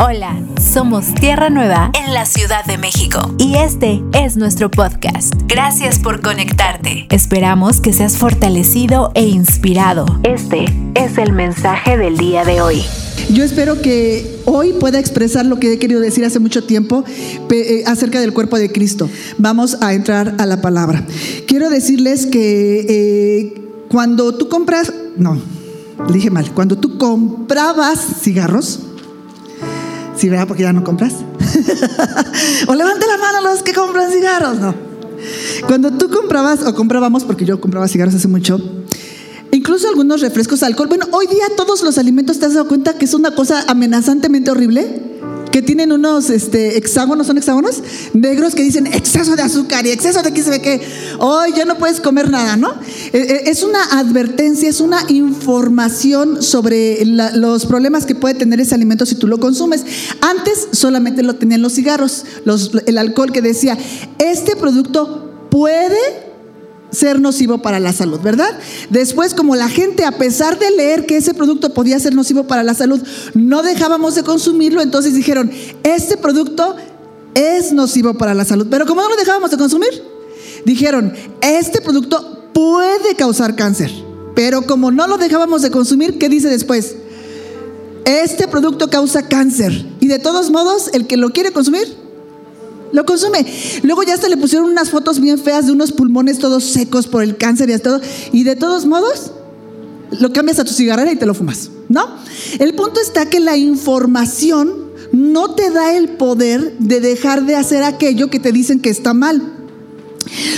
Hola, 0.00 0.40
somos 0.60 1.12
Tierra 1.12 1.50
Nueva 1.50 1.90
en 1.92 2.14
la 2.14 2.24
Ciudad 2.24 2.64
de 2.64 2.78
México 2.78 3.34
y 3.36 3.56
este 3.56 4.00
es 4.12 4.36
nuestro 4.36 4.70
podcast. 4.70 5.34
Gracias 5.48 5.98
por 5.98 6.20
conectarte. 6.20 7.08
Esperamos 7.10 7.80
que 7.80 7.92
seas 7.92 8.16
fortalecido 8.16 9.10
e 9.16 9.24
inspirado. 9.24 10.06
Este 10.22 10.66
es 10.94 11.18
el 11.18 11.32
mensaje 11.32 11.96
del 11.96 12.16
día 12.16 12.44
de 12.44 12.60
hoy. 12.60 12.84
Yo 13.32 13.42
espero 13.42 13.82
que 13.82 14.40
hoy 14.44 14.72
pueda 14.72 15.00
expresar 15.00 15.44
lo 15.44 15.58
que 15.58 15.72
he 15.72 15.78
querido 15.80 16.00
decir 16.00 16.24
hace 16.24 16.38
mucho 16.38 16.62
tiempo 16.62 17.02
eh, 17.50 17.82
acerca 17.84 18.20
del 18.20 18.32
cuerpo 18.32 18.56
de 18.56 18.70
Cristo. 18.70 19.10
Vamos 19.36 19.78
a 19.80 19.94
entrar 19.94 20.36
a 20.38 20.46
la 20.46 20.60
palabra. 20.60 21.04
Quiero 21.48 21.70
decirles 21.70 22.26
que 22.26 22.86
eh, 22.88 23.62
cuando 23.88 24.32
tú 24.36 24.48
compras, 24.48 24.92
no, 25.16 25.42
dije 26.12 26.30
mal, 26.30 26.52
cuando 26.52 26.78
tú 26.78 26.98
comprabas 26.98 27.98
cigarros, 28.22 28.84
Sí, 30.18 30.28
¿verdad? 30.28 30.48
Porque 30.48 30.64
ya 30.64 30.72
no 30.72 30.82
compras. 30.82 31.12
o 32.66 32.74
levante 32.74 33.06
la 33.06 33.16
mano 33.18 33.40
los 33.48 33.62
que 33.62 33.72
compran 33.72 34.10
cigarros. 34.10 34.58
No. 34.58 34.74
Cuando 35.68 35.92
tú 35.92 36.10
comprabas, 36.10 36.64
o 36.64 36.74
comprábamos, 36.74 37.22
porque 37.22 37.44
yo 37.44 37.60
compraba 37.60 37.86
cigarros 37.86 38.16
hace 38.16 38.26
mucho, 38.26 38.60
incluso 39.52 39.88
algunos 39.88 40.20
refrescos, 40.20 40.64
alcohol. 40.64 40.88
Bueno, 40.88 41.06
hoy 41.12 41.28
día 41.28 41.44
todos 41.56 41.82
los 41.82 41.98
alimentos 41.98 42.40
te 42.40 42.46
has 42.46 42.54
dado 42.54 42.66
cuenta 42.66 42.98
que 42.98 43.04
es 43.04 43.14
una 43.14 43.34
cosa 43.36 43.64
amenazantemente 43.68 44.50
horrible 44.50 45.17
que 45.58 45.62
tienen 45.62 45.90
unos 45.90 46.30
este, 46.30 46.78
hexágonos, 46.78 47.26
¿son 47.26 47.36
hexágonos? 47.36 47.82
Negros 48.14 48.54
que 48.54 48.62
dicen 48.62 48.86
exceso 48.86 49.34
de 49.34 49.42
azúcar 49.42 49.84
y 49.84 49.90
exceso 49.90 50.22
de 50.22 50.28
aquí 50.28 50.40
se 50.40 50.50
ve 50.50 50.62
que 50.62 50.80
hoy 51.18 51.52
ya 51.56 51.64
no 51.64 51.76
puedes 51.78 51.98
comer 52.00 52.30
nada, 52.30 52.56
¿no? 52.56 52.70
Eh, 52.70 53.10
eh, 53.12 53.42
es 53.46 53.64
una 53.64 53.82
advertencia, 53.98 54.68
es 54.68 54.80
una 54.80 55.00
información 55.08 56.44
sobre 56.44 57.04
los 57.04 57.66
problemas 57.66 58.06
que 58.06 58.14
puede 58.14 58.36
tener 58.36 58.60
ese 58.60 58.76
alimento 58.76 59.04
si 59.04 59.16
tú 59.16 59.26
lo 59.26 59.40
consumes. 59.40 59.84
Antes 60.20 60.68
solamente 60.70 61.24
lo 61.24 61.34
tenían 61.34 61.60
los 61.60 61.72
cigarros, 61.72 62.24
el 62.86 62.96
alcohol 62.96 63.32
que 63.32 63.42
decía, 63.42 63.76
este 64.20 64.54
producto 64.54 65.48
puede 65.50 66.27
ser 66.90 67.20
nocivo 67.20 67.58
para 67.58 67.80
la 67.80 67.92
salud, 67.92 68.20
¿verdad? 68.20 68.58
Después, 68.90 69.34
como 69.34 69.56
la 69.56 69.68
gente, 69.68 70.04
a 70.04 70.12
pesar 70.12 70.58
de 70.58 70.70
leer 70.70 71.06
que 71.06 71.16
ese 71.16 71.34
producto 71.34 71.74
podía 71.74 71.98
ser 71.98 72.14
nocivo 72.14 72.44
para 72.44 72.62
la 72.62 72.74
salud, 72.74 73.00
no 73.34 73.62
dejábamos 73.62 74.14
de 74.14 74.22
consumirlo, 74.22 74.80
entonces 74.80 75.14
dijeron, 75.14 75.50
este 75.82 76.16
producto 76.16 76.76
es 77.34 77.72
nocivo 77.72 78.14
para 78.14 78.34
la 78.34 78.44
salud. 78.44 78.66
Pero 78.70 78.86
como 78.86 79.02
no 79.02 79.08
lo 79.08 79.16
dejábamos 79.16 79.50
de 79.50 79.58
consumir, 79.58 80.02
dijeron, 80.64 81.12
este 81.40 81.80
producto 81.80 82.50
puede 82.52 83.14
causar 83.16 83.54
cáncer. 83.54 83.90
Pero 84.34 84.62
como 84.62 84.90
no 84.90 85.06
lo 85.06 85.18
dejábamos 85.18 85.62
de 85.62 85.70
consumir, 85.70 86.18
¿qué 86.18 86.28
dice 86.28 86.48
después? 86.48 86.96
Este 88.04 88.48
producto 88.48 88.88
causa 88.88 89.28
cáncer. 89.28 89.84
Y 90.00 90.06
de 90.06 90.18
todos 90.18 90.50
modos, 90.50 90.90
el 90.92 91.06
que 91.06 91.16
lo 91.16 91.30
quiere 91.30 91.52
consumir, 91.52 92.07
lo 92.92 93.04
consume. 93.04 93.44
Luego 93.82 94.02
ya 94.02 94.14
hasta 94.14 94.28
le 94.28 94.36
pusieron 94.36 94.70
unas 94.70 94.90
fotos 94.90 95.20
bien 95.20 95.38
feas 95.38 95.66
de 95.66 95.72
unos 95.72 95.92
pulmones 95.92 96.38
todos 96.38 96.64
secos 96.64 97.06
por 97.06 97.22
el 97.22 97.36
cáncer 97.36 97.70
y 97.70 97.78
todo. 97.78 98.00
Y 98.32 98.44
de 98.44 98.56
todos 98.56 98.86
modos, 98.86 99.32
lo 100.18 100.32
cambias 100.32 100.58
a 100.58 100.64
tu 100.64 100.72
cigarrera 100.72 101.12
y 101.12 101.16
te 101.16 101.26
lo 101.26 101.34
fumas, 101.34 101.70
¿no? 101.88 102.06
El 102.58 102.74
punto 102.74 103.00
está 103.00 103.26
que 103.26 103.40
la 103.40 103.56
información 103.56 104.88
no 105.12 105.54
te 105.54 105.70
da 105.70 105.96
el 105.96 106.10
poder 106.10 106.76
de 106.78 107.00
dejar 107.00 107.44
de 107.46 107.56
hacer 107.56 107.82
aquello 107.82 108.30
que 108.30 108.40
te 108.40 108.52
dicen 108.52 108.80
que 108.80 108.90
está 108.90 109.14
mal. 109.14 109.54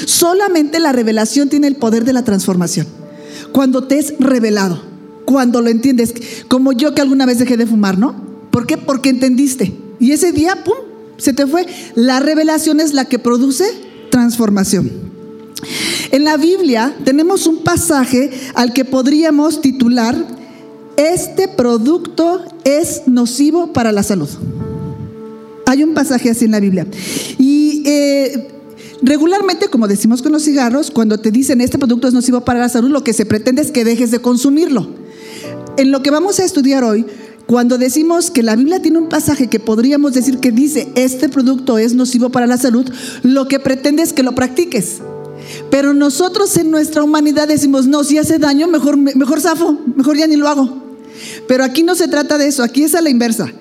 Solamente 0.06 0.80
la 0.80 0.92
revelación 0.92 1.48
tiene 1.48 1.66
el 1.66 1.76
poder 1.76 2.04
de 2.04 2.12
la 2.12 2.24
transformación. 2.24 2.86
Cuando 3.52 3.84
te 3.84 3.98
es 3.98 4.14
revelado, 4.18 4.82
cuando 5.24 5.60
lo 5.60 5.70
entiendes, 5.70 6.14
como 6.48 6.72
yo 6.72 6.94
que 6.94 7.00
alguna 7.00 7.26
vez 7.26 7.38
dejé 7.38 7.56
de 7.56 7.66
fumar, 7.66 7.98
¿no? 7.98 8.14
¿Por 8.50 8.66
qué? 8.66 8.76
Porque 8.76 9.10
entendiste. 9.10 9.72
Y 10.00 10.12
ese 10.12 10.32
día, 10.32 10.64
¡pum!, 10.64 10.89
se 11.20 11.32
te 11.32 11.46
fue. 11.46 11.66
La 11.94 12.20
revelación 12.20 12.80
es 12.80 12.92
la 12.94 13.04
que 13.04 13.18
produce 13.18 13.64
transformación. 14.10 14.90
En 16.10 16.24
la 16.24 16.36
Biblia 16.36 16.96
tenemos 17.04 17.46
un 17.46 17.62
pasaje 17.62 18.30
al 18.54 18.72
que 18.72 18.84
podríamos 18.84 19.60
titular, 19.60 20.16
este 20.96 21.48
producto 21.48 22.44
es 22.64 23.02
nocivo 23.06 23.72
para 23.72 23.92
la 23.92 24.02
salud. 24.02 24.28
Hay 25.66 25.82
un 25.84 25.94
pasaje 25.94 26.30
así 26.30 26.46
en 26.46 26.50
la 26.50 26.60
Biblia. 26.60 26.86
Y 27.38 27.82
eh, 27.86 28.48
regularmente, 29.02 29.68
como 29.68 29.86
decimos 29.86 30.20
con 30.20 30.32
los 30.32 30.42
cigarros, 30.42 30.90
cuando 30.90 31.18
te 31.18 31.30
dicen 31.30 31.60
este 31.60 31.78
producto 31.78 32.08
es 32.08 32.14
nocivo 32.14 32.40
para 32.40 32.58
la 32.58 32.68
salud, 32.68 32.90
lo 32.90 33.04
que 33.04 33.12
se 33.12 33.24
pretende 33.24 33.62
es 33.62 33.70
que 33.70 33.84
dejes 33.84 34.10
de 34.10 34.18
consumirlo. 34.18 34.88
En 35.76 35.92
lo 35.92 36.02
que 36.02 36.10
vamos 36.10 36.40
a 36.40 36.44
estudiar 36.44 36.82
hoy, 36.82 37.06
cuando 37.50 37.78
decimos 37.78 38.30
que 38.30 38.44
la 38.44 38.54
Biblia 38.54 38.80
tiene 38.80 38.98
un 38.98 39.08
pasaje 39.08 39.48
que 39.48 39.58
podríamos 39.58 40.12
decir 40.12 40.38
que 40.38 40.52
dice, 40.52 40.86
este 40.94 41.28
producto 41.28 41.78
es 41.78 41.94
nocivo 41.94 42.28
para 42.30 42.46
la 42.46 42.56
salud, 42.56 42.88
lo 43.24 43.48
que 43.48 43.58
pretende 43.58 44.04
es 44.04 44.12
que 44.12 44.22
lo 44.22 44.36
practiques. 44.36 44.98
Pero 45.68 45.92
nosotros 45.92 46.56
en 46.58 46.70
nuestra 46.70 47.02
humanidad 47.02 47.48
decimos, 47.48 47.88
no, 47.88 48.04
si 48.04 48.18
hace 48.18 48.38
daño, 48.38 48.68
mejor, 48.68 48.96
mejor 48.96 49.40
zafo, 49.40 49.80
mejor 49.96 50.16
ya 50.16 50.28
ni 50.28 50.36
lo 50.36 50.46
hago. 50.46 50.94
Pero 51.48 51.64
aquí 51.64 51.82
no 51.82 51.96
se 51.96 52.06
trata 52.06 52.38
de 52.38 52.46
eso, 52.46 52.62
aquí 52.62 52.84
es 52.84 52.94
a 52.94 53.00
la 53.00 53.10
inversa. 53.10 53.52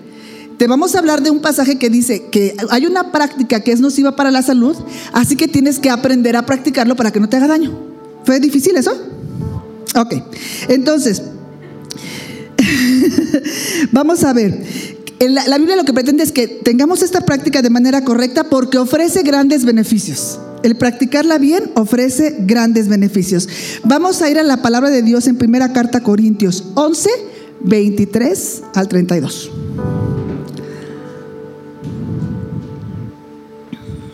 Te 0.60 0.68
vamos 0.68 0.94
a 0.94 1.00
hablar 1.00 1.24
de 1.24 1.32
un 1.32 1.40
pasaje 1.40 1.80
que 1.80 1.90
dice 1.90 2.28
que 2.30 2.56
hay 2.70 2.86
una 2.86 3.12
práctica 3.12 3.62
que 3.62 3.72
es 3.72 3.80
nociva 3.80 4.16
para 4.16 4.30
la 4.30 4.44
salud, 4.44 4.78
así 5.14 5.36
que 5.36 5.48
tienes 5.48 5.80
que 5.80 5.90
aprender 5.90 6.38
a 6.38 6.46
practicarlo 6.46 6.96
para 6.96 7.10
que 7.10 7.20
no 7.20 7.28
te 7.28 7.38
haga 7.38 7.48
daño. 7.48 7.76
¿Fue 8.24 8.40
difícil 8.40 8.78
eso? 8.78 8.92
Ok, 9.96 10.14
entonces, 10.68 11.24
Vamos 13.92 14.24
a 14.24 14.34
ver. 14.34 14.64
La, 15.20 15.58
Biblia 15.58 15.75
lo 15.75 15.84
que 15.84 15.94
pretende 15.94 16.24
es 16.24 16.31
que 16.31 16.47
tengamos 16.47 17.02
esta 17.02 17.22
práctica 17.22 17.62
de 17.62 17.70
manera 17.70 18.06
correcta 18.06 18.46
porque 18.46 18.78
ofrece 18.78 19.24
grandes 19.24 19.66
beneficios. 19.66 20.40
El 20.64 20.78
practicarla 20.78 21.38
bien 21.38 21.72
ofrece 21.75 22.36
grandes 22.40 22.88
beneficios. 22.88 23.47
Vamos 23.84 24.22
a 24.22 24.30
ir 24.30 24.40
a 24.40 24.44
la 24.44 24.62
palabra 24.62 24.90
de 24.90 25.02
Dios 25.02 25.28
en 25.28 25.38
primera 25.38 25.74
carta 25.74 26.02
Corintios 26.02 26.66
11, 26.75 27.09
23 27.62 28.62
al 28.76 28.88
32. 28.88 29.52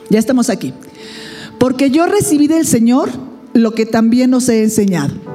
Ya 0.10 0.20
estamos 0.20 0.50
aquí. 0.50 0.74
Porque 1.60 1.90
yo 1.92 2.06
recibí 2.06 2.48
del 2.48 2.66
Señor 2.66 3.10
lo 3.54 3.74
que 3.74 3.86
también 3.86 4.34
os 4.34 4.50
he 4.50 4.64
enseñado 4.64 5.35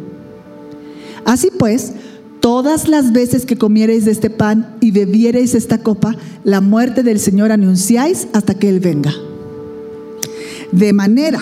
Así 1.25 1.49
pues, 1.57 1.93
todas 2.41 2.87
las 2.87 3.13
veces 3.13 3.45
que 3.45 3.57
comiereis 3.57 4.05
de 4.05 4.11
este 4.11 4.29
pan 4.29 4.75
y 4.81 4.91
bebiereis 4.91 5.53
esta 5.53 5.77
copa, 5.77 6.15
la 6.43 6.59
muerte 6.59 7.03
del 7.03 7.19
Señor 7.19 7.51
anunciáis 7.51 8.27
hasta 8.33 8.55
que 8.55 8.67
Él 8.67 8.79
venga. 8.79 9.13
De 10.71 10.91
manera 10.91 11.39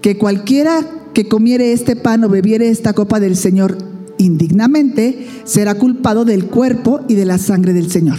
que 0.00 0.16
cualquiera 0.16 0.86
que 1.12 1.28
comiere 1.28 1.72
este 1.72 1.96
pan 1.96 2.24
o 2.24 2.28
bebiere 2.28 2.68
esta 2.68 2.92
copa 2.92 3.20
del 3.20 3.36
Señor 3.36 3.76
indignamente, 4.18 5.26
será 5.44 5.74
culpado 5.74 6.24
del 6.24 6.46
cuerpo 6.46 7.00
y 7.08 7.14
de 7.14 7.24
la 7.24 7.38
sangre 7.38 7.72
del 7.72 7.90
Señor. 7.90 8.18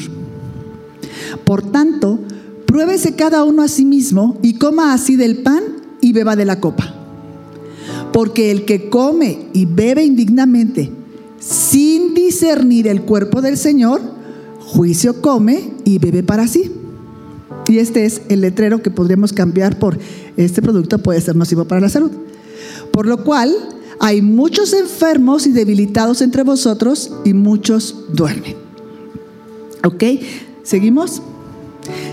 Por 1.45 1.71
tanto, 1.71 2.19
pruébese 2.65 3.15
cada 3.15 3.43
uno 3.43 3.63
a 3.63 3.67
sí 3.67 3.85
mismo 3.85 4.37
y 4.41 4.55
coma 4.55 4.93
así 4.93 5.15
del 5.15 5.39
pan 5.39 5.63
y 6.01 6.13
beba 6.13 6.35
de 6.35 6.45
la 6.45 6.59
copa. 6.59 6.93
Porque 8.13 8.51
el 8.51 8.65
que 8.65 8.89
come 8.89 9.47
y 9.53 9.65
bebe 9.65 10.03
indignamente 10.03 10.91
sin 11.39 12.13
discernir 12.13 12.87
el 12.87 13.01
cuerpo 13.03 13.41
del 13.41 13.57
Señor, 13.57 14.01
juicio 14.59 15.21
come 15.21 15.73
y 15.85 15.97
bebe 15.97 16.23
para 16.23 16.47
sí. 16.47 16.71
Y 17.67 17.77
este 17.77 18.05
es 18.05 18.21
el 18.29 18.41
letrero 18.41 18.81
que 18.81 18.91
podríamos 18.91 19.31
cambiar 19.31 19.77
por 19.79 19.97
este 20.37 20.61
producto 20.61 20.99
puede 20.99 21.21
ser 21.21 21.35
nocivo 21.35 21.65
para 21.65 21.81
la 21.81 21.89
salud. 21.89 22.11
Por 22.91 23.05
lo 23.05 23.23
cual 23.23 23.53
hay 23.99 24.21
muchos 24.21 24.73
enfermos 24.73 25.45
y 25.45 25.51
debilitados 25.51 26.21
entre 26.21 26.43
vosotros 26.43 27.11
y 27.25 27.33
muchos 27.33 27.95
duermen. 28.13 28.55
¿Ok? 29.83 30.03
¿Seguimos? 30.63 31.21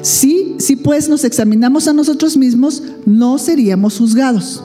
Sí, 0.03 0.57
si 0.59 0.77
pues 0.77 1.09
nos 1.09 1.25
examinamos 1.25 1.89
a 1.89 1.93
nosotros 1.93 2.37
mismos, 2.37 2.83
no 3.05 3.39
seríamos 3.39 3.99
juzgados 3.99 4.63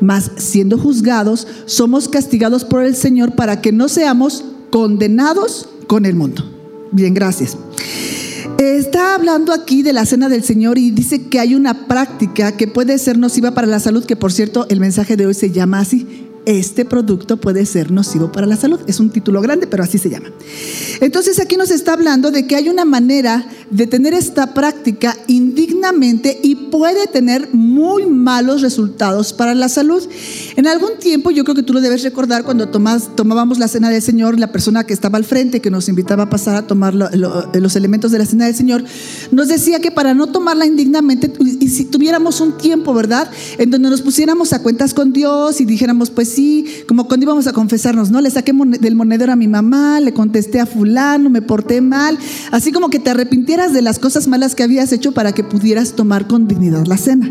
mas 0.00 0.30
siendo 0.36 0.78
juzgados, 0.78 1.46
somos 1.66 2.08
castigados 2.08 2.64
por 2.64 2.82
el 2.82 2.96
Señor 2.96 3.34
para 3.34 3.60
que 3.60 3.72
no 3.72 3.88
seamos 3.88 4.44
condenados 4.70 5.68
con 5.86 6.06
el 6.06 6.14
mundo. 6.14 6.44
Bien, 6.92 7.14
gracias. 7.14 7.56
Está 8.58 9.14
hablando 9.14 9.52
aquí 9.52 9.82
de 9.82 9.92
la 9.92 10.06
cena 10.06 10.28
del 10.28 10.42
Señor 10.42 10.78
y 10.78 10.90
dice 10.90 11.26
que 11.28 11.40
hay 11.40 11.54
una 11.54 11.86
práctica 11.86 12.52
que 12.52 12.66
puede 12.66 12.98
ser 12.98 13.18
nociva 13.18 13.50
para 13.50 13.66
la 13.66 13.80
salud, 13.80 14.04
que 14.04 14.16
por 14.16 14.32
cierto 14.32 14.66
el 14.70 14.80
mensaje 14.80 15.16
de 15.16 15.26
hoy 15.26 15.34
se 15.34 15.50
llama 15.50 15.80
así, 15.80 16.26
este 16.46 16.84
producto 16.84 17.38
puede 17.38 17.66
ser 17.66 17.90
nocivo 17.90 18.30
para 18.30 18.46
la 18.46 18.56
salud. 18.56 18.80
Es 18.86 19.00
un 19.00 19.10
título 19.10 19.42
grande, 19.42 19.66
pero 19.66 19.82
así 19.82 19.98
se 19.98 20.08
llama. 20.08 20.30
Entonces 21.00 21.40
aquí 21.40 21.56
nos 21.56 21.70
está 21.70 21.92
hablando 21.92 22.30
de 22.30 22.46
que 22.46 22.54
hay 22.54 22.68
una 22.68 22.84
manera 22.84 23.44
de 23.70 23.86
tener 23.86 24.14
esta 24.14 24.54
práctica 24.54 25.16
indignamente 25.26 26.38
y 26.42 26.54
puede 26.54 27.06
tener 27.06 27.48
muy 27.52 28.06
malos 28.06 28.62
resultados 28.62 29.32
para 29.32 29.54
la 29.54 29.68
salud. 29.68 30.02
En 30.56 30.66
algún 30.66 30.98
tiempo, 31.00 31.30
yo 31.30 31.44
creo 31.44 31.54
que 31.54 31.62
tú 31.62 31.72
lo 31.72 31.80
debes 31.80 32.02
recordar, 32.02 32.44
cuando 32.44 32.68
tomábamos 32.68 33.58
la 33.58 33.68
cena 33.68 33.90
del 33.90 34.02
Señor, 34.02 34.38
la 34.38 34.52
persona 34.52 34.84
que 34.84 34.92
estaba 34.92 35.18
al 35.18 35.24
frente, 35.24 35.60
que 35.60 35.70
nos 35.70 35.88
invitaba 35.88 36.24
a 36.24 36.30
pasar 36.30 36.56
a 36.56 36.66
tomar 36.66 36.94
los 36.94 37.76
elementos 37.76 38.12
de 38.12 38.18
la 38.18 38.26
cena 38.26 38.46
del 38.46 38.54
Señor, 38.54 38.84
nos 39.32 39.48
decía 39.48 39.80
que 39.80 39.90
para 39.90 40.14
no 40.14 40.28
tomarla 40.28 40.64
indignamente, 40.64 41.32
y 41.60 41.68
si 41.68 41.86
tuviéramos 41.86 42.40
un 42.40 42.56
tiempo, 42.58 42.94
¿verdad? 42.94 43.28
En 43.58 43.70
donde 43.70 43.90
nos 43.90 44.02
pusiéramos 44.02 44.52
a 44.52 44.62
cuentas 44.62 44.94
con 44.94 45.12
Dios 45.12 45.60
y 45.60 45.64
dijéramos, 45.64 46.10
pues 46.10 46.28
sí, 46.28 46.66
como 46.86 47.08
cuando 47.08 47.24
íbamos 47.24 47.46
a 47.46 47.52
confesarnos, 47.52 48.10
¿no? 48.10 48.20
Le 48.20 48.30
saqué 48.30 48.52
del 48.80 48.94
monedero 48.94 49.32
a 49.32 49.36
mi 49.36 49.48
mamá, 49.48 50.00
le 50.00 50.12
contesté 50.12 50.60
a 50.60 50.66
fulano, 50.66 51.30
me 51.30 51.42
porté 51.42 51.80
mal, 51.80 52.18
así 52.52 52.70
como 52.70 52.90
que 52.90 52.98
te 52.98 53.10
arrepintieras 53.10 53.55
de 53.56 53.80
las 53.80 53.98
cosas 53.98 54.28
malas 54.28 54.54
que 54.54 54.62
habías 54.62 54.92
hecho 54.92 55.12
para 55.12 55.32
que 55.32 55.42
pudieras 55.42 55.94
tomar 55.94 56.26
con 56.26 56.46
dignidad 56.46 56.84
la 56.84 56.98
cena. 56.98 57.30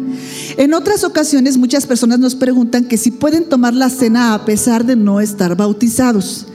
En 0.58 0.74
otras 0.74 1.04
ocasiones 1.04 1.58
muchas 1.58 1.86
personas 1.86 2.18
nos 2.18 2.34
preguntan 2.34 2.86
que 2.86 2.98
si 2.98 3.12
pueden 3.12 3.46
tomar 3.46 3.76
la 3.76 3.92
cena 3.92 4.34
a 4.34 4.44
pesar 4.44 4.86
de 4.86 4.96
no 4.96 5.22
estar 5.22 5.56
bautizados. 5.56 6.48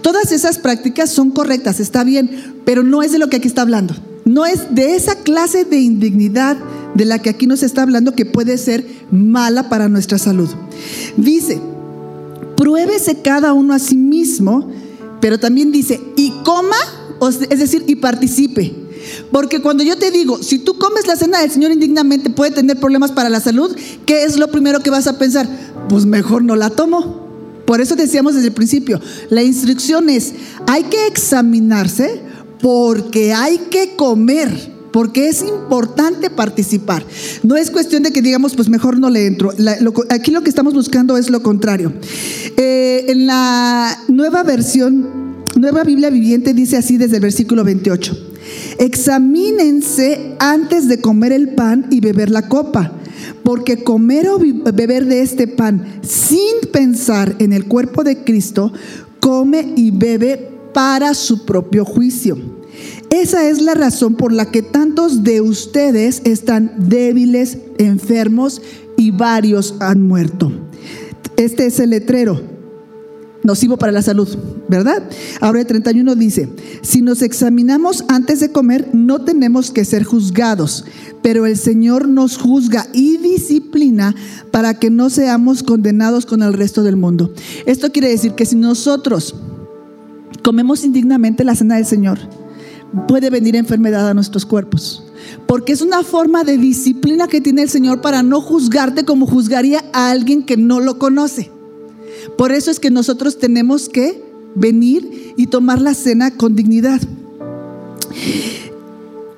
Todas 0.00 0.32
esas 0.32 0.58
prácticas 0.58 1.10
son 1.10 1.30
correctas, 1.30 1.78
está 1.78 2.04
bien, 2.04 2.54
pero 2.64 2.82
no 2.82 3.02
es 3.02 3.12
de 3.12 3.18
lo 3.18 3.28
que 3.28 3.36
aquí 3.36 3.48
está 3.48 3.62
hablando. 3.62 3.94
No 4.24 4.46
es 4.46 4.74
de 4.74 4.96
esa 4.96 5.16
clase 5.16 5.64
de 5.64 5.78
indignidad 5.78 6.56
de 6.94 7.04
la 7.04 7.18
que 7.20 7.28
aquí 7.28 7.46
nos 7.46 7.62
está 7.62 7.82
hablando 7.82 8.14
que 8.14 8.24
puede 8.24 8.56
ser 8.56 8.86
mala 9.10 9.68
para 9.68 9.90
nuestra 9.90 10.16
salud. 10.16 10.48
Dice, 11.18 11.60
pruébese 12.56 13.20
cada 13.20 13.52
uno 13.52 13.74
a 13.74 13.78
sí 13.78 13.96
mismo, 13.96 14.70
pero 15.20 15.38
también 15.38 15.70
dice, 15.70 16.00
y 16.16 16.30
coma, 16.44 16.76
es 17.50 17.58
decir, 17.58 17.84
y 17.86 17.96
participe. 17.96 18.87
Porque 19.32 19.60
cuando 19.60 19.82
yo 19.82 19.96
te 19.96 20.10
digo, 20.10 20.42
si 20.42 20.58
tú 20.58 20.78
comes 20.78 21.06
la 21.06 21.16
cena 21.16 21.40
del 21.40 21.50
Señor 21.50 21.72
indignamente 21.72 22.30
puede 22.30 22.50
tener 22.50 22.78
problemas 22.78 23.12
para 23.12 23.28
la 23.28 23.40
salud, 23.40 23.76
¿qué 24.06 24.24
es 24.24 24.36
lo 24.36 24.48
primero 24.48 24.80
que 24.80 24.90
vas 24.90 25.06
a 25.06 25.18
pensar? 25.18 25.48
Pues 25.88 26.06
mejor 26.06 26.42
no 26.42 26.56
la 26.56 26.70
tomo. 26.70 27.26
Por 27.66 27.80
eso 27.80 27.96
decíamos 27.96 28.34
desde 28.34 28.48
el 28.48 28.54
principio, 28.54 28.98
la 29.28 29.42
instrucción 29.42 30.08
es, 30.08 30.32
hay 30.66 30.84
que 30.84 31.06
examinarse 31.06 32.22
porque 32.60 33.34
hay 33.34 33.58
que 33.70 33.94
comer 33.94 34.78
porque 34.92 35.28
es 35.28 35.42
importante 35.42 36.30
participar. 36.30 37.04
No 37.42 37.56
es 37.56 37.70
cuestión 37.70 38.02
de 38.02 38.10
que 38.10 38.22
digamos, 38.22 38.54
pues 38.54 38.68
mejor 38.68 38.98
no 38.98 39.10
le 39.10 39.26
entro. 39.26 39.52
aquí 40.08 40.30
lo 40.30 40.42
que 40.42 40.50
estamos 40.50 40.74
buscando 40.74 41.16
es 41.16 41.30
lo 41.30 41.42
contrario. 41.42 41.92
Eh, 42.56 43.04
en 43.08 43.26
la 43.26 43.96
nueva 44.08 44.42
versión, 44.42 45.44
nueva 45.56 45.84
Biblia 45.84 46.10
viviente 46.10 46.54
dice 46.54 46.76
así 46.76 46.96
desde 46.96 47.16
el 47.16 47.22
versículo 47.22 47.64
28. 47.64 48.27
Examínense 48.78 50.36
antes 50.38 50.88
de 50.88 51.00
comer 51.00 51.32
el 51.32 51.54
pan 51.54 51.86
y 51.90 52.00
beber 52.00 52.30
la 52.30 52.48
copa, 52.48 52.92
porque 53.42 53.82
comer 53.82 54.28
o 54.28 54.38
beber 54.38 55.06
de 55.06 55.22
este 55.22 55.46
pan 55.46 56.00
sin 56.02 56.70
pensar 56.72 57.36
en 57.38 57.52
el 57.52 57.66
cuerpo 57.66 58.04
de 58.04 58.24
Cristo, 58.24 58.72
come 59.20 59.72
y 59.76 59.90
bebe 59.90 60.50
para 60.72 61.14
su 61.14 61.44
propio 61.44 61.84
juicio. 61.84 62.38
Esa 63.10 63.48
es 63.48 63.60
la 63.60 63.74
razón 63.74 64.14
por 64.14 64.32
la 64.32 64.50
que 64.50 64.62
tantos 64.62 65.24
de 65.24 65.40
ustedes 65.40 66.22
están 66.24 66.74
débiles, 66.78 67.58
enfermos 67.78 68.62
y 68.96 69.10
varios 69.10 69.74
han 69.80 70.02
muerto. 70.02 70.52
Este 71.36 71.66
es 71.66 71.80
el 71.80 71.90
letrero 71.90 72.57
nocivo 73.42 73.76
para 73.76 73.92
la 73.92 74.02
salud, 74.02 74.28
¿verdad? 74.68 75.02
Ahora 75.40 75.60
el 75.60 75.66
31 75.66 76.14
dice, 76.16 76.48
si 76.82 77.02
nos 77.02 77.22
examinamos 77.22 78.04
antes 78.08 78.40
de 78.40 78.50
comer, 78.50 78.88
no 78.92 79.20
tenemos 79.22 79.70
que 79.70 79.84
ser 79.84 80.04
juzgados, 80.04 80.84
pero 81.22 81.46
el 81.46 81.56
Señor 81.56 82.08
nos 82.08 82.36
juzga 82.36 82.86
y 82.92 83.16
disciplina 83.18 84.14
para 84.50 84.74
que 84.74 84.90
no 84.90 85.10
seamos 85.10 85.62
condenados 85.62 86.26
con 86.26 86.42
el 86.42 86.52
resto 86.52 86.82
del 86.82 86.96
mundo. 86.96 87.32
Esto 87.66 87.92
quiere 87.92 88.08
decir 88.08 88.32
que 88.32 88.46
si 88.46 88.56
nosotros 88.56 89.34
comemos 90.42 90.84
indignamente 90.84 91.44
la 91.44 91.54
cena 91.54 91.76
del 91.76 91.86
Señor, 91.86 92.18
puede 93.06 93.30
venir 93.30 93.56
enfermedad 93.56 94.08
a 94.08 94.14
nuestros 94.14 94.46
cuerpos. 94.46 95.04
Porque 95.46 95.72
es 95.72 95.82
una 95.82 96.02
forma 96.02 96.44
de 96.44 96.56
disciplina 96.56 97.28
que 97.28 97.40
tiene 97.40 97.62
el 97.62 97.68
Señor 97.68 98.00
para 98.00 98.22
no 98.22 98.40
juzgarte 98.40 99.04
como 99.04 99.26
juzgaría 99.26 99.84
a 99.92 100.10
alguien 100.10 100.42
que 100.42 100.56
no 100.56 100.80
lo 100.80 100.98
conoce. 100.98 101.50
Por 102.36 102.52
eso 102.52 102.70
es 102.70 102.80
que 102.80 102.90
nosotros 102.90 103.38
tenemos 103.38 103.88
que 103.88 104.22
venir 104.54 105.34
y 105.36 105.46
tomar 105.46 105.80
la 105.80 105.94
cena 105.94 106.30
con 106.30 106.54
dignidad. 106.54 107.00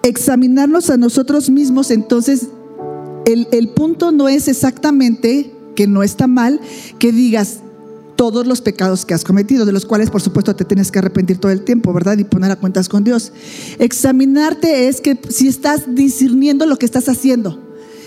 Examinarnos 0.03 0.91
a 0.91 0.97
nosotros 0.97 1.51
mismos, 1.51 1.91
entonces 1.91 2.49
el, 3.27 3.49
el 3.53 3.69
punto 3.69 4.13
no 4.13 4.29
es 4.29 4.49
exactamente 4.49 5.53
que 5.75 5.87
no 5.87 6.03
está 6.03 6.27
mal 6.27 6.61
que 6.99 7.13
digas, 7.13 7.61
todos 8.21 8.47
los 8.47 8.61
pecados 8.61 9.07
que 9.07 9.15
has 9.15 9.25
cometido, 9.25 9.65
de 9.65 9.73
los 9.73 9.87
cuales 9.87 10.11
por 10.11 10.21
supuesto 10.21 10.55
te 10.55 10.67
tienes 10.67 10.93
que 10.93 10.99
arrepentir 10.99 11.39
todo 11.39 11.53
el 11.53 11.63
tiempo, 11.63 11.91
¿verdad? 11.95 12.19
Y 12.19 12.25
poner 12.25 12.51
a 12.51 12.57
cuentas 12.57 12.87
con 12.87 13.03
Dios. 13.03 13.33
Examinarte 13.79 14.89
es 14.89 15.01
que 15.01 15.19
si 15.31 15.49
estás 15.49 15.95
discerniendo 15.95 16.67
lo 16.67 16.77
que 16.77 16.85
estás 16.85 17.09
haciendo, 17.09 17.59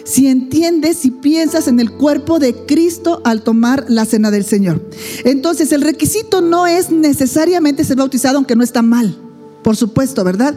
si 0.04 0.28
entiendes, 0.28 0.98
si 0.98 1.12
piensas 1.12 1.68
en 1.68 1.80
el 1.80 1.92
cuerpo 1.92 2.40
de 2.40 2.54
Cristo 2.66 3.22
al 3.24 3.42
tomar 3.42 3.86
la 3.88 4.06
cena 4.06 4.32
del 4.32 4.46
Señor. 4.46 4.82
Entonces, 5.24 5.72
el 5.72 5.82
requisito 5.82 6.42
no 6.42 6.68
es 6.68 6.92
necesariamente 6.92 7.84
ser 7.84 7.98
bautizado, 7.98 8.38
aunque 8.38 8.56
no 8.56 8.64
está 8.64 8.82
mal. 8.82 9.18
Por 9.64 9.78
supuesto, 9.78 10.24
¿verdad? 10.24 10.56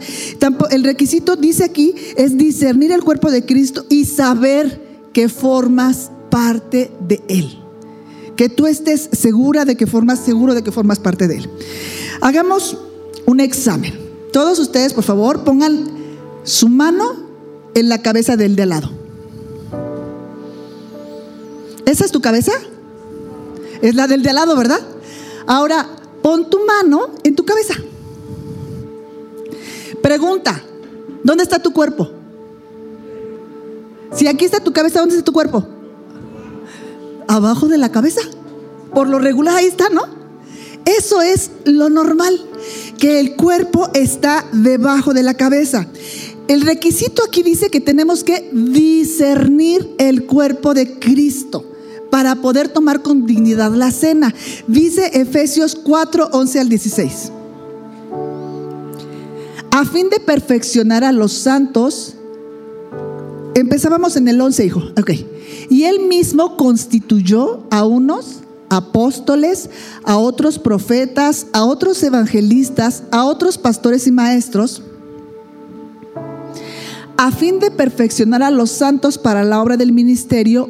El 0.69 0.83
requisito, 0.83 1.35
dice 1.35 1.63
aquí, 1.63 1.95
es 2.17 2.37
discernir 2.37 2.91
el 2.91 3.03
cuerpo 3.03 3.31
de 3.31 3.45
Cristo 3.45 3.85
y 3.89 4.05
saber 4.05 4.81
que 5.13 5.29
formas 5.29 6.11
parte 6.29 6.91
de 7.07 7.21
Él 7.29 7.57
que 8.37 8.47
tú 8.47 8.67
estés 8.67 9.09
segura 9.11 9.65
de 9.65 9.75
que 9.75 9.87
formas 9.87 10.19
seguro 10.19 10.53
de 10.53 10.63
que 10.63 10.71
formas 10.71 10.99
parte 10.99 11.27
de 11.27 11.37
él. 11.37 11.49
Hagamos 12.21 12.77
un 13.25 13.41
examen. 13.41 13.93
Todos 14.31 14.59
ustedes, 14.59 14.93
por 14.93 15.03
favor, 15.03 15.43
pongan 15.43 15.89
su 16.43 16.69
mano 16.69 17.15
en 17.73 17.89
la 17.89 18.01
cabeza 18.01 18.37
del 18.37 18.55
de 18.55 18.63
al 18.63 18.69
lado. 18.69 18.96
¿Esa 21.97 22.05
es 22.05 22.11
tu 22.11 22.21
cabeza? 22.21 22.51
Es 23.81 23.95
la 23.95 24.05
del 24.05 24.21
de 24.21 24.29
al 24.29 24.35
lado, 24.35 24.55
¿verdad? 24.55 24.79
Ahora, 25.47 25.89
pon 26.21 26.47
tu 26.47 26.63
mano 26.63 27.09
en 27.23 27.35
tu 27.35 27.43
cabeza. 27.43 27.73
Pregunta, 30.03 30.61
¿dónde 31.23 31.41
está 31.41 31.57
tu 31.57 31.73
cuerpo? 31.73 32.07
Si 34.15 34.27
aquí 34.27 34.45
está 34.45 34.59
tu 34.59 34.71
cabeza, 34.73 34.99
¿dónde 34.99 35.15
está 35.15 35.25
tu 35.25 35.33
cuerpo? 35.33 35.65
abajo 37.27 37.67
de 37.67 37.79
la 37.79 37.91
cabeza. 37.91 38.21
Por 38.93 39.09
lo 39.09 39.17
regular 39.17 39.55
ahí 39.55 39.65
está, 39.65 39.89
¿no? 39.89 40.03
Eso 40.85 41.23
es 41.23 41.49
lo 41.65 41.89
normal, 41.89 42.39
que 42.99 43.19
el 43.19 43.35
cuerpo 43.35 43.89
está 43.95 44.45
debajo 44.51 45.15
de 45.15 45.23
la 45.23 45.33
cabeza. 45.33 45.87
El 46.47 46.61
requisito 46.61 47.23
aquí 47.25 47.41
dice 47.41 47.71
que 47.71 47.81
tenemos 47.81 48.23
que 48.23 48.51
discernir 48.53 49.95
el 49.97 50.27
cuerpo 50.27 50.75
de 50.75 50.99
Cristo 50.99 51.65
para 52.09 52.35
poder 52.35 52.69
tomar 52.69 53.01
con 53.01 53.25
dignidad 53.25 53.71
la 53.73 53.91
cena. 53.91 54.33
Dice 54.67 55.11
Efesios 55.13 55.75
4, 55.75 56.29
11 56.31 56.59
al 56.59 56.69
16. 56.69 57.31
A 59.71 59.85
fin 59.85 60.09
de 60.09 60.19
perfeccionar 60.19 61.03
a 61.03 61.11
los 61.11 61.33
santos, 61.33 62.15
empezábamos 63.53 64.15
en 64.15 64.27
el 64.27 64.41
11, 64.41 64.65
hijo. 64.65 64.81
Ok. 64.99 65.11
Y 65.69 65.83
él 65.83 66.07
mismo 66.07 66.57
constituyó 66.57 67.63
a 67.69 67.85
unos 67.85 68.41
apóstoles, 68.69 69.69
a 70.03 70.17
otros 70.17 70.59
profetas, 70.59 71.47
a 71.53 71.63
otros 71.63 72.01
evangelistas, 72.03 73.03
a 73.11 73.25
otros 73.25 73.57
pastores 73.57 74.07
y 74.07 74.11
maestros, 74.11 74.81
a 77.17 77.31
fin 77.31 77.59
de 77.59 77.71
perfeccionar 77.71 78.43
a 78.43 78.51
los 78.51 78.69
santos 78.69 79.17
para 79.17 79.43
la 79.43 79.61
obra 79.61 79.77
del 79.77 79.91
ministerio, 79.91 80.69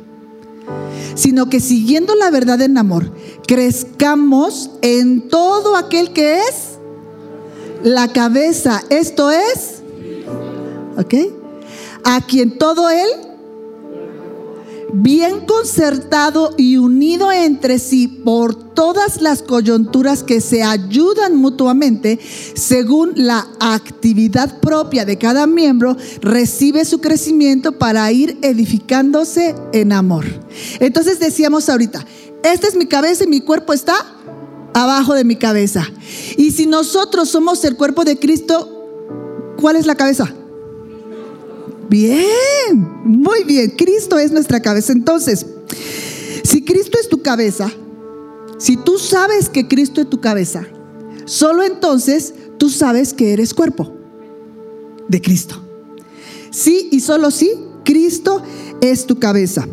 sino 1.15 1.49
que 1.49 1.59
siguiendo 1.59 2.15
la 2.15 2.29
verdad 2.29 2.61
en 2.61 2.77
amor, 2.77 3.11
crezcamos 3.47 4.71
en 4.81 5.27
todo 5.29 5.75
aquel 5.75 6.13
que 6.13 6.39
es 6.39 6.77
la 7.83 8.07
cabeza, 8.09 8.83
esto 8.89 9.31
es, 9.31 9.81
¿ok? 10.97 11.13
A 12.03 12.21
quien 12.21 12.57
todo 12.57 12.89
él 12.89 13.09
bien 14.93 15.45
concertado 15.45 16.53
y 16.57 16.77
unido 16.77 17.31
entre 17.31 17.79
sí 17.79 18.07
por 18.07 18.55
todas 18.73 19.21
las 19.21 19.41
coyunturas 19.41 20.23
que 20.23 20.41
se 20.41 20.63
ayudan 20.63 21.35
mutuamente, 21.35 22.19
según 22.55 23.13
la 23.15 23.47
actividad 23.59 24.59
propia 24.59 25.05
de 25.05 25.17
cada 25.17 25.47
miembro, 25.47 25.97
recibe 26.21 26.85
su 26.85 26.99
crecimiento 26.99 27.73
para 27.73 28.11
ir 28.11 28.37
edificándose 28.41 29.55
en 29.73 29.93
amor. 29.93 30.25
Entonces 30.79 31.19
decíamos 31.19 31.69
ahorita, 31.69 32.05
esta 32.43 32.67
es 32.67 32.75
mi 32.75 32.85
cabeza 32.85 33.23
y 33.23 33.27
mi 33.27 33.41
cuerpo 33.41 33.73
está 33.73 33.95
abajo 34.73 35.13
de 35.13 35.23
mi 35.23 35.35
cabeza. 35.35 35.87
Y 36.37 36.51
si 36.51 36.65
nosotros 36.65 37.29
somos 37.29 37.63
el 37.65 37.75
cuerpo 37.75 38.03
de 38.03 38.17
Cristo, 38.17 38.87
¿cuál 39.59 39.75
es 39.75 39.85
la 39.85 39.95
cabeza? 39.95 40.33
Bien, 41.91 42.23
muy 43.03 43.43
bien. 43.43 43.71
Cristo 43.71 44.17
es 44.17 44.31
nuestra 44.31 44.61
cabeza. 44.61 44.93
Entonces, 44.93 45.45
si 46.41 46.63
Cristo 46.63 46.97
es 46.97 47.09
tu 47.09 47.21
cabeza, 47.21 47.69
si 48.57 48.77
tú 48.77 48.97
sabes 48.97 49.49
que 49.49 49.67
Cristo 49.67 49.99
es 49.99 50.09
tu 50.09 50.21
cabeza, 50.21 50.65
solo 51.25 51.63
entonces 51.63 52.33
tú 52.57 52.69
sabes 52.69 53.13
que 53.13 53.33
eres 53.33 53.53
cuerpo 53.53 53.93
de 55.09 55.21
Cristo. 55.21 55.61
Sí 56.49 56.87
y 56.93 57.01
solo 57.01 57.29
sí, 57.29 57.51
Cristo 57.83 58.41
es 58.79 59.05
tu 59.05 59.19
cabeza. 59.19 59.67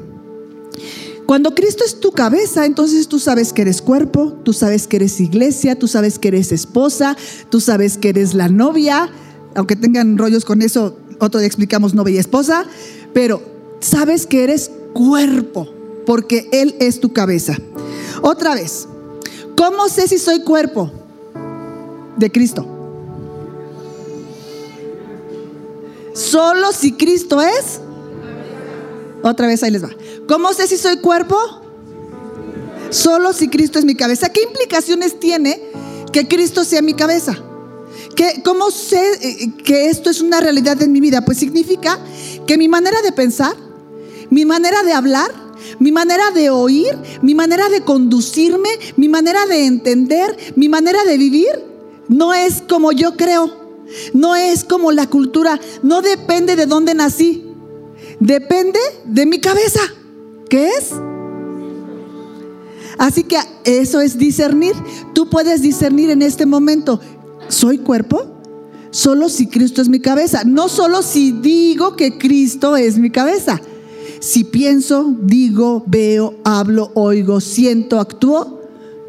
Cuando 1.25 1.54
Cristo 1.54 1.84
es 1.87 2.00
tu 2.00 2.10
cabeza, 2.10 2.66
entonces 2.66 3.06
tú 3.06 3.20
sabes 3.20 3.52
que 3.52 3.62
eres 3.62 3.80
cuerpo, 3.80 4.32
tú 4.44 4.52
sabes 4.52 4.88
que 4.88 4.96
eres 4.96 5.20
iglesia, 5.20 5.78
tú 5.78 5.87
sabes 5.87 6.18
que 6.18 6.26
eres 6.28 6.50
esposa, 6.50 7.16
tú 7.48 7.60
sabes 7.60 7.96
que 7.96 8.08
eres 8.08 8.34
la 8.34 8.48
novia, 8.48 9.08
aunque 9.54 9.76
tengan 9.76 10.18
rollos 10.18 10.44
con 10.44 10.62
eso, 10.62 10.98
otro 11.18 11.40
día 11.40 11.46
explicamos 11.46 11.94
novia 11.94 12.14
y 12.14 12.18
esposa, 12.18 12.64
pero 13.12 13.42
sabes 13.80 14.26
que 14.26 14.44
eres 14.44 14.70
cuerpo, 14.92 15.68
porque 16.06 16.48
Él 16.52 16.76
es 16.80 17.00
tu 17.00 17.12
cabeza. 17.12 17.56
Otra 18.22 18.54
vez, 18.54 18.88
¿cómo 19.56 19.88
sé 19.88 20.08
si 20.08 20.18
soy 20.18 20.42
cuerpo 20.42 20.90
de 22.16 22.30
Cristo? 22.30 22.66
Solo 26.14 26.72
si 26.72 26.92
Cristo 26.92 27.40
es. 27.40 27.80
Otra 29.22 29.46
vez 29.46 29.62
ahí 29.62 29.70
les 29.70 29.84
va. 29.84 29.90
¿Cómo 30.26 30.52
sé 30.52 30.66
si 30.66 30.76
soy 30.76 30.98
cuerpo? 30.98 31.37
Solo 32.90 33.32
si 33.32 33.48
Cristo 33.48 33.78
es 33.78 33.84
mi 33.84 33.94
cabeza. 33.94 34.30
¿Qué 34.30 34.42
implicaciones 34.42 35.20
tiene 35.20 35.60
que 36.12 36.26
Cristo 36.26 36.64
sea 36.64 36.82
mi 36.82 36.94
cabeza? 36.94 37.37
¿Cómo 38.44 38.70
sé 38.70 39.00
eh, 39.20 39.52
que 39.64 39.88
esto 39.88 40.10
es 40.10 40.20
una 40.20 40.40
realidad 40.40 40.80
en 40.82 40.92
mi 40.92 41.00
vida? 41.00 41.25
Pues 41.25 41.38
significa 41.38 41.98
que 42.46 42.58
mi 42.58 42.68
manera 42.68 43.00
de 43.02 43.12
pensar, 43.12 43.54
mi 44.30 44.44
manera 44.44 44.82
de 44.82 44.92
hablar, 44.92 45.30
mi 45.78 45.92
manera 45.92 46.30
de 46.32 46.50
oír, 46.50 46.96
mi 47.22 47.34
manera 47.34 47.68
de 47.68 47.82
conducirme, 47.82 48.70
mi 48.96 49.08
manera 49.08 49.46
de 49.46 49.66
entender, 49.66 50.37
mi 50.56 50.68
manera 50.68 51.04
de 51.04 51.16
vivir, 51.16 51.48
no 52.08 52.34
es 52.34 52.62
como 52.68 52.90
yo 52.92 53.16
creo, 53.16 53.84
no 54.12 54.34
es 54.34 54.64
como 54.64 54.92
la 54.92 55.06
cultura, 55.08 55.60
no 55.82 56.02
depende 56.02 56.56
de 56.56 56.66
dónde 56.66 56.94
nací, 56.94 57.44
depende 58.18 58.80
de 59.04 59.26
mi 59.26 59.40
cabeza, 59.40 59.80
¿qué 60.48 60.70
es? 60.70 60.92
Así 62.98 63.22
que 63.22 63.38
eso 63.64 64.00
es 64.00 64.18
discernir. 64.18 64.75
Tú 65.14 65.30
puedes 65.30 65.62
discernir 65.62 66.10
en 66.10 66.20
este 66.20 66.46
momento 66.46 67.00
¿Soy 67.49 67.78
cuerpo? 67.78 68.26
Solo 68.90 69.28
si 69.28 69.49
Cristo 69.49 69.83
es 69.83 69.88
mi 69.88 70.00
cabeza. 70.00 70.45
No 70.45 70.69
solo 70.69 71.02
si 71.02 71.33
digo 71.33 71.97
que 71.97 72.19
Cristo 72.19 72.76
es 72.76 72.99
mi 72.99 73.11
cabeza. 73.11 73.61
Si 74.21 74.45
pienso, 74.45 75.14
digo, 75.23 75.85
veo, 75.87 76.35
hablo, 76.45 76.90
oigo, 76.95 77.40
siento, 77.40 78.00
actúo 78.00 78.61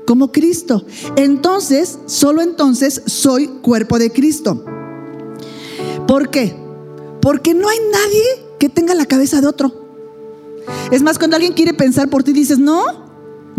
como 0.06 0.32
Cristo. 0.32 0.86
Entonces, 1.16 2.00
solo 2.06 2.42
entonces 2.42 3.02
soy 3.06 3.48
cuerpo 3.48 4.00
de 4.00 4.12
Cristo. 4.12 4.64
¿Por 6.08 6.30
qué? 6.30 6.56
Porque 7.22 7.54
no 7.54 7.70
hay 7.70 7.78
nadie 7.92 8.24
que 8.60 8.70
tenga 8.70 8.94
la 8.94 9.06
cabeza 9.06 9.42
de 9.42 9.48
otro. 9.48 9.74
Es 10.92 11.02
más, 11.02 11.18
cuando 11.18 11.36
alguien 11.36 11.54
quiere 11.54 11.74
pensar 11.74 12.10
por 12.10 12.24
ti, 12.24 12.34
dices, 12.34 12.60
no, 12.60 13.09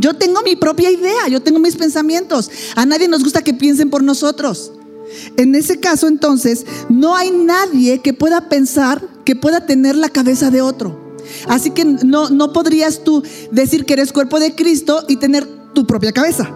yo 0.00 0.14
tengo 0.14 0.42
mi 0.42 0.56
propia 0.56 0.90
idea, 0.90 1.28
yo 1.28 1.40
tengo 1.40 1.58
mis 1.58 1.76
pensamientos. 1.76 2.50
A 2.74 2.86
nadie 2.86 3.08
nos 3.08 3.22
gusta 3.22 3.42
que 3.42 3.54
piensen 3.54 3.90
por 3.90 4.02
nosotros. 4.02 4.72
En 5.36 5.54
ese 5.54 5.78
caso, 5.78 6.08
entonces, 6.08 6.64
no 6.88 7.16
hay 7.16 7.30
nadie 7.30 8.00
que 8.00 8.12
pueda 8.12 8.48
pensar, 8.48 9.06
que 9.24 9.36
pueda 9.36 9.66
tener 9.66 9.96
la 9.96 10.08
cabeza 10.08 10.50
de 10.50 10.62
otro. 10.62 11.16
Así 11.48 11.70
que 11.70 11.84
no, 11.84 12.30
no 12.30 12.52
podrías 12.52 13.04
tú 13.04 13.22
decir 13.50 13.84
que 13.84 13.92
eres 13.92 14.12
cuerpo 14.12 14.40
de 14.40 14.54
Cristo 14.54 15.04
y 15.08 15.16
tener 15.16 15.46
tu 15.74 15.86
propia 15.86 16.12
cabeza. 16.12 16.50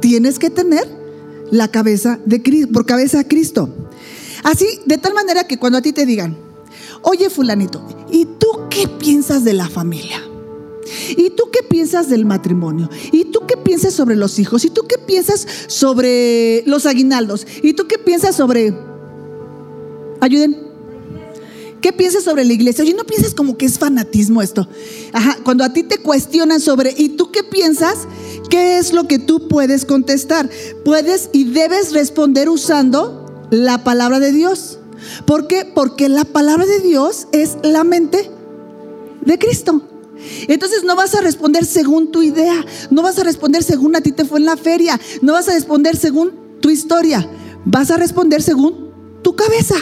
Tienes 0.00 0.38
que 0.38 0.50
tener 0.50 0.88
la 1.50 1.68
cabeza 1.68 2.18
de 2.24 2.42
Cristo, 2.42 2.72
por 2.72 2.86
cabeza 2.86 3.20
a 3.20 3.28
Cristo. 3.28 3.68
Así, 4.42 4.66
de 4.84 4.98
tal 4.98 5.14
manera 5.14 5.46
que 5.46 5.58
cuando 5.58 5.78
a 5.78 5.82
ti 5.82 5.92
te 5.92 6.06
digan, 6.06 6.36
oye 7.02 7.30
fulanito, 7.30 7.86
¿y 8.10 8.26
tú 8.38 8.48
qué 8.68 8.88
piensas 8.88 9.44
de 9.44 9.52
la 9.52 9.68
familia? 9.68 10.22
¿Y 11.16 11.30
tú 11.30 11.44
qué 11.52 11.62
piensas 11.62 12.08
del 12.08 12.24
matrimonio? 12.24 12.88
¿Y 13.12 13.26
tú 13.26 13.40
qué 13.46 13.56
piensas 13.56 13.94
sobre 13.94 14.16
los 14.16 14.38
hijos? 14.38 14.64
¿Y 14.64 14.70
tú 14.70 14.82
qué 14.88 14.98
piensas 14.98 15.46
sobre 15.66 16.62
los 16.66 16.86
aguinaldos? 16.86 17.46
¿Y 17.62 17.74
tú 17.74 17.86
qué 17.86 17.98
piensas 17.98 18.36
sobre... 18.36 18.74
Ayuden. 20.20 20.74
¿Qué 21.84 21.92
piensas 21.92 22.24
sobre 22.24 22.44
la 22.44 22.54
iglesia? 22.54 22.82
Oye, 22.82 22.94
no 22.94 23.04
piensas 23.04 23.34
como 23.34 23.58
que 23.58 23.66
es 23.66 23.78
fanatismo 23.78 24.40
esto. 24.40 24.66
Ajá, 25.12 25.36
cuando 25.44 25.64
a 25.64 25.72
ti 25.74 25.82
te 25.82 25.98
cuestionan 25.98 26.60
sobre, 26.60 26.94
¿y 26.96 27.10
tú 27.10 27.30
qué 27.30 27.44
piensas? 27.44 28.08
¿Qué 28.48 28.78
es 28.78 28.94
lo 28.94 29.06
que 29.06 29.18
tú 29.18 29.48
puedes 29.48 29.84
contestar? 29.84 30.48
Puedes 30.82 31.28
y 31.34 31.44
debes 31.44 31.92
responder 31.92 32.48
usando 32.48 33.46
la 33.50 33.84
palabra 33.84 34.18
de 34.18 34.32
Dios. 34.32 34.78
¿Por 35.26 35.46
qué? 35.46 35.70
Porque 35.74 36.08
la 36.08 36.24
palabra 36.24 36.64
de 36.64 36.80
Dios 36.80 37.26
es 37.32 37.56
la 37.62 37.84
mente 37.84 38.30
de 39.20 39.38
Cristo. 39.38 39.82
Entonces 40.48 40.84
no 40.84 40.96
vas 40.96 41.14
a 41.14 41.20
responder 41.20 41.64
según 41.64 42.10
tu 42.10 42.22
idea, 42.22 42.64
no 42.90 43.02
vas 43.02 43.18
a 43.18 43.24
responder 43.24 43.62
según 43.62 43.96
a 43.96 44.00
ti 44.00 44.12
te 44.12 44.24
fue 44.24 44.38
en 44.38 44.46
la 44.46 44.56
feria, 44.56 45.00
no 45.22 45.32
vas 45.32 45.48
a 45.48 45.54
responder 45.54 45.96
según 45.96 46.32
tu 46.60 46.70
historia, 46.70 47.28
vas 47.64 47.90
a 47.90 47.96
responder 47.96 48.42
según 48.42 48.90
tu 49.22 49.36
cabeza, 49.36 49.76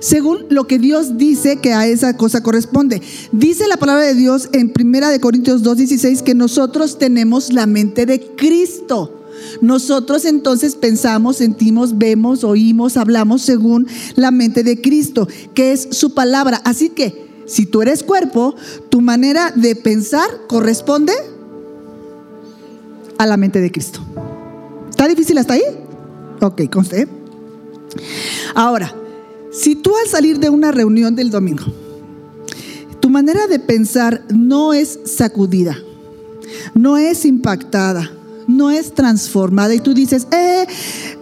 según 0.00 0.46
lo 0.50 0.66
que 0.66 0.78
Dios 0.78 1.18
dice 1.18 1.56
que 1.56 1.72
a 1.72 1.86
esa 1.86 2.16
cosa 2.16 2.42
corresponde. 2.42 3.02
Dice 3.32 3.68
la 3.68 3.76
palabra 3.76 4.04
de 4.04 4.14
Dios 4.14 4.48
en 4.52 4.72
Primera 4.72 5.10
de 5.10 5.20
Corintios 5.20 5.62
2:16 5.62 6.22
que 6.22 6.34
nosotros 6.34 6.98
tenemos 6.98 7.52
la 7.52 7.66
mente 7.66 8.06
de 8.06 8.20
Cristo. 8.36 9.14
Nosotros 9.60 10.24
entonces 10.24 10.74
pensamos, 10.74 11.36
sentimos, 11.36 11.98
vemos, 11.98 12.42
oímos, 12.42 12.96
hablamos 12.96 13.42
según 13.42 13.86
la 14.16 14.30
mente 14.30 14.64
de 14.64 14.80
Cristo, 14.80 15.28
que 15.54 15.72
es 15.72 15.88
su 15.92 16.14
palabra. 16.14 16.60
Así 16.64 16.90
que 16.90 17.27
si 17.48 17.66
tú 17.66 17.82
eres 17.82 18.04
cuerpo, 18.04 18.54
tu 18.90 19.00
manera 19.00 19.50
de 19.50 19.74
pensar 19.74 20.28
corresponde 20.46 21.12
a 23.16 23.26
la 23.26 23.36
mente 23.36 23.60
de 23.60 23.72
Cristo. 23.72 24.00
¿Está 24.88 25.08
difícil 25.08 25.38
hasta 25.38 25.54
ahí? 25.54 25.62
Ok, 26.40 26.62
conste. 26.70 27.08
Ahora, 28.54 28.94
si 29.50 29.74
tú 29.74 29.92
al 29.96 30.08
salir 30.08 30.38
de 30.38 30.50
una 30.50 30.72
reunión 30.72 31.16
del 31.16 31.30
domingo, 31.30 31.64
tu 33.00 33.08
manera 33.08 33.46
de 33.46 33.58
pensar 33.58 34.22
no 34.28 34.74
es 34.74 35.00
sacudida, 35.06 35.76
no 36.74 36.98
es 36.98 37.24
impactada, 37.24 38.12
no 38.46 38.70
es 38.70 38.92
transformada 38.92 39.74
y 39.74 39.80
tú 39.80 39.94
dices, 39.94 40.26
eh, 40.32 40.66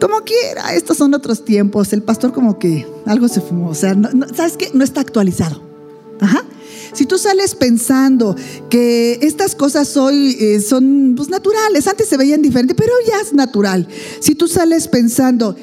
como 0.00 0.21
quiera, 0.23 0.75
estos 0.75 0.97
son 0.97 1.14
otros 1.14 1.45
tiempos, 1.45 1.92
el 1.92 2.02
pastor 2.02 2.33
como 2.33 2.59
que 2.59 2.87
algo 3.06 3.28
se 3.28 3.40
fumó, 3.40 3.68
o 3.68 3.75
sea, 3.75 3.97
¿sabes 4.35 4.56
qué? 4.56 4.71
No 4.75 4.83
está 4.83 5.00
actualizado. 5.00 5.75
Ajá. 6.20 6.44
Si 6.92 7.04
tú 7.04 7.18
sales 7.18 7.54
pensando 7.54 8.35
que 8.70 9.18
estas 9.20 9.54
cosas 9.54 9.96
hoy 9.96 10.37
eh, 10.40 10.61
son 10.61 11.14
pues, 11.16 11.28
naturales, 11.28 11.87
antes 11.87 12.08
se 12.08 12.16
veían 12.16 12.40
diferentes, 12.40 12.76
pero 12.76 12.92
ya 13.06 13.20
es 13.20 13.35
natural. 13.35 13.87
Si 14.20 14.35
tú 14.35 14.49
sales 14.49 14.88
pensando, 14.88 15.54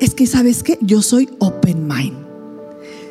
es 0.00 0.14
que 0.14 0.26
sabes 0.26 0.62
que 0.62 0.78
yo 0.82 1.02
soy 1.02 1.28
open 1.38 1.86
mind. 1.86 2.16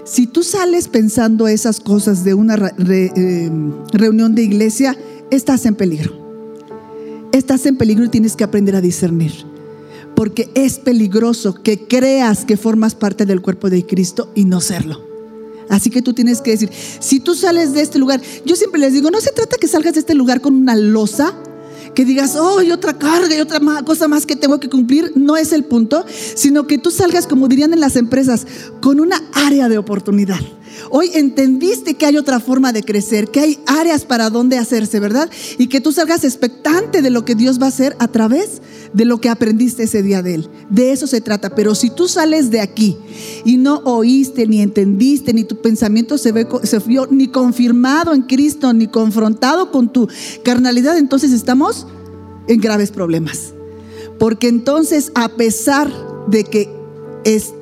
Si 0.03 0.27
tú 0.27 0.43
sales 0.43 0.87
pensando 0.87 1.47
esas 1.47 1.79
cosas 1.79 2.23
de 2.23 2.33
una 2.33 2.55
eh, 2.55 3.49
reunión 3.93 4.35
de 4.35 4.43
iglesia, 4.43 4.97
estás 5.31 5.65
en 5.65 5.75
peligro. 5.75 6.13
Estás 7.31 7.65
en 7.65 7.77
peligro 7.77 8.05
y 8.05 8.09
tienes 8.09 8.35
que 8.35 8.43
aprender 8.43 8.75
a 8.75 8.81
discernir. 8.81 9.33
porque 10.15 10.49
es 10.55 10.79
peligroso 10.79 11.55
que 11.61 11.87
creas 11.87 12.45
que 12.45 12.55
formas 12.55 12.95
parte 12.95 13.25
del 13.25 13.41
cuerpo 13.41 13.69
de 13.69 13.85
Cristo 13.85 14.31
y 14.33 14.45
no 14.45 14.61
serlo. 14.61 15.14
Así 15.69 15.89
que 15.89 16.01
tú 16.01 16.13
tienes 16.13 16.41
que 16.41 16.51
decir, 16.51 16.69
si 16.99 17.19
tú 17.19 17.35
sales 17.35 17.73
de 17.73 17.81
este 17.81 17.99
lugar, 17.99 18.21
yo 18.45 18.55
siempre 18.55 18.79
les 18.79 18.93
digo, 18.93 19.11
no 19.11 19.21
se 19.21 19.31
trata 19.31 19.57
que 19.57 19.67
salgas 19.67 19.93
de 19.93 19.99
este 19.99 20.15
lugar 20.15 20.41
con 20.41 20.55
una 20.55 20.75
losa, 20.75 21.35
que 21.93 22.05
digas, 22.05 22.35
oh, 22.35 22.61
y 22.61 22.71
otra 22.71 22.97
carga 22.97 23.35
y 23.35 23.39
otra 23.39 23.59
cosa 23.85 24.07
más 24.07 24.25
que 24.25 24.35
tengo 24.35 24.59
que 24.59 24.69
cumplir, 24.69 25.13
no 25.15 25.37
es 25.37 25.53
el 25.53 25.63
punto, 25.63 26.05
sino 26.35 26.67
que 26.67 26.77
tú 26.77 26.91
salgas, 26.91 27.25
como 27.25 27.47
dirían 27.47 27.73
en 27.73 27.79
las 27.79 27.95
empresas, 27.95 28.45
con 28.81 28.99
una 28.99 29.23
área 29.33 29.69
de 29.69 29.77
oportunidad. 29.77 30.39
Hoy 30.89 31.11
entendiste 31.13 31.95
que 31.95 32.05
hay 32.05 32.17
otra 32.17 32.39
forma 32.39 32.71
de 32.73 32.83
crecer, 32.83 33.29
que 33.29 33.39
hay 33.39 33.59
áreas 33.65 34.05
para 34.05 34.29
donde 34.29 34.57
hacerse, 34.57 34.99
¿verdad? 34.99 35.29
Y 35.57 35.67
que 35.67 35.81
tú 35.81 35.91
salgas 35.91 36.23
expectante 36.23 37.01
de 37.01 37.09
lo 37.09 37.25
que 37.25 37.35
Dios 37.35 37.59
va 37.59 37.65
a 37.65 37.69
hacer 37.69 37.95
a 37.99 38.07
través 38.07 38.61
de 38.93 39.05
lo 39.05 39.19
que 39.19 39.29
aprendiste 39.29 39.83
ese 39.83 40.01
día 40.01 40.21
de 40.21 40.35
Él. 40.35 40.49
De 40.69 40.91
eso 40.91 41.07
se 41.07 41.21
trata. 41.21 41.55
Pero 41.55 41.75
si 41.75 41.89
tú 41.89 42.07
sales 42.07 42.51
de 42.51 42.61
aquí 42.61 42.97
y 43.43 43.57
no 43.57 43.81
oíste, 43.85 44.47
ni 44.47 44.61
entendiste, 44.61 45.33
ni 45.33 45.43
tu 45.43 45.61
pensamiento 45.61 46.17
se, 46.17 46.31
ve, 46.31 46.47
vio 46.85 47.07
ni 47.09 47.27
confirmado 47.27 48.13
en 48.13 48.23
Cristo, 48.23 48.73
ni 48.73 48.87
confrontado 48.87 49.71
con 49.71 49.91
tu 49.91 50.07
carnalidad, 50.43 50.97
entonces 50.97 51.31
estamos 51.31 51.87
en 52.47 52.59
graves 52.59 52.91
problemas. 52.91 53.53
Porque 54.19 54.47
entonces, 54.47 55.11
a 55.15 55.29
pesar 55.29 55.91
de 56.27 56.43
que 56.43 56.84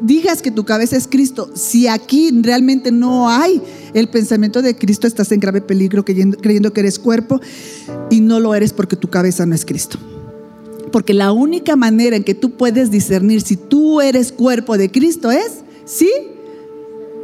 digas 0.01 0.41
que 0.41 0.51
tu 0.51 0.65
cabeza 0.65 0.97
es 0.97 1.07
Cristo, 1.07 1.49
si 1.55 1.87
aquí 1.87 2.31
realmente 2.41 2.91
no 2.91 3.29
hay 3.29 3.61
el 3.93 4.09
pensamiento 4.09 4.61
de 4.61 4.75
Cristo, 4.75 5.07
estás 5.07 5.31
en 5.31 5.39
grave 5.39 5.61
peligro 5.61 6.03
creyendo, 6.03 6.37
creyendo 6.37 6.73
que 6.73 6.81
eres 6.81 6.99
cuerpo 6.99 7.39
y 8.09 8.19
no 8.19 8.39
lo 8.39 8.55
eres 8.55 8.73
porque 8.73 8.95
tu 8.95 9.09
cabeza 9.09 9.45
no 9.45 9.55
es 9.55 9.65
Cristo. 9.65 9.97
Porque 10.91 11.13
la 11.13 11.31
única 11.31 11.75
manera 11.75 12.15
en 12.15 12.23
que 12.23 12.35
tú 12.35 12.51
puedes 12.51 12.91
discernir 12.91 13.41
si 13.41 13.55
tú 13.55 14.01
eres 14.01 14.31
cuerpo 14.31 14.77
de 14.77 14.91
Cristo 14.91 15.31
es 15.31 15.63
si 15.85 16.09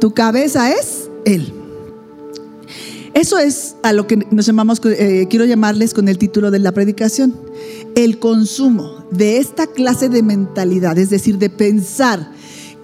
tu 0.00 0.12
cabeza 0.12 0.72
es 0.72 1.10
Él. 1.26 1.52
Eso 3.12 3.38
es 3.38 3.76
a 3.82 3.92
lo 3.92 4.06
que 4.06 4.16
nos 4.30 4.46
llamamos, 4.46 4.80
eh, 4.84 5.26
quiero 5.28 5.44
llamarles 5.44 5.92
con 5.92 6.08
el 6.08 6.16
título 6.16 6.50
de 6.50 6.60
la 6.60 6.72
predicación, 6.72 7.34
el 7.96 8.18
consumo 8.18 8.99
de 9.10 9.38
esta 9.38 9.66
clase 9.66 10.08
de 10.08 10.22
mentalidad, 10.22 10.98
es 10.98 11.10
decir, 11.10 11.38
de 11.38 11.50
pensar 11.50 12.32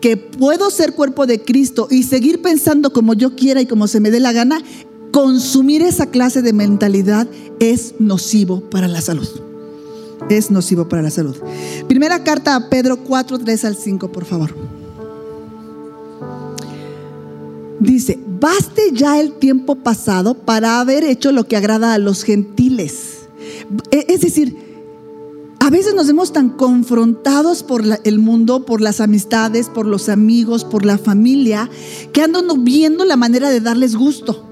que 0.01 0.17
puedo 0.17 0.71
ser 0.71 0.95
cuerpo 0.95 1.27
de 1.27 1.43
Cristo 1.43 1.89
y 1.91 2.03
seguir 2.03 2.43
pensando 2.43 2.93
como 2.93 3.15
yo 3.15 3.35
quiera 3.35 3.61
y 3.61 3.67
como 3.67 3.87
se 3.89 4.01
me 4.01 4.11
dé 4.11 4.21
la 4.21 4.33
gana, 4.33 4.63
consumir 5.11 5.83
esa 5.83 6.07
clase 6.07 6.43
de 6.43 6.53
mentalidad 6.53 7.27
es 7.59 7.95
nocivo 7.99 8.61
para 8.61 8.89
la 8.89 9.01
salud. 9.01 9.29
Es 10.29 10.51
nocivo 10.51 10.89
para 10.89 11.03
la 11.03 11.11
salud. 11.11 11.37
Primera 11.89 12.25
carta 12.25 12.57
a 12.57 12.69
Pedro 12.69 12.99
4, 13.05 13.39
3 13.39 13.65
al 13.65 13.77
5, 13.77 14.13
por 14.13 14.25
favor. 14.25 14.55
Dice, 17.79 18.19
baste 18.41 18.91
ya 18.93 19.21
el 19.21 19.33
tiempo 19.35 19.77
pasado 19.77 20.35
para 20.35 20.81
haber 20.81 21.05
hecho 21.05 21.33
lo 21.33 21.45
que 21.45 21.57
agrada 21.57 21.95
a 21.95 21.99
los 21.99 22.25
gentiles. 22.25 23.29
E, 23.91 24.07
es 24.09 24.21
decir, 24.21 24.66
a 25.67 25.71
veces 25.71 25.97
nos 25.97 26.07
vemos 26.07 26.33
tan 26.33 26.51
confrontados 26.51 27.65
por 27.65 27.83
el 28.05 28.19
mundo, 28.21 28.65
por 28.65 28.81
las 28.81 29.01
amistades, 29.01 29.69
por 29.69 29.85
los 29.85 30.09
amigos, 30.09 30.65
por 30.65 30.87
la 30.87 30.97
familia, 30.97 31.69
que 32.13 32.23
andan 32.23 32.47
viendo 32.63 33.05
la 33.05 33.17
manera 33.17 33.51
de 33.51 33.61
darles 33.61 33.97
gusto. 33.97 34.45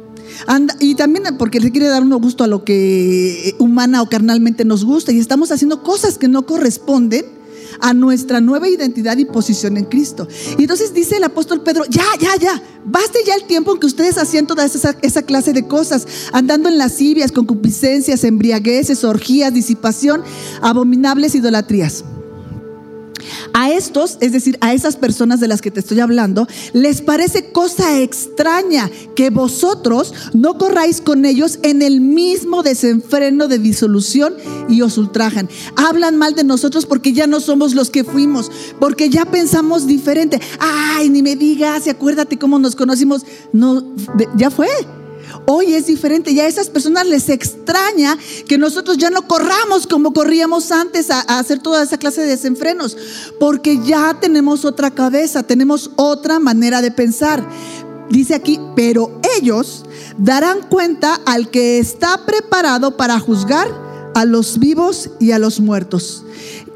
y 0.80 0.96
también 0.96 1.36
porque 1.38 1.60
le 1.60 1.70
quiere 1.70 1.86
dar 1.86 2.02
uno 2.02 2.18
gusto 2.18 2.42
a 2.42 2.48
lo 2.48 2.64
que 2.64 3.54
humana 3.60 4.02
o 4.02 4.08
carnalmente 4.08 4.64
nos 4.64 4.84
gusta 4.84 5.12
y 5.12 5.20
estamos 5.20 5.52
haciendo 5.52 5.84
cosas 5.84 6.18
que 6.18 6.26
no 6.26 6.46
corresponden 6.46 7.24
a 7.80 7.94
nuestra 7.94 8.40
nueva 8.40 8.68
identidad 8.68 9.16
y 9.16 9.24
posición 9.24 9.76
en 9.76 9.84
Cristo. 9.84 10.28
Y 10.58 10.62
entonces 10.62 10.94
dice 10.94 11.16
el 11.16 11.24
apóstol 11.24 11.62
Pedro, 11.62 11.84
ya, 11.88 12.04
ya, 12.20 12.36
ya, 12.36 12.62
baste 12.84 13.20
ya 13.26 13.34
el 13.34 13.44
tiempo 13.44 13.72
en 13.72 13.80
que 13.80 13.86
ustedes 13.86 14.18
hacían 14.18 14.46
toda 14.46 14.64
esa, 14.64 14.96
esa 15.02 15.22
clase 15.22 15.52
de 15.52 15.66
cosas, 15.66 16.06
andando 16.32 16.68
en 16.68 16.78
lascivias, 16.78 17.32
concupiscencias, 17.32 18.24
embriagueces, 18.24 19.04
orgías, 19.04 19.52
disipación, 19.52 20.22
abominables 20.62 21.34
idolatrías. 21.34 22.04
A 23.52 23.70
estos, 23.70 24.18
es 24.20 24.32
decir, 24.32 24.58
a 24.60 24.74
esas 24.74 24.96
personas 24.96 25.40
de 25.40 25.48
las 25.48 25.60
que 25.60 25.70
te 25.70 25.80
estoy 25.80 26.00
hablando, 26.00 26.46
les 26.72 27.00
parece 27.00 27.50
cosa 27.52 28.00
extraña 28.00 28.90
que 29.14 29.30
vosotros 29.30 30.12
no 30.32 30.58
corráis 30.58 31.00
con 31.00 31.24
ellos 31.24 31.58
en 31.62 31.82
el 31.82 32.00
mismo 32.00 32.62
desenfreno 32.62 33.48
de 33.48 33.58
disolución 33.58 34.34
y 34.68 34.82
os 34.82 34.98
ultrajan. 34.98 35.48
Hablan 35.76 36.16
mal 36.16 36.34
de 36.34 36.44
nosotros 36.44 36.86
porque 36.86 37.12
ya 37.12 37.26
no 37.26 37.40
somos 37.40 37.74
los 37.74 37.90
que 37.90 38.04
fuimos, 38.04 38.50
porque 38.78 39.10
ya 39.10 39.24
pensamos 39.24 39.86
diferente. 39.86 40.40
Ay, 40.58 41.10
ni 41.10 41.22
me 41.22 41.36
digas, 41.36 41.86
y 41.86 41.90
acuérdate 41.90 42.38
cómo 42.38 42.58
nos 42.58 42.76
conocimos. 42.76 43.24
No, 43.52 43.84
ya 44.36 44.50
fue. 44.50 44.68
Hoy 45.46 45.74
es 45.74 45.86
diferente 45.86 46.30
y 46.30 46.40
a 46.40 46.46
esas 46.46 46.70
personas 46.70 47.06
les 47.06 47.28
extraña 47.28 48.16
que 48.48 48.56
nosotros 48.56 48.96
ya 48.96 49.10
no 49.10 49.28
corramos 49.28 49.86
como 49.86 50.14
corríamos 50.14 50.72
antes 50.72 51.10
a, 51.10 51.20
hacer 51.20 51.58
toda 51.58 51.82
esa 51.82 51.98
clase 51.98 52.22
de 52.22 52.28
desenfrenos, 52.28 52.96
porque 53.38 53.78
ya 53.84 54.16
tenemos 54.20 54.64
otra 54.64 54.90
cabeza, 54.90 55.42
tenemos 55.42 55.90
otra 55.96 56.38
manera 56.38 56.80
de 56.80 56.90
pensar. 56.90 57.46
Dice 58.08 58.34
aquí, 58.34 58.58
pero 58.74 59.20
ellos 59.38 59.84
darán 60.16 60.62
cuenta 60.68 61.20
al 61.26 61.50
que 61.50 61.78
está 61.78 62.24
preparado 62.24 62.96
para 62.96 63.18
juzgar 63.18 63.68
a 64.14 64.24
los 64.24 64.58
vivos 64.58 65.10
y 65.20 65.32
a 65.32 65.38
los 65.38 65.60
muertos. 65.60 66.24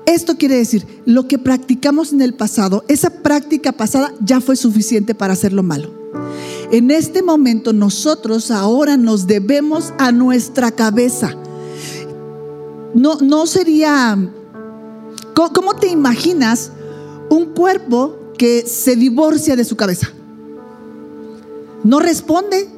Esto 0.05 0.37
quiere 0.37 0.57
decir, 0.57 0.87
lo 1.07 1.27
que 1.27 1.39
practicamos 1.39 2.13
en 2.13 2.23
el 2.23 2.35
pasado, 2.35 2.85
esa 2.89 3.11
práctica 3.11 3.73
pasada 3.73 4.13
ya 4.21 4.41
fue 4.41 4.57
suficiente 4.57 5.15
para 5.15 5.35
hacerlo 5.35 5.63
malo. 5.63 5.98
En 6.71 6.91
este 6.91 7.23
momento 7.23 7.73
nosotros 7.73 8.51
ahora 8.51 8.97
nos 8.97 9.27
debemos 9.27 9.95
a 9.99 10.13
nuestra 10.13 10.71
cabeza. 10.71 11.35
No, 12.95 13.17
no 13.17 13.47
sería... 13.47 14.17
¿Cómo 15.35 15.75
te 15.77 15.89
imaginas 15.89 16.73
un 17.31 17.55
cuerpo 17.55 18.17
que 18.37 18.67
se 18.67 18.97
divorcia 18.97 19.55
de 19.55 19.65
su 19.65 19.77
cabeza? 19.77 20.11
No 21.85 22.01
responde, 22.01 22.69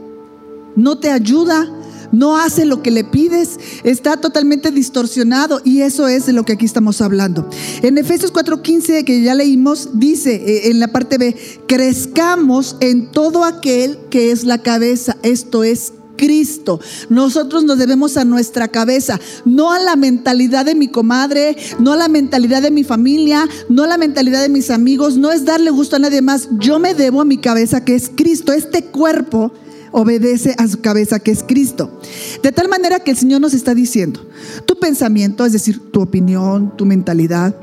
no 0.76 0.98
te 0.98 1.11
ayuda, 1.11 1.68
no 2.12 2.37
hace 2.37 2.64
lo 2.64 2.83
que 2.83 2.90
le 2.90 3.05
pides, 3.05 3.59
está 3.85 4.16
totalmente 4.16 4.70
distorsionado 4.70 5.61
y 5.64 5.83
eso 5.83 6.09
es 6.09 6.27
de 6.27 6.33
lo 6.33 6.44
que 6.44 6.53
aquí 6.55 6.64
estamos 6.64 7.01
hablando. 7.01 7.49
En 7.83 7.99
Efesios 7.99 8.33
4:15 8.33 9.05
que 9.05 9.23
ya 9.23 9.35
leímos, 9.35 9.90
dice 9.94 10.35
eh, 10.35 10.70
en 10.70 10.81
la 10.81 10.88
parte 10.88 11.18
B, 11.18 11.37
crezcamos 11.66 12.77
en 12.81 13.11
todo 13.11 13.44
aquel 13.44 13.99
que 14.11 14.31
es 14.31 14.44
la 14.44 14.59
cabeza, 14.59 15.16
esto 15.23 15.64
es 15.64 15.92
Cristo. 16.20 16.81
Nosotros 17.09 17.64
nos 17.64 17.79
debemos 17.79 18.18
a 18.18 18.27
nuestra 18.27 18.68
cabeza, 18.68 19.18
no 19.46 19.73
a 19.73 19.79
la 19.79 19.96
mentalidad 19.96 20.66
de 20.66 20.75
mi 20.75 20.88
comadre, 20.88 21.57
no 21.79 21.94
a 21.94 21.96
la 21.96 22.09
mentalidad 22.09 22.61
de 22.61 22.70
mi 22.70 22.85
familia, 22.85 23.49
no 23.70 23.85
a 23.85 23.87
la 23.87 23.96
mentalidad 23.96 24.42
de 24.42 24.51
mis 24.51 24.70
amigos, 24.70 25.16
no 25.16 25.33
es 25.33 25.46
darle 25.46 25.70
gusto 25.70 25.96
a 25.96 25.99
nadie 25.99 26.20
más. 26.20 26.49
Yo 26.59 26.79
me 26.79 26.92
debo 26.92 27.23
a 27.23 27.25
mi 27.25 27.38
cabeza 27.38 27.87
que 27.87 27.94
es 27.94 28.11
Cristo, 28.14 28.53
este 28.53 28.85
cuerpo 28.85 29.51
obedece 29.92 30.55
a 30.59 30.66
su 30.68 30.81
cabeza 30.81 31.18
que 31.18 31.31
es 31.31 31.42
Cristo. 31.42 32.00
De 32.42 32.53
tal 32.53 32.68
manera 32.68 33.00
que 33.00 33.11
el 33.11 33.16
Señor 33.16 33.40
nos 33.40 33.55
está 33.55 33.74
diciendo, 33.74 34.26
tu 34.66 34.79
pensamiento, 34.79 35.44
es 35.44 35.53
decir, 35.53 35.90
tu 35.90 36.00
opinión, 36.00 36.76
tu 36.76 36.87
mentalidad, 36.87 37.55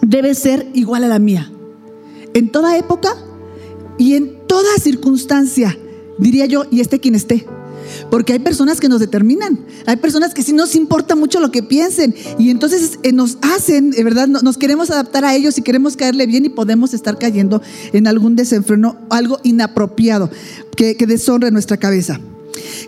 debe 0.00 0.34
ser 0.34 0.68
igual 0.74 1.04
a 1.04 1.08
la 1.08 1.18
mía. 1.18 1.50
En 2.34 2.50
toda 2.50 2.76
época 2.76 3.14
y 3.98 4.14
en 4.14 4.46
toda 4.46 4.76
circunstancia, 4.80 5.76
diría 6.18 6.46
yo, 6.46 6.64
y 6.70 6.80
esté 6.80 7.00
quien 7.00 7.14
esté. 7.14 7.46
Porque 8.10 8.32
hay 8.32 8.38
personas 8.38 8.80
que 8.80 8.88
nos 8.88 9.00
determinan, 9.00 9.58
hay 9.86 9.96
personas 9.96 10.34
que 10.34 10.42
sí 10.42 10.52
nos 10.52 10.74
importa 10.74 11.14
mucho 11.14 11.40
lo 11.40 11.50
que 11.50 11.62
piensen 11.62 12.14
y 12.38 12.50
entonces 12.50 12.98
eh, 13.02 13.12
nos 13.12 13.38
hacen, 13.42 13.90
de 13.90 14.04
verdad, 14.04 14.28
nos 14.28 14.58
queremos 14.58 14.90
adaptar 14.90 15.24
a 15.24 15.34
ellos 15.34 15.58
y 15.58 15.62
queremos 15.62 15.96
caerle 15.96 16.26
bien 16.26 16.44
y 16.44 16.48
podemos 16.48 16.94
estar 16.94 17.18
cayendo 17.18 17.62
en 17.92 18.06
algún 18.06 18.36
desenfreno, 18.36 18.96
algo 19.10 19.38
inapropiado 19.42 20.30
que, 20.76 20.96
que 20.96 21.06
deshonre 21.06 21.50
nuestra 21.50 21.76
cabeza. 21.76 22.20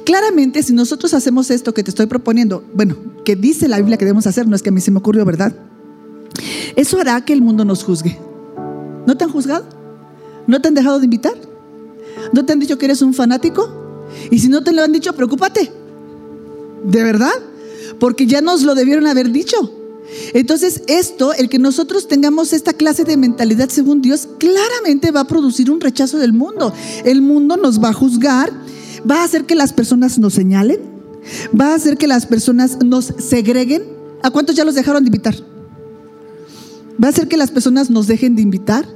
Claramente, 0.04 0.62
si 0.62 0.72
nosotros 0.72 1.14
hacemos 1.14 1.50
esto 1.50 1.72
que 1.72 1.82
te 1.82 1.90
estoy 1.90 2.06
proponiendo, 2.06 2.64
bueno, 2.74 2.96
que 3.24 3.36
dice 3.36 3.68
la 3.68 3.78
Biblia 3.78 3.96
que 3.96 4.04
debemos 4.04 4.26
hacer, 4.26 4.46
no 4.46 4.56
es 4.56 4.62
que 4.62 4.68
a 4.68 4.72
mí 4.72 4.80
se 4.80 4.90
me 4.90 4.98
ocurrió, 4.98 5.24
¿verdad? 5.24 5.54
Eso 6.76 7.00
hará 7.00 7.20
que 7.24 7.32
el 7.32 7.42
mundo 7.42 7.64
nos 7.64 7.84
juzgue. 7.84 8.18
¿No 9.06 9.16
te 9.16 9.24
han 9.24 9.30
juzgado? 9.30 9.66
¿No 10.46 10.60
te 10.60 10.68
han 10.68 10.74
dejado 10.74 10.98
de 10.98 11.04
invitar? 11.04 11.34
¿No 12.32 12.44
te 12.44 12.52
han 12.52 12.60
dicho 12.60 12.78
que 12.78 12.86
eres 12.86 13.02
un 13.02 13.14
fanático? 13.14 13.83
Y 14.30 14.38
si 14.38 14.48
no 14.48 14.62
te 14.62 14.72
lo 14.72 14.82
han 14.82 14.92
dicho, 14.92 15.12
preocúpate. 15.14 15.70
¿De 16.84 17.02
verdad? 17.02 17.32
Porque 17.98 18.26
ya 18.26 18.40
nos 18.40 18.62
lo 18.62 18.74
debieron 18.74 19.06
haber 19.06 19.30
dicho. 19.30 19.72
Entonces, 20.32 20.82
esto, 20.86 21.32
el 21.32 21.48
que 21.48 21.58
nosotros 21.58 22.08
tengamos 22.08 22.52
esta 22.52 22.72
clase 22.72 23.04
de 23.04 23.16
mentalidad 23.16 23.68
según 23.68 24.02
Dios, 24.02 24.28
claramente 24.38 25.10
va 25.10 25.20
a 25.20 25.26
producir 25.26 25.70
un 25.70 25.80
rechazo 25.80 26.18
del 26.18 26.32
mundo. 26.32 26.72
El 27.04 27.22
mundo 27.22 27.56
nos 27.56 27.82
va 27.82 27.88
a 27.88 27.92
juzgar, 27.94 28.52
va 29.08 29.22
a 29.22 29.24
hacer 29.24 29.44
que 29.44 29.54
las 29.54 29.72
personas 29.72 30.18
nos 30.18 30.34
señalen, 30.34 30.80
va 31.58 31.72
a 31.72 31.74
hacer 31.74 31.96
que 31.96 32.06
las 32.06 32.26
personas 32.26 32.78
nos 32.84 33.12
segreguen. 33.18 33.84
¿A 34.22 34.30
cuántos 34.30 34.56
ya 34.56 34.64
los 34.64 34.74
dejaron 34.74 35.04
de 35.04 35.08
invitar? 35.08 35.34
Va 37.02 37.08
a 37.08 37.10
hacer 37.10 37.28
que 37.28 37.36
las 37.36 37.50
personas 37.50 37.90
nos 37.90 38.06
dejen 38.06 38.36
de 38.36 38.42
invitar. 38.42 38.86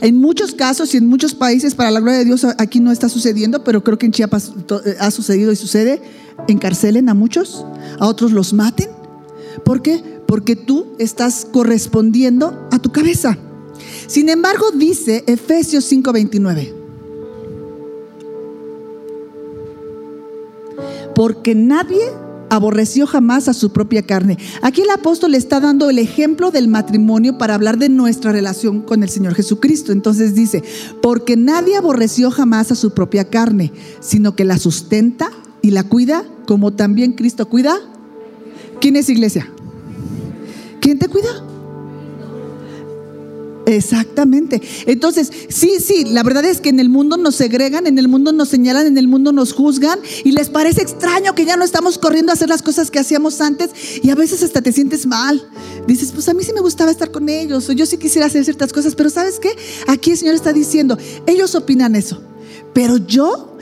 En 0.00 0.16
muchos 0.16 0.54
casos 0.54 0.94
y 0.94 0.96
en 0.96 1.06
muchos 1.06 1.34
países, 1.34 1.74
para 1.74 1.90
la 1.90 2.00
gloria 2.00 2.18
de 2.20 2.24
Dios, 2.24 2.44
aquí 2.58 2.80
no 2.80 2.92
está 2.92 3.08
sucediendo, 3.08 3.64
pero 3.64 3.84
creo 3.84 3.98
que 3.98 4.06
en 4.06 4.12
Chiapas 4.12 4.52
eh, 4.84 4.96
ha 4.98 5.10
sucedido 5.10 5.52
y 5.52 5.56
sucede, 5.56 6.00
encarcelen 6.48 7.08
a 7.08 7.14
muchos, 7.14 7.64
a 7.98 8.06
otros 8.06 8.32
los 8.32 8.52
maten. 8.52 8.88
¿Por 9.64 9.82
qué? 9.82 10.02
Porque 10.26 10.56
tú 10.56 10.86
estás 10.98 11.46
correspondiendo 11.50 12.68
a 12.70 12.78
tu 12.78 12.90
cabeza. 12.90 13.38
Sin 14.06 14.28
embargo, 14.28 14.70
dice 14.72 15.24
Efesios 15.26 15.90
5:29. 15.90 16.74
Porque 21.14 21.54
nadie 21.54 22.00
aborreció 22.52 23.06
jamás 23.06 23.48
a 23.48 23.54
su 23.54 23.72
propia 23.72 24.02
carne. 24.02 24.36
Aquí 24.60 24.82
el 24.82 24.90
apóstol 24.90 25.34
está 25.34 25.58
dando 25.58 25.88
el 25.88 25.98
ejemplo 25.98 26.50
del 26.50 26.68
matrimonio 26.68 27.38
para 27.38 27.54
hablar 27.54 27.78
de 27.78 27.88
nuestra 27.88 28.30
relación 28.30 28.82
con 28.82 29.02
el 29.02 29.08
Señor 29.08 29.34
Jesucristo. 29.34 29.90
Entonces 29.90 30.34
dice, 30.34 30.62
porque 31.00 31.38
nadie 31.38 31.76
aborreció 31.76 32.30
jamás 32.30 32.70
a 32.70 32.74
su 32.74 32.92
propia 32.92 33.24
carne, 33.24 33.72
sino 34.00 34.36
que 34.36 34.44
la 34.44 34.58
sustenta 34.58 35.30
y 35.62 35.70
la 35.70 35.84
cuida 35.84 36.24
como 36.46 36.74
también 36.74 37.12
Cristo 37.12 37.48
cuida. 37.48 37.74
¿Quién 38.82 38.96
es 38.96 39.08
iglesia? 39.08 39.48
¿Quién 40.80 40.98
te 40.98 41.08
cuida? 41.08 41.51
Exactamente. 43.76 44.60
Entonces, 44.86 45.32
sí, 45.48 45.76
sí, 45.80 46.04
la 46.04 46.22
verdad 46.22 46.44
es 46.44 46.60
que 46.60 46.68
en 46.68 46.80
el 46.80 46.88
mundo 46.88 47.16
nos 47.16 47.34
segregan, 47.34 47.86
en 47.86 47.98
el 47.98 48.08
mundo 48.08 48.32
nos 48.32 48.48
señalan, 48.48 48.86
en 48.86 48.98
el 48.98 49.08
mundo 49.08 49.32
nos 49.32 49.52
juzgan 49.52 49.98
y 50.24 50.32
les 50.32 50.50
parece 50.50 50.82
extraño 50.82 51.34
que 51.34 51.44
ya 51.44 51.56
no 51.56 51.64
estamos 51.64 51.98
corriendo 51.98 52.32
a 52.32 52.34
hacer 52.34 52.48
las 52.48 52.62
cosas 52.62 52.90
que 52.90 52.98
hacíamos 52.98 53.40
antes 53.40 53.70
y 54.02 54.10
a 54.10 54.14
veces 54.14 54.42
hasta 54.42 54.60
te 54.60 54.72
sientes 54.72 55.06
mal. 55.06 55.42
Dices, 55.86 56.12
pues 56.12 56.28
a 56.28 56.34
mí 56.34 56.44
sí 56.44 56.52
me 56.52 56.60
gustaba 56.60 56.90
estar 56.90 57.10
con 57.10 57.28
ellos 57.28 57.68
o 57.68 57.72
yo 57.72 57.86
sí 57.86 57.96
quisiera 57.96 58.26
hacer 58.26 58.44
ciertas 58.44 58.72
cosas, 58.72 58.94
pero 58.94 59.10
¿sabes 59.10 59.38
qué? 59.38 59.56
Aquí 59.88 60.12
el 60.12 60.18
Señor 60.18 60.34
está 60.34 60.52
diciendo, 60.52 60.98
ellos 61.26 61.54
opinan 61.54 61.96
eso, 61.96 62.22
pero 62.72 62.98
yo, 62.98 63.56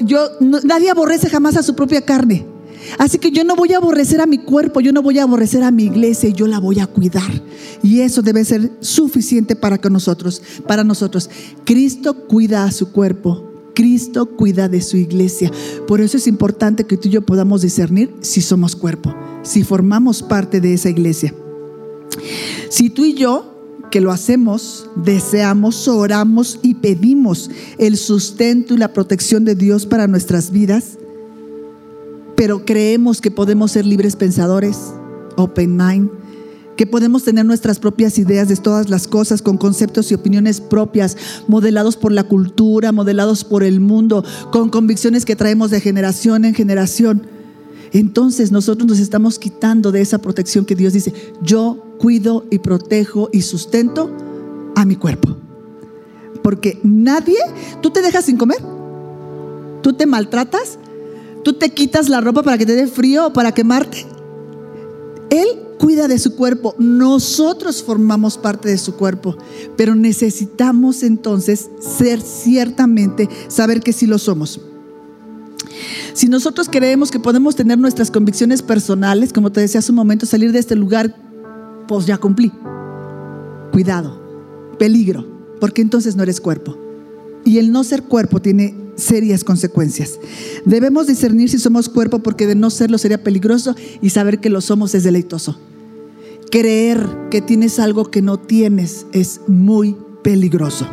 yo 0.00 0.28
nadie 0.40 0.90
aborrece 0.90 1.28
jamás 1.28 1.56
a 1.56 1.62
su 1.62 1.74
propia 1.74 2.02
carne. 2.02 2.51
Así 2.98 3.18
que 3.18 3.30
yo 3.30 3.44
no 3.44 3.56
voy 3.56 3.72
a 3.72 3.78
aborrecer 3.78 4.20
a 4.20 4.26
mi 4.26 4.38
cuerpo, 4.38 4.80
yo 4.80 4.92
no 4.92 5.02
voy 5.02 5.18
a 5.18 5.24
aborrecer 5.24 5.62
a 5.62 5.70
mi 5.70 5.84
iglesia, 5.84 6.30
yo 6.30 6.46
la 6.46 6.58
voy 6.58 6.80
a 6.80 6.86
cuidar. 6.86 7.30
Y 7.82 8.00
eso 8.00 8.22
debe 8.22 8.44
ser 8.44 8.70
suficiente 8.80 9.56
para 9.56 9.78
que 9.78 9.90
nosotros, 9.90 10.42
para 10.66 10.84
nosotros. 10.84 11.30
Cristo 11.64 12.26
cuida 12.26 12.64
a 12.64 12.72
su 12.72 12.92
cuerpo, 12.92 13.50
Cristo 13.74 14.26
cuida 14.26 14.68
de 14.68 14.82
su 14.82 14.96
iglesia. 14.96 15.50
Por 15.86 16.00
eso 16.00 16.16
es 16.16 16.26
importante 16.26 16.84
que 16.84 16.96
tú 16.96 17.08
y 17.08 17.12
yo 17.12 17.22
podamos 17.22 17.62
discernir 17.62 18.14
si 18.20 18.42
somos 18.42 18.76
cuerpo, 18.76 19.14
si 19.42 19.64
formamos 19.64 20.22
parte 20.22 20.60
de 20.60 20.74
esa 20.74 20.90
iglesia. 20.90 21.34
Si 22.68 22.90
tú 22.90 23.04
y 23.04 23.14
yo 23.14 23.52
que 23.90 24.00
lo 24.00 24.10
hacemos, 24.10 24.88
deseamos, 24.96 25.86
oramos 25.86 26.58
y 26.62 26.74
pedimos 26.74 27.50
el 27.76 27.98
sustento 27.98 28.72
y 28.72 28.78
la 28.78 28.94
protección 28.94 29.44
de 29.44 29.54
Dios 29.54 29.84
para 29.84 30.06
nuestras 30.06 30.50
vidas, 30.50 30.98
pero 32.42 32.64
creemos 32.64 33.20
que 33.20 33.30
podemos 33.30 33.70
ser 33.70 33.86
libres 33.86 34.16
pensadores, 34.16 34.76
open 35.36 35.76
mind, 35.76 36.10
que 36.76 36.88
podemos 36.88 37.22
tener 37.22 37.44
nuestras 37.44 37.78
propias 37.78 38.18
ideas 38.18 38.48
de 38.48 38.56
todas 38.56 38.90
las 38.90 39.06
cosas 39.06 39.42
con 39.42 39.58
conceptos 39.58 40.10
y 40.10 40.14
opiniones 40.14 40.60
propias, 40.60 41.16
modelados 41.46 41.96
por 41.96 42.10
la 42.10 42.24
cultura, 42.24 42.90
modelados 42.90 43.44
por 43.44 43.62
el 43.62 43.78
mundo, 43.78 44.24
con 44.50 44.70
convicciones 44.70 45.24
que 45.24 45.36
traemos 45.36 45.70
de 45.70 45.80
generación 45.80 46.44
en 46.44 46.52
generación. 46.52 47.28
Entonces 47.92 48.50
nosotros 48.50 48.88
nos 48.88 48.98
estamos 48.98 49.38
quitando 49.38 49.92
de 49.92 50.00
esa 50.00 50.18
protección 50.18 50.64
que 50.64 50.74
Dios 50.74 50.94
dice, 50.94 51.14
yo 51.42 51.94
cuido 52.00 52.44
y 52.50 52.58
protejo 52.58 53.28
y 53.32 53.42
sustento 53.42 54.10
a 54.74 54.84
mi 54.84 54.96
cuerpo. 54.96 55.36
Porque 56.42 56.80
nadie, 56.82 57.38
tú 57.80 57.90
te 57.90 58.02
dejas 58.02 58.24
sin 58.24 58.36
comer, 58.36 58.58
tú 59.80 59.92
te 59.92 60.06
maltratas, 60.06 60.80
Tú 61.42 61.54
te 61.54 61.70
quitas 61.70 62.08
la 62.08 62.20
ropa 62.20 62.42
para 62.42 62.58
que 62.58 62.66
te 62.66 62.74
dé 62.74 62.86
frío 62.86 63.28
o 63.28 63.32
para 63.32 63.52
quemarte. 63.52 64.06
Él 65.30 65.46
cuida 65.78 66.06
de 66.06 66.18
su 66.18 66.36
cuerpo. 66.36 66.74
Nosotros 66.78 67.82
formamos 67.82 68.38
parte 68.38 68.68
de 68.68 68.78
su 68.78 68.94
cuerpo. 68.94 69.36
Pero 69.76 69.94
necesitamos 69.94 71.02
entonces 71.02 71.70
ser 71.80 72.20
ciertamente, 72.20 73.28
saber 73.48 73.80
que 73.80 73.92
sí 73.92 74.06
lo 74.06 74.18
somos. 74.18 74.60
Si 76.12 76.28
nosotros 76.28 76.68
creemos 76.70 77.10
que 77.10 77.18
podemos 77.18 77.56
tener 77.56 77.78
nuestras 77.78 78.10
convicciones 78.10 78.62
personales, 78.62 79.32
como 79.32 79.50
te 79.50 79.60
decía 79.60 79.80
hace 79.80 79.90
un 79.90 79.96
momento, 79.96 80.26
salir 80.26 80.52
de 80.52 80.58
este 80.58 80.76
lugar, 80.76 81.16
pues 81.88 82.06
ya 82.06 82.18
cumplí. 82.18 82.52
Cuidado, 83.72 84.20
peligro, 84.78 85.26
porque 85.60 85.82
entonces 85.82 86.14
no 86.14 86.22
eres 86.22 86.40
cuerpo. 86.40 86.76
Y 87.44 87.58
el 87.58 87.72
no 87.72 87.82
ser 87.82 88.02
cuerpo 88.02 88.40
tiene 88.40 88.74
serias 89.02 89.44
consecuencias. 89.44 90.18
Debemos 90.64 91.06
discernir 91.06 91.48
si 91.48 91.58
somos 91.58 91.88
cuerpo 91.88 92.20
porque 92.20 92.46
de 92.46 92.54
no 92.54 92.70
serlo 92.70 92.98
sería 92.98 93.22
peligroso 93.22 93.74
y 94.00 94.10
saber 94.10 94.40
que 94.40 94.50
lo 94.50 94.60
somos 94.60 94.94
es 94.94 95.04
deleitoso. 95.04 95.58
Creer 96.50 97.06
que 97.30 97.40
tienes 97.40 97.78
algo 97.78 98.10
que 98.10 98.22
no 98.22 98.38
tienes 98.38 99.06
es 99.12 99.40
muy 99.46 99.96
peligroso. 100.22 100.86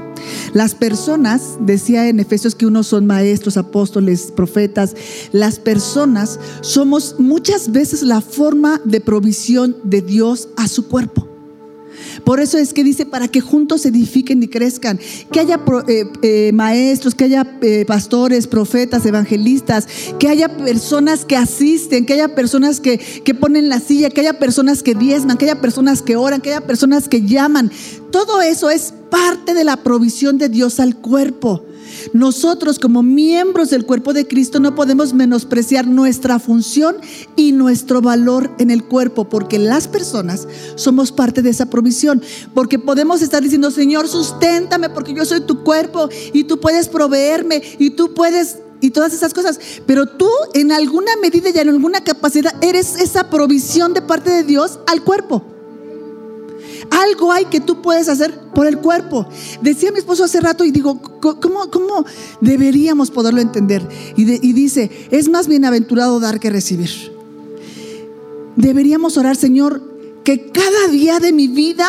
Las 0.53 0.75
personas, 0.75 1.57
decía 1.61 2.07
en 2.07 2.19
Efesios 2.19 2.55
que 2.55 2.65
unos 2.65 2.87
son 2.87 3.05
maestros, 3.05 3.57
apóstoles, 3.57 4.31
profetas, 4.35 4.95
las 5.31 5.59
personas 5.59 6.39
somos 6.61 7.15
muchas 7.19 7.71
veces 7.71 8.03
la 8.03 8.21
forma 8.21 8.81
de 8.83 9.01
provisión 9.01 9.75
de 9.83 10.01
Dios 10.01 10.49
a 10.57 10.67
su 10.67 10.87
cuerpo. 10.87 11.27
Por 12.23 12.39
eso 12.39 12.57
es 12.57 12.73
que 12.73 12.83
dice, 12.83 13.05
para 13.05 13.27
que 13.27 13.41
juntos 13.41 13.81
se 13.81 13.89
edifiquen 13.89 14.41
y 14.43 14.47
crezcan, 14.47 14.99
que 15.31 15.39
haya 15.39 15.59
eh, 15.87 16.05
eh, 16.21 16.51
maestros, 16.53 17.15
que 17.15 17.25
haya 17.25 17.57
eh, 17.61 17.85
pastores, 17.85 18.47
profetas, 18.47 19.05
evangelistas, 19.05 19.87
que 20.19 20.27
haya 20.27 20.49
personas 20.57 21.25
que 21.25 21.37
asisten, 21.37 22.05
que 22.05 22.13
haya 22.13 22.35
personas 22.35 22.79
que, 22.79 22.97
que 22.97 23.33
ponen 23.33 23.69
la 23.69 23.79
silla, 23.79 24.09
que 24.09 24.21
haya 24.21 24.39
personas 24.39 24.83
que 24.83 24.95
diezman, 24.95 25.37
que 25.37 25.45
haya 25.45 25.61
personas 25.61 26.01
que 26.01 26.15
oran, 26.15 26.41
que 26.41 26.49
haya 26.51 26.61
personas 26.61 27.07
que 27.07 27.21
llaman. 27.21 27.71
Todo 28.11 28.41
eso 28.41 28.69
es 28.69 28.93
parte 29.09 29.53
de 29.53 29.63
la 29.63 29.77
provisión 29.77 30.37
de 30.37 30.49
Dios 30.49 30.79
al 30.79 30.95
cuerpo. 30.95 31.65
Nosotros 32.13 32.79
como 32.79 33.03
miembros 33.03 33.69
del 33.69 33.85
cuerpo 33.85 34.13
de 34.13 34.27
Cristo 34.27 34.59
no 34.59 34.75
podemos 34.75 35.13
menospreciar 35.13 35.87
nuestra 35.87 36.39
función 36.39 36.97
y 37.35 37.51
nuestro 37.51 38.01
valor 38.01 38.51
en 38.59 38.71
el 38.71 38.83
cuerpo, 38.83 39.29
porque 39.29 39.59
las 39.59 39.87
personas 39.87 40.47
somos 40.75 41.11
parte 41.11 41.41
de 41.41 41.49
esa 41.49 41.69
provisión, 41.69 42.21
porque 42.53 42.79
podemos 42.79 43.21
estar 43.21 43.41
diciendo, 43.43 43.71
Señor, 43.71 44.07
susténtame 44.07 44.89
porque 44.89 45.13
yo 45.13 45.25
soy 45.25 45.41
tu 45.41 45.63
cuerpo 45.63 46.09
y 46.33 46.43
tú 46.45 46.59
puedes 46.59 46.87
proveerme 46.87 47.61
y 47.77 47.91
tú 47.91 48.13
puedes 48.13 48.57
y 48.81 48.91
todas 48.91 49.13
esas 49.13 49.33
cosas. 49.33 49.59
Pero 49.85 50.05
tú 50.05 50.29
en 50.53 50.71
alguna 50.71 51.11
medida 51.21 51.49
y 51.49 51.57
en 51.57 51.69
alguna 51.69 52.03
capacidad 52.03 52.53
eres 52.63 52.95
esa 52.95 53.29
provisión 53.29 53.93
de 53.93 54.01
parte 54.01 54.29
de 54.29 54.43
Dios 54.43 54.79
al 54.87 55.03
cuerpo. 55.03 55.43
Algo 56.91 57.31
hay 57.31 57.45
que 57.45 57.59
tú 57.59 57.81
puedes 57.81 58.09
hacer 58.09 58.39
por 58.53 58.67
el 58.67 58.79
cuerpo. 58.79 59.27
Decía 59.61 59.91
mi 59.91 59.99
esposo 59.99 60.23
hace 60.23 60.41
rato 60.41 60.63
y 60.63 60.71
digo, 60.71 60.99
¿cómo, 61.01 61.69
cómo 61.71 62.05
deberíamos 62.41 63.11
poderlo 63.11 63.41
entender? 63.41 63.87
Y, 64.15 64.23
y 64.47 64.53
dice, 64.53 65.07
es 65.11 65.29
más 65.29 65.47
bienaventurado 65.47 66.19
dar 66.19 66.39
que 66.39 66.49
recibir. 66.49 66.89
Deberíamos 68.55 69.17
orar, 69.17 69.35
Señor, 69.35 69.81
que 70.23 70.51
cada 70.51 70.87
día 70.89 71.19
de 71.19 71.31
mi 71.31 71.47
vida 71.47 71.87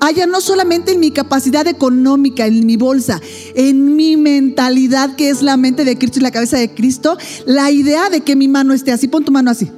haya 0.00 0.26
no 0.26 0.40
solamente 0.40 0.92
en 0.92 1.00
mi 1.00 1.10
capacidad 1.10 1.66
económica, 1.66 2.46
en 2.46 2.66
mi 2.66 2.76
bolsa, 2.76 3.20
en 3.54 3.96
mi 3.96 4.16
mentalidad 4.16 5.16
que 5.16 5.30
es 5.30 5.42
la 5.42 5.56
mente 5.56 5.84
de 5.84 5.98
Cristo 5.98 6.18
y 6.18 6.22
la 6.22 6.30
cabeza 6.30 6.58
de 6.58 6.74
Cristo, 6.74 7.16
la 7.46 7.70
idea 7.70 8.10
de 8.10 8.20
que 8.20 8.36
mi 8.36 8.48
mano 8.48 8.74
esté 8.74 8.92
así, 8.92 9.08
pon 9.08 9.24
tu 9.24 9.32
mano 9.32 9.50
así. 9.50 9.70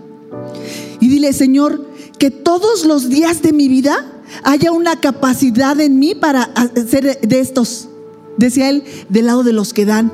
Y 1.01 1.09
dile, 1.09 1.33
Señor, 1.33 1.87
que 2.19 2.31
todos 2.31 2.85
los 2.85 3.09
días 3.09 3.43
de 3.43 3.53
mi 3.53 3.69
vida 3.69 4.18
haya 4.43 4.73
una 4.73 5.01
capacidad 5.01 5.79
en 5.81 5.99
mí 5.99 6.15
para 6.15 6.43
hacer 6.43 7.21
de 7.21 7.41
estos, 7.41 7.89
decía 8.37 8.71
él, 8.71 8.85
del 9.09 9.27
lado 9.27 9.43
de 9.43 9.53
los 9.53 9.73
que 9.73 9.85
dan. 9.85 10.13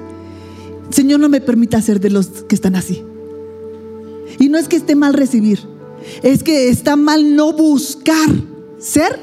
Señor, 0.91 1.21
no 1.21 1.29
me 1.29 1.41
permita 1.41 1.81
ser 1.81 2.01
de 2.01 2.11
los 2.11 2.27
que 2.49 2.55
están 2.55 2.77
así. 2.77 3.03
Y 4.39 4.49
no 4.49 4.59
es 4.59 4.69
que 4.69 4.77
esté 4.77 4.95
mal 4.95 5.15
recibir, 5.15 5.61
es 6.23 6.43
que 6.43 6.69
está 6.69 6.97
mal 6.97 7.37
no 7.37 7.53
buscar 7.53 8.29
ser 8.79 9.19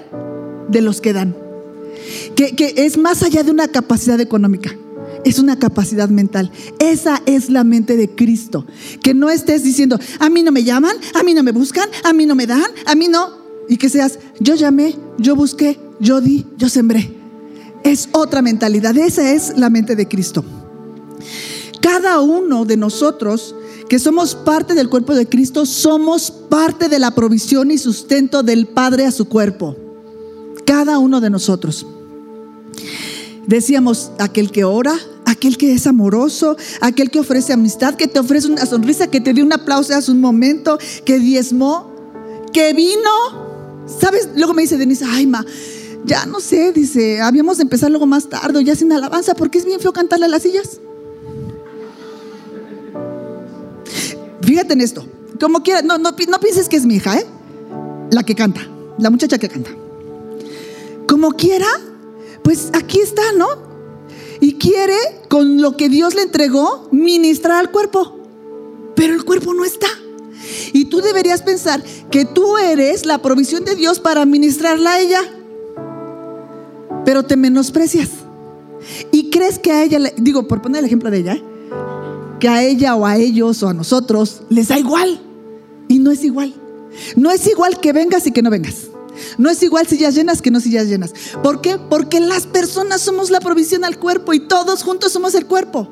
de 0.69 0.81
los 0.81 1.01
que 1.01 1.13
dan. 1.13 1.35
Que, 2.35 2.55
que 2.55 2.73
es 2.77 2.97
más 2.97 3.21
allá 3.23 3.43
de 3.43 3.51
una 3.51 3.67
capacidad 3.67 4.19
económica 4.19 4.75
es 5.23 5.39
una 5.39 5.59
capacidad 5.59 6.09
mental. 6.09 6.51
Esa 6.79 7.21
es 7.25 7.49
la 7.49 7.63
mente 7.63 7.95
de 7.95 8.09
Cristo. 8.09 8.65
Que 9.03 9.13
no 9.13 9.29
estés 9.29 9.63
diciendo, 9.63 9.99
a 10.19 10.29
mí 10.29 10.43
no 10.43 10.51
me 10.51 10.63
llaman, 10.63 10.95
a 11.13 11.23
mí 11.23 11.33
no 11.33 11.43
me 11.43 11.51
buscan, 11.51 11.89
a 12.03 12.13
mí 12.13 12.25
no 12.25 12.35
me 12.35 12.47
dan, 12.47 12.65
a 12.85 12.95
mí 12.95 13.07
no 13.07 13.40
y 13.71 13.77
que 13.77 13.87
seas, 13.87 14.19
yo 14.41 14.55
llamé, 14.55 14.97
yo 15.17 15.33
busqué, 15.33 15.79
yo 15.97 16.19
di, 16.19 16.45
yo 16.57 16.67
sembré. 16.67 17.09
Es 17.85 18.09
otra 18.11 18.41
mentalidad, 18.41 18.97
esa 18.97 19.31
es 19.31 19.57
la 19.57 19.69
mente 19.69 19.95
de 19.95 20.09
Cristo. 20.09 20.43
Cada 21.81 22.19
uno 22.19 22.65
de 22.65 22.75
nosotros 22.75 23.55
que 23.87 23.97
somos 23.97 24.35
parte 24.35 24.73
del 24.73 24.89
cuerpo 24.89 25.15
de 25.15 25.25
Cristo, 25.25 25.65
somos 25.65 26.31
parte 26.31 26.89
de 26.89 26.99
la 26.99 27.15
provisión 27.15 27.71
y 27.71 27.77
sustento 27.77 28.43
del 28.43 28.67
Padre 28.67 29.05
a 29.05 29.11
su 29.11 29.29
cuerpo. 29.29 29.77
cada 30.65 30.99
uno 30.99 31.21
de 31.21 31.29
nosotros. 31.29 31.85
Decíamos, 33.47 34.11
aquel 34.19 34.51
que 34.51 34.65
ora, 34.65 34.95
aquel 35.23 35.57
que 35.57 35.71
es 35.71 35.87
amoroso, 35.87 36.57
aquel 36.81 37.09
que 37.09 37.21
ofrece 37.21 37.53
amistad, 37.53 37.95
que 37.95 38.09
te 38.09 38.19
ofrece 38.19 38.49
una 38.49 38.65
sonrisa, 38.65 39.07
que 39.07 39.21
te 39.21 39.33
dio 39.33 39.45
un 39.45 39.53
aplauso 39.53 39.95
hace 39.95 40.11
un 40.11 40.19
momento, 40.19 40.77
que 41.05 41.19
diezmó, 41.19 41.89
que 42.51 42.73
vino. 42.73 43.50
¿Sabes? 43.85 44.29
Luego 44.35 44.53
me 44.53 44.61
dice 44.61 44.77
Denise, 44.77 45.05
ay, 45.07 45.27
ma, 45.27 45.45
ya 46.05 46.25
no 46.25 46.39
sé, 46.39 46.71
dice, 46.71 47.21
habíamos 47.21 47.57
de 47.57 47.63
empezar 47.63 47.89
luego 47.89 48.05
más 48.05 48.29
tarde, 48.29 48.63
ya 48.63 48.75
sin 48.75 48.91
alabanza, 48.91 49.35
porque 49.35 49.57
es 49.57 49.65
bien 49.65 49.79
feo 49.79 49.93
cantarle 49.93 50.25
a 50.25 50.29
las 50.29 50.43
sillas. 50.43 50.79
Fíjate 54.41 54.73
en 54.73 54.81
esto, 54.81 55.05
como 55.39 55.61
quiera, 55.63 55.81
no, 55.81 55.97
no, 55.97 56.11
no 56.11 56.39
pienses 56.39 56.67
que 56.67 56.77
es 56.77 56.85
mi 56.85 56.95
hija, 56.95 57.17
¿eh? 57.17 57.25
La 58.11 58.23
que 58.23 58.35
canta, 58.35 58.61
la 58.97 59.09
muchacha 59.09 59.37
que 59.37 59.47
canta. 59.47 59.71
Como 61.07 61.31
quiera, 61.31 61.67
pues 62.43 62.69
aquí 62.73 62.99
está, 62.99 63.21
¿no? 63.37 63.47
Y 64.39 64.55
quiere, 64.55 64.95
con 65.29 65.61
lo 65.61 65.77
que 65.77 65.87
Dios 65.87 66.15
le 66.15 66.23
entregó, 66.23 66.87
ministrar 66.91 67.57
al 67.57 67.71
cuerpo. 67.71 68.17
Pero 68.95 69.13
el 69.13 69.23
cuerpo 69.23 69.53
no 69.53 69.63
está. 69.63 69.87
Y 70.73 70.85
tú 70.85 71.01
deberías 71.01 71.41
pensar 71.41 71.83
que 72.09 72.25
tú 72.25 72.57
eres 72.57 73.05
la 73.05 73.21
provisión 73.21 73.65
de 73.65 73.75
Dios 73.75 73.99
para 73.99 74.25
ministrarla 74.25 74.93
a 74.93 74.99
ella. 74.99 75.21
Pero 77.05 77.23
te 77.23 77.37
menosprecias. 77.37 78.09
Y 79.11 79.29
crees 79.29 79.59
que 79.59 79.71
a 79.71 79.83
ella, 79.83 79.99
digo, 80.17 80.47
por 80.47 80.61
poner 80.61 80.79
el 80.79 80.85
ejemplo 80.85 81.11
de 81.11 81.17
ella, 81.17 81.37
que 82.39 82.49
a 82.49 82.63
ella 82.63 82.95
o 82.95 83.05
a 83.05 83.17
ellos 83.17 83.61
o 83.63 83.69
a 83.69 83.73
nosotros 83.73 84.41
les 84.49 84.69
da 84.69 84.79
igual. 84.79 85.21
Y 85.87 85.99
no 85.99 86.11
es 86.11 86.23
igual. 86.23 86.53
No 87.15 87.31
es 87.31 87.47
igual 87.47 87.79
que 87.79 87.93
vengas 87.93 88.25
y 88.27 88.31
que 88.31 88.41
no 88.41 88.49
vengas. 88.49 88.87
No 89.37 89.49
es 89.49 89.61
igual 89.61 89.87
sillas 89.87 90.15
llenas 90.15 90.41
que 90.41 90.51
no 90.51 90.59
sillas 90.59 90.87
llenas. 90.87 91.13
¿Por 91.43 91.61
qué? 91.61 91.77
Porque 91.77 92.19
las 92.19 92.47
personas 92.47 93.01
somos 93.01 93.29
la 93.29 93.39
provisión 93.39 93.83
al 93.83 93.99
cuerpo 93.99 94.33
y 94.33 94.39
todos 94.39 94.83
juntos 94.83 95.11
somos 95.11 95.35
el 95.35 95.45
cuerpo. 95.45 95.87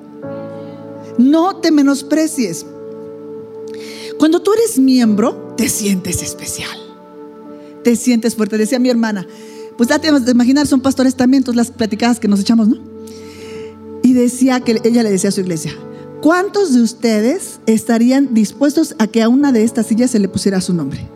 No 1.18 1.58
te 1.58 1.72
menosprecies. 1.72 2.66
Cuando 4.20 4.42
tú 4.42 4.54
eres 4.54 4.78
miembro, 4.78 5.56
te 5.58 5.68
sientes 5.68 6.22
especial. 6.22 6.78
Te 7.84 7.96
sientes 7.96 8.36
fuerte. 8.36 8.58
Decía 8.58 8.78
mi 8.78 8.90
hermana, 8.90 9.26
pues 9.78 9.90
date 9.90 10.12
de 10.12 10.32
imaginar, 10.32 10.68
son 10.68 10.82
pastores 10.82 11.16
también, 11.16 11.44
todas 11.44 11.56
las 11.56 11.72
platicadas 11.72 12.20
que 12.20 12.28
nos 12.28 12.40
echamos, 12.40 12.68
¿no? 12.68 12.78
Y 14.04 14.14
decía 14.14 14.60
que 14.60 14.80
ella 14.84 15.02
le 15.02 15.10
decía 15.10 15.30
a 15.30 15.32
su 15.32 15.42
iglesia, 15.42 15.74
¿cuántos 16.22 16.74
de 16.74 16.82
ustedes 16.82 17.60
estarían 17.66 18.34
dispuestos 18.34 18.96
a 19.00 19.08
que 19.08 19.24
a 19.24 19.30
una 19.30 19.52
de 19.52 19.64
estas 19.64 19.88
sillas 19.88 20.12
se 20.12 20.20
le 20.20 20.30
pusiera 20.30 20.62
su 20.62 20.74
nombre? 20.74 21.10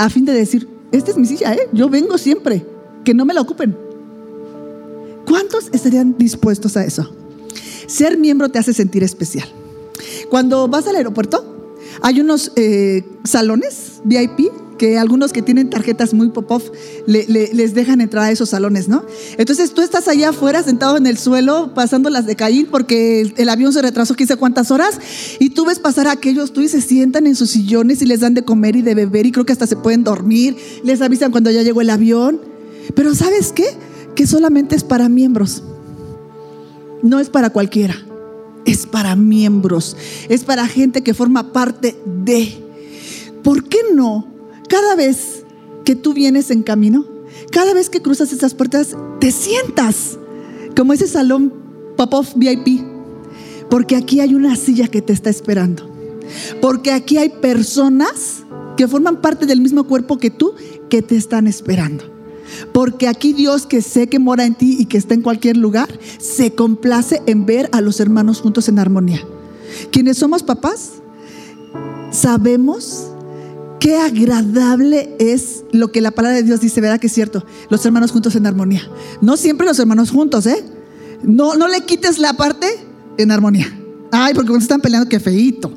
a 0.00 0.08
fin 0.08 0.24
de 0.24 0.32
decir, 0.32 0.66
esta 0.92 1.10
es 1.10 1.18
mi 1.18 1.26
silla, 1.26 1.52
¿eh? 1.52 1.68
yo 1.74 1.90
vengo 1.90 2.16
siempre, 2.16 2.64
que 3.04 3.12
no 3.12 3.26
me 3.26 3.34
la 3.34 3.42
ocupen. 3.42 3.76
¿Cuántos 5.26 5.68
estarían 5.72 6.16
dispuestos 6.16 6.74
a 6.78 6.86
eso? 6.86 7.14
Ser 7.86 8.16
miembro 8.16 8.48
te 8.48 8.58
hace 8.58 8.72
sentir 8.72 9.02
especial. 9.02 9.46
Cuando 10.28 10.68
vas 10.68 10.86
al 10.86 10.96
aeropuerto, 10.96 11.78
hay 12.02 12.20
unos 12.20 12.52
eh, 12.56 13.04
salones 13.24 14.00
VIP 14.04 14.50
que 14.80 14.96
algunos 14.96 15.34
que 15.34 15.42
tienen 15.42 15.68
tarjetas 15.68 16.14
muy 16.14 16.30
pop-off 16.30 16.70
les 17.06 17.74
dejan 17.74 18.00
entrar 18.00 18.24
a 18.24 18.30
esos 18.30 18.48
salones, 18.48 18.88
¿no? 18.88 19.04
Entonces 19.36 19.74
tú 19.74 19.82
estás 19.82 20.08
allá 20.08 20.30
afuera 20.30 20.62
sentado 20.62 20.96
en 20.96 21.06
el 21.06 21.18
suelo 21.18 21.74
pasando 21.74 22.08
las 22.08 22.24
de 22.24 22.34
Caín 22.34 22.66
porque 22.70 23.30
el, 23.36 23.48
avión 23.50 23.74
se 23.74 23.82
retrasó 23.82 24.14
quince 24.14 24.36
cuántas 24.36 24.70
horas 24.70 24.98
y 25.38 25.50
tú 25.50 25.66
ves 25.66 25.78
pasar 25.78 26.08
a 26.08 26.12
aquellos, 26.12 26.54
tú 26.54 26.62
y 26.62 26.68
se 26.68 26.80
sientan 26.80 27.26
en 27.26 27.36
sus 27.36 27.50
sillones 27.50 28.00
y 28.00 28.06
les 28.06 28.20
dan 28.20 28.32
de 28.32 28.42
comer 28.42 28.74
y 28.74 28.80
de 28.80 28.94
beber 28.94 29.26
y 29.26 29.32
creo 29.32 29.44
que 29.44 29.52
hasta 29.52 29.66
se 29.66 29.76
pueden 29.76 30.02
dormir, 30.02 30.56
les 30.82 31.02
avisan 31.02 31.30
cuando 31.30 31.50
ya 31.50 31.62
llegó 31.62 31.82
el 31.82 31.90
avión. 31.90 32.40
Pero 32.94 33.14
¿sabes 33.14 33.52
qué? 33.52 33.66
Que 34.14 34.26
solamente 34.26 34.76
es 34.76 34.82
para 34.82 35.10
miembros. 35.10 35.62
No 37.02 37.20
es 37.20 37.28
para 37.28 37.50
cualquiera. 37.50 37.96
Es 38.64 38.86
para 38.86 39.16
miembros. 39.16 39.96
Es 40.28 40.44
para 40.44 40.66
gente 40.66 41.02
que 41.02 41.14
forma 41.14 41.52
parte 41.52 41.96
de. 42.24 42.64
¿Por 43.42 43.64
qué 43.64 43.78
no 43.94 44.26
cada 44.68 44.94
vez 44.94 45.44
que 45.84 45.96
tú 45.96 46.14
vienes 46.14 46.50
en 46.50 46.62
camino, 46.62 47.04
cada 47.50 47.74
vez 47.74 47.90
que 47.90 48.00
cruzas 48.00 48.32
esas 48.32 48.54
puertas, 48.54 48.96
te 49.18 49.32
sientas 49.32 50.18
como 50.76 50.92
ese 50.92 51.08
salón 51.08 51.52
pop-off 51.96 52.32
VIP. 52.36 52.84
Porque 53.68 53.96
aquí 53.96 54.20
hay 54.20 54.34
una 54.34 54.56
silla 54.56 54.88
que 54.88 55.02
te 55.02 55.12
está 55.12 55.30
esperando. 55.30 55.90
Porque 56.60 56.92
aquí 56.92 57.18
hay 57.18 57.28
personas 57.28 58.44
que 58.76 58.86
forman 58.86 59.20
parte 59.20 59.46
del 59.46 59.60
mismo 59.60 59.84
cuerpo 59.84 60.18
que 60.18 60.30
tú 60.30 60.54
que 60.88 61.02
te 61.02 61.16
están 61.16 61.46
esperando. 61.46 62.19
Porque 62.72 63.08
aquí 63.08 63.32
Dios 63.32 63.66
que 63.66 63.82
sé 63.82 64.08
que 64.08 64.18
mora 64.18 64.44
en 64.44 64.54
ti 64.54 64.76
y 64.78 64.86
que 64.86 64.98
está 64.98 65.14
en 65.14 65.22
cualquier 65.22 65.56
lugar, 65.56 65.88
se 66.18 66.54
complace 66.54 67.22
en 67.26 67.46
ver 67.46 67.68
a 67.72 67.80
los 67.80 68.00
hermanos 68.00 68.40
juntos 68.40 68.68
en 68.68 68.78
armonía. 68.78 69.20
Quienes 69.92 70.18
somos 70.18 70.42
papás, 70.42 70.92
sabemos 72.10 73.10
Qué 73.80 73.96
agradable 73.96 75.16
es 75.18 75.64
lo 75.72 75.90
que 75.90 76.02
la 76.02 76.10
palabra 76.10 76.36
de 76.36 76.42
Dios 76.42 76.60
dice, 76.60 76.82
¿verdad 76.82 77.00
que 77.00 77.06
es 77.06 77.14
cierto? 77.14 77.46
Los 77.70 77.84
hermanos 77.86 78.12
juntos 78.12 78.36
en 78.36 78.46
armonía. 78.46 78.82
No 79.22 79.38
siempre 79.38 79.66
los 79.66 79.78
hermanos 79.78 80.10
juntos, 80.10 80.44
¿eh? 80.44 80.62
No, 81.22 81.54
no 81.54 81.66
le 81.66 81.80
quites 81.80 82.18
la 82.18 82.34
parte 82.34 82.66
en 83.16 83.30
armonía. 83.30 83.74
Ay, 84.12 84.34
porque 84.34 84.48
cuando 84.48 84.62
están 84.62 84.82
peleando, 84.82 85.08
qué 85.08 85.18
feíto. 85.18 85.72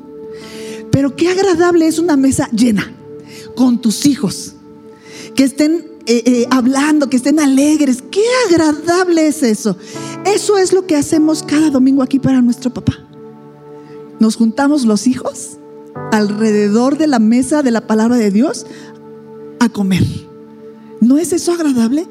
Pero 0.92 1.16
qué 1.16 1.30
agradable 1.30 1.86
es 1.86 1.98
una 1.98 2.14
mesa 2.18 2.50
llena 2.52 2.92
con 3.56 3.80
tus 3.80 4.04
hijos. 4.04 4.54
Que 5.34 5.44
estén 5.44 5.86
eh, 6.06 6.22
eh, 6.26 6.46
hablando, 6.50 7.08
que 7.08 7.16
estén 7.16 7.40
alegres. 7.40 8.02
Qué 8.10 8.24
agradable 8.48 9.26
es 9.26 9.42
eso. 9.42 9.76
Eso 10.26 10.58
es 10.58 10.72
lo 10.72 10.86
que 10.86 10.96
hacemos 10.96 11.42
cada 11.42 11.70
domingo 11.70 12.02
aquí 12.02 12.18
para 12.18 12.42
nuestro 12.42 12.72
papá. 12.72 12.98
Nos 14.20 14.36
juntamos 14.36 14.84
los 14.84 15.06
hijos 15.06 15.58
alrededor 16.12 16.98
de 16.98 17.06
la 17.06 17.18
mesa 17.18 17.62
de 17.62 17.70
la 17.70 17.86
palabra 17.86 18.16
de 18.16 18.30
Dios 18.30 18.66
a 19.60 19.68
comer. 19.68 20.04
¿No 21.00 21.18
es 21.18 21.32
eso 21.32 21.52
agradable? 21.52 22.06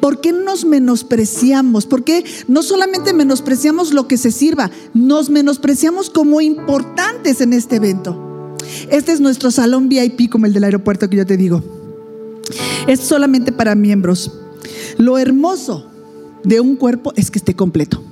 ¿Por 0.00 0.20
qué 0.20 0.32
nos 0.32 0.64
menospreciamos? 0.64 1.86
¿Por 1.86 2.04
qué 2.04 2.24
no 2.48 2.62
solamente 2.62 3.14
menospreciamos 3.14 3.94
lo 3.94 4.06
que 4.06 4.18
se 4.18 4.30
sirva, 4.30 4.70
nos 4.92 5.30
menospreciamos 5.30 6.10
como 6.10 6.40
importantes 6.40 7.40
en 7.40 7.52
este 7.52 7.76
evento? 7.76 8.54
Este 8.90 9.12
es 9.12 9.20
nuestro 9.20 9.50
salón 9.50 9.88
VIP 9.88 10.30
como 10.30 10.46
el 10.46 10.52
del 10.52 10.64
aeropuerto 10.64 11.08
que 11.08 11.16
yo 11.16 11.26
te 11.26 11.36
digo. 11.36 11.83
Es 12.86 13.00
solamente 13.00 13.52
para 13.52 13.74
miembros. 13.74 14.30
Lo 14.98 15.18
hermoso 15.18 15.86
de 16.44 16.60
un 16.60 16.76
cuerpo 16.76 17.12
es 17.16 17.30
que 17.30 17.38
esté 17.38 17.54
completo. 17.54 18.02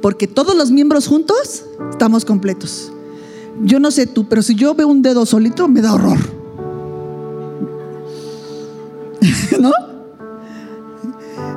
Porque 0.00 0.26
todos 0.26 0.56
los 0.56 0.70
miembros 0.70 1.08
juntos 1.08 1.64
estamos 1.90 2.24
completos. 2.24 2.92
Yo 3.62 3.80
no 3.80 3.90
sé 3.90 4.06
tú, 4.06 4.28
pero 4.28 4.42
si 4.42 4.54
yo 4.54 4.74
veo 4.74 4.86
un 4.88 5.02
dedo 5.02 5.26
solito, 5.26 5.66
me 5.68 5.80
da 5.80 5.94
horror. 5.94 6.18
¿No? 9.60 9.72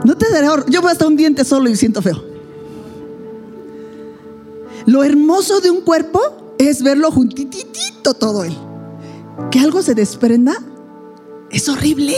No 0.04 0.18
te 0.18 0.30
daré 0.32 0.50
horror. 0.50 0.70
Yo 0.70 0.82
veo 0.82 0.90
hasta 0.90 1.06
un 1.06 1.16
diente 1.16 1.44
solo 1.44 1.70
y 1.70 1.76
siento 1.76 2.02
feo. 2.02 2.24
Lo 4.86 5.04
hermoso 5.04 5.60
de 5.60 5.70
un 5.70 5.82
cuerpo 5.82 6.56
es 6.58 6.82
verlo 6.82 7.12
juntitito 7.12 8.14
todo 8.14 8.44
él. 8.44 8.56
Que 9.52 9.60
algo 9.60 9.82
se 9.82 9.96
desprenda 9.96 10.56
es 11.52 11.68
horrible. 11.70 12.16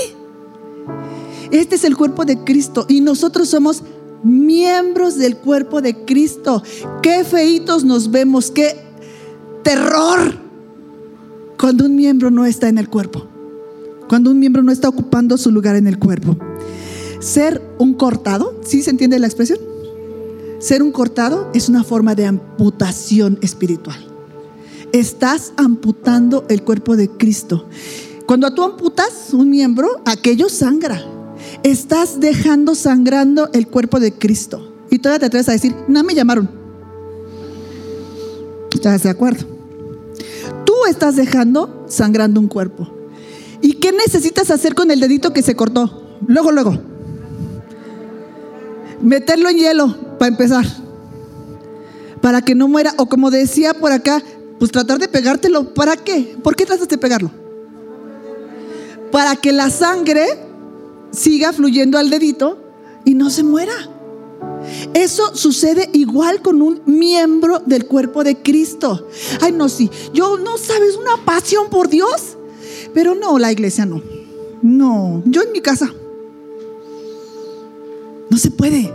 Este 1.51 1.75
es 1.75 1.83
el 1.83 1.97
cuerpo 1.97 2.25
de 2.25 2.43
Cristo 2.43 2.85
y 2.87 3.01
nosotros 3.01 3.49
somos 3.49 3.83
miembros 4.23 5.17
del 5.17 5.37
cuerpo 5.37 5.81
de 5.81 6.05
Cristo. 6.05 6.63
Qué 7.01 7.23
feitos 7.23 7.83
nos 7.83 8.11
vemos, 8.11 8.51
qué 8.51 8.77
terror 9.63 10.39
cuando 11.59 11.85
un 11.85 11.95
miembro 11.95 12.31
no 12.31 12.45
está 12.45 12.69
en 12.69 12.77
el 12.77 12.89
cuerpo, 12.89 13.27
cuando 14.07 14.31
un 14.31 14.39
miembro 14.39 14.63
no 14.63 14.71
está 14.71 14.89
ocupando 14.89 15.37
su 15.37 15.51
lugar 15.51 15.75
en 15.75 15.87
el 15.87 15.99
cuerpo. 15.99 16.37
Ser 17.19 17.61
un 17.77 17.93
cortado, 17.93 18.59
¿sí 18.65 18.81
se 18.81 18.89
entiende 18.89 19.19
la 19.19 19.27
expresión? 19.27 19.59
Ser 20.59 20.81
un 20.81 20.91
cortado 20.91 21.49
es 21.53 21.69
una 21.69 21.83
forma 21.83 22.15
de 22.15 22.25
amputación 22.25 23.37
espiritual. 23.41 24.10
Estás 24.93 25.53
amputando 25.55 26.45
el 26.49 26.63
cuerpo 26.63 26.95
de 26.95 27.09
Cristo. 27.09 27.67
Cuando 28.25 28.53
tú 28.53 28.63
amputas 28.63 29.33
un 29.33 29.49
miembro, 29.49 30.01
aquello 30.05 30.49
sangra. 30.49 31.01
Estás 31.63 32.19
dejando 32.19 32.75
sangrando 32.75 33.49
el 33.53 33.67
cuerpo 33.67 33.99
de 33.99 34.13
Cristo. 34.13 34.73
Y 34.89 34.99
todavía 34.99 35.19
te 35.19 35.25
atreves 35.27 35.49
a 35.49 35.53
decir, 35.53 35.75
no 35.87 36.03
me 36.03 36.13
llamaron. 36.13 36.49
¿Estás 38.73 39.03
de 39.03 39.09
acuerdo? 39.09 39.45
Tú 40.65 40.73
estás 40.89 41.15
dejando 41.15 41.85
sangrando 41.87 42.39
un 42.39 42.47
cuerpo. 42.47 42.89
¿Y 43.61 43.73
qué 43.73 43.91
necesitas 43.91 44.51
hacer 44.51 44.75
con 44.75 44.91
el 44.91 44.99
dedito 44.99 45.33
que 45.33 45.43
se 45.43 45.55
cortó? 45.55 46.17
Luego, 46.27 46.51
luego. 46.51 46.77
Meterlo 49.01 49.49
en 49.49 49.57
hielo 49.57 50.17
para 50.17 50.29
empezar. 50.29 50.65
Para 52.21 52.41
que 52.41 52.55
no 52.55 52.67
muera. 52.67 52.93
O 52.97 53.07
como 53.07 53.31
decía 53.31 53.73
por 53.73 53.91
acá, 53.91 54.21
pues 54.61 54.71
tratar 54.71 54.99
de 54.99 55.09
pegártelo. 55.09 55.73
¿Para 55.73 55.97
qué? 55.97 56.37
¿Por 56.41 56.55
qué 56.55 56.65
tratas 56.65 56.87
de 56.87 56.97
pegarlo? 56.97 57.31
para 59.11 59.35
que 59.35 59.51
la 59.51 59.69
sangre 59.69 60.25
siga 61.11 61.53
fluyendo 61.53 61.97
al 61.97 62.09
dedito 62.09 62.57
y 63.05 63.13
no 63.13 63.29
se 63.29 63.43
muera. 63.43 63.73
Eso 64.93 65.35
sucede 65.35 65.89
igual 65.93 66.41
con 66.41 66.61
un 66.61 66.81
miembro 66.85 67.61
del 67.65 67.85
cuerpo 67.85 68.23
de 68.23 68.41
Cristo. 68.41 69.07
Ay, 69.41 69.51
no, 69.51 69.69
sí, 69.69 69.89
yo 70.13 70.37
no 70.37 70.57
sabes 70.57 70.95
una 70.95 71.23
pasión 71.25 71.69
por 71.69 71.89
Dios, 71.89 72.37
pero 72.93 73.15
no, 73.15 73.37
la 73.37 73.51
iglesia 73.51 73.85
no. 73.85 74.01
No, 74.61 75.21
yo 75.25 75.41
en 75.41 75.51
mi 75.51 75.61
casa. 75.61 75.93
No 78.29 78.37
se 78.37 78.51
puede. 78.51 78.93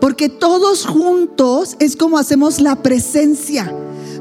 Porque 0.00 0.28
todos 0.28 0.84
juntos 0.84 1.76
es 1.78 1.96
como 1.96 2.18
hacemos 2.18 2.60
la 2.60 2.82
presencia. 2.82 3.72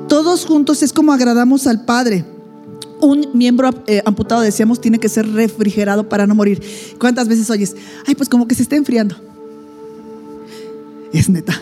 Todos 0.08 0.46
juntos 0.46 0.84
es 0.84 0.94
como 0.94 1.14
agradamos 1.14 1.68
al 1.68 1.84
Padre. 1.86 2.26
Un 3.02 3.28
miembro 3.34 3.70
eh, 3.88 4.02
amputado, 4.06 4.42
decíamos, 4.42 4.80
tiene 4.80 5.00
que 5.00 5.10
ser 5.10 5.28
refrigerado 5.32 6.08
para 6.08 6.28
no 6.28 6.36
morir. 6.36 6.62
¿Cuántas 7.00 7.28
veces 7.28 7.50
oyes? 7.50 7.76
Ay, 8.06 8.16
pues 8.16 8.30
como 8.30 8.48
que 8.48 8.56
se 8.56 8.64
está 8.64 8.76
enfriando. 8.76 9.16
Es 11.12 11.30
neta. 11.30 11.60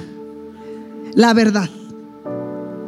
La 1.13 1.33
verdad. 1.33 1.69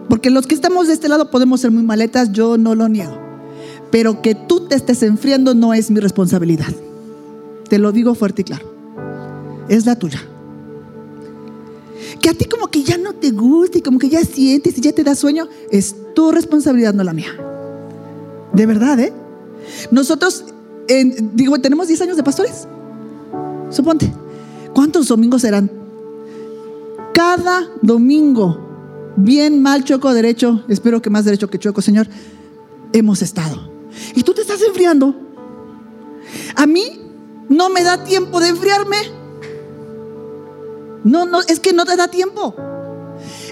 Porque 0.09 0.29
los 0.29 0.45
que 0.47 0.55
estamos 0.55 0.87
de 0.87 0.93
este 0.93 1.09
lado 1.09 1.31
podemos 1.31 1.61
ser 1.61 1.71
muy 1.71 1.83
maletas, 1.83 2.31
yo 2.31 2.57
no 2.57 2.75
lo 2.75 2.89
niego. 2.89 3.19
Pero 3.91 4.21
que 4.21 4.35
tú 4.35 4.67
te 4.67 4.75
estés 4.75 5.03
enfriando 5.03 5.55
no 5.55 5.73
es 5.73 5.89
mi 5.89 5.99
responsabilidad. 5.99 6.73
Te 7.69 7.79
lo 7.79 7.91
digo 7.91 8.13
fuerte 8.13 8.41
y 8.41 8.45
claro. 8.45 8.73
Es 9.69 9.85
la 9.85 9.95
tuya. 9.95 10.21
Que 12.21 12.29
a 12.29 12.33
ti 12.33 12.45
como 12.45 12.67
que 12.67 12.83
ya 12.83 12.97
no 12.97 13.13
te 13.13 13.31
gusta 13.31 13.77
y 13.77 13.81
como 13.81 13.99
que 13.99 14.09
ya 14.09 14.21
sientes 14.21 14.77
y 14.77 14.81
ya 14.81 14.91
te 14.91 15.03
da 15.03 15.15
sueño, 15.15 15.47
es 15.69 15.95
tu 16.15 16.31
responsabilidad, 16.31 16.93
no 16.93 17.03
la 17.03 17.13
mía. 17.13 17.35
De 18.53 18.65
verdad, 18.65 18.99
¿eh? 18.99 19.13
Nosotros, 19.91 20.45
digo, 21.33 21.59
tenemos 21.59 21.87
10 21.87 22.01
años 22.01 22.17
de 22.17 22.23
pastores. 22.23 22.67
Suponte. 23.69 24.11
¿Cuántos 24.73 25.07
domingos 25.07 25.41
serán? 25.41 25.71
Cada 27.13 27.69
domingo, 27.81 29.13
bien, 29.15 29.61
mal, 29.61 29.83
choco, 29.83 30.13
derecho, 30.13 30.65
espero 30.67 31.01
que 31.01 31.09
más 31.09 31.23
derecho 31.23 31.49
que 31.49 31.59
choco, 31.59 31.81
Señor, 31.81 32.07
hemos 32.91 33.21
estado. 33.21 33.71
Y 34.15 34.23
tú 34.23 34.33
te 34.33 34.41
estás 34.41 34.61
enfriando. 34.61 35.15
A 36.55 36.65
mí 36.65 36.99
no 37.47 37.69
me 37.69 37.83
da 37.83 38.03
tiempo 38.03 38.39
de 38.39 38.49
enfriarme. 38.49 38.97
No, 41.05 41.25
no, 41.25 41.39
es 41.47 41.61
que 41.61 41.71
no 41.71 41.85
te 41.85 41.95
da 41.95 42.09
tiempo. 42.09 42.53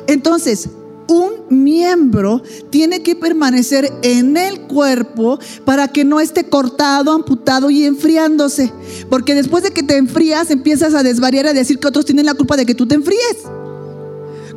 Entonces, 0.07 0.67
un 1.07 1.45
miembro 1.49 2.41
tiene 2.69 3.03
que 3.03 3.15
permanecer 3.15 3.91
en 4.01 4.35
el 4.35 4.61
cuerpo 4.61 5.39
para 5.63 5.87
que 5.87 6.03
no 6.03 6.19
esté 6.19 6.45
cortado, 6.45 7.11
amputado 7.11 7.69
y 7.69 7.85
enfriándose. 7.85 8.73
Porque 9.09 9.35
después 9.35 9.63
de 9.63 9.71
que 9.71 9.83
te 9.83 9.97
enfrías, 9.97 10.49
empiezas 10.49 10.93
a 10.95 11.03
desvariar, 11.03 11.47
a 11.47 11.53
decir 11.53 11.79
que 11.79 11.87
otros 11.87 12.05
tienen 12.05 12.25
la 12.25 12.33
culpa 12.33 12.57
de 12.57 12.65
que 12.65 12.75
tú 12.75 12.87
te 12.87 12.95
enfríes. 12.95 13.37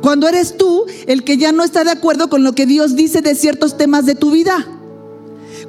Cuando 0.01 0.27
eres 0.27 0.57
tú 0.57 0.85
el 1.05 1.23
que 1.23 1.37
ya 1.37 1.51
no 1.51 1.63
está 1.63 1.83
de 1.83 1.91
acuerdo 1.91 2.29
con 2.29 2.43
lo 2.43 2.53
que 2.53 2.65
Dios 2.65 2.95
dice 2.95 3.21
de 3.21 3.35
ciertos 3.35 3.77
temas 3.77 4.05
de 4.05 4.15
tu 4.15 4.31
vida. 4.31 4.76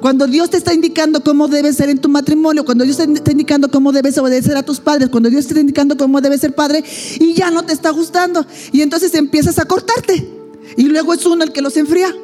Cuando 0.01 0.27
Dios 0.27 0.49
te 0.49 0.57
está 0.57 0.73
indicando 0.73 1.21
cómo 1.21 1.47
debes 1.47 1.75
ser 1.75 1.89
en 1.89 1.99
tu 1.99 2.07
matrimonio, 2.07 2.63
cuando 2.63 2.85
Dios 2.85 2.97
te 2.97 3.03
está 3.03 3.31
indicando 3.31 3.69
cómo 3.69 3.91
debes 3.91 4.17
obedecer 4.17 4.55
a 4.55 4.63
tus 4.63 4.79
padres, 4.79 5.09
cuando 5.09 5.29
Dios 5.29 5.45
te 5.45 5.49
está 5.49 5.59
indicando 5.59 5.97
cómo 5.97 6.21
debes 6.21 6.41
ser 6.41 6.55
padre 6.55 6.83
y 7.19 7.33
ya 7.33 7.51
no 7.51 7.63
te 7.63 7.73
está 7.73 7.89
gustando. 7.89 8.45
Y 8.71 8.81
entonces 8.81 9.13
empiezas 9.13 9.59
a 9.59 9.65
cortarte. 9.65 10.29
Y 10.77 10.83
luego 10.83 11.13
es 11.13 11.25
uno 11.25 11.43
el 11.43 11.51
que 11.51 11.61
los 11.61 11.75
enfría. 11.75 12.15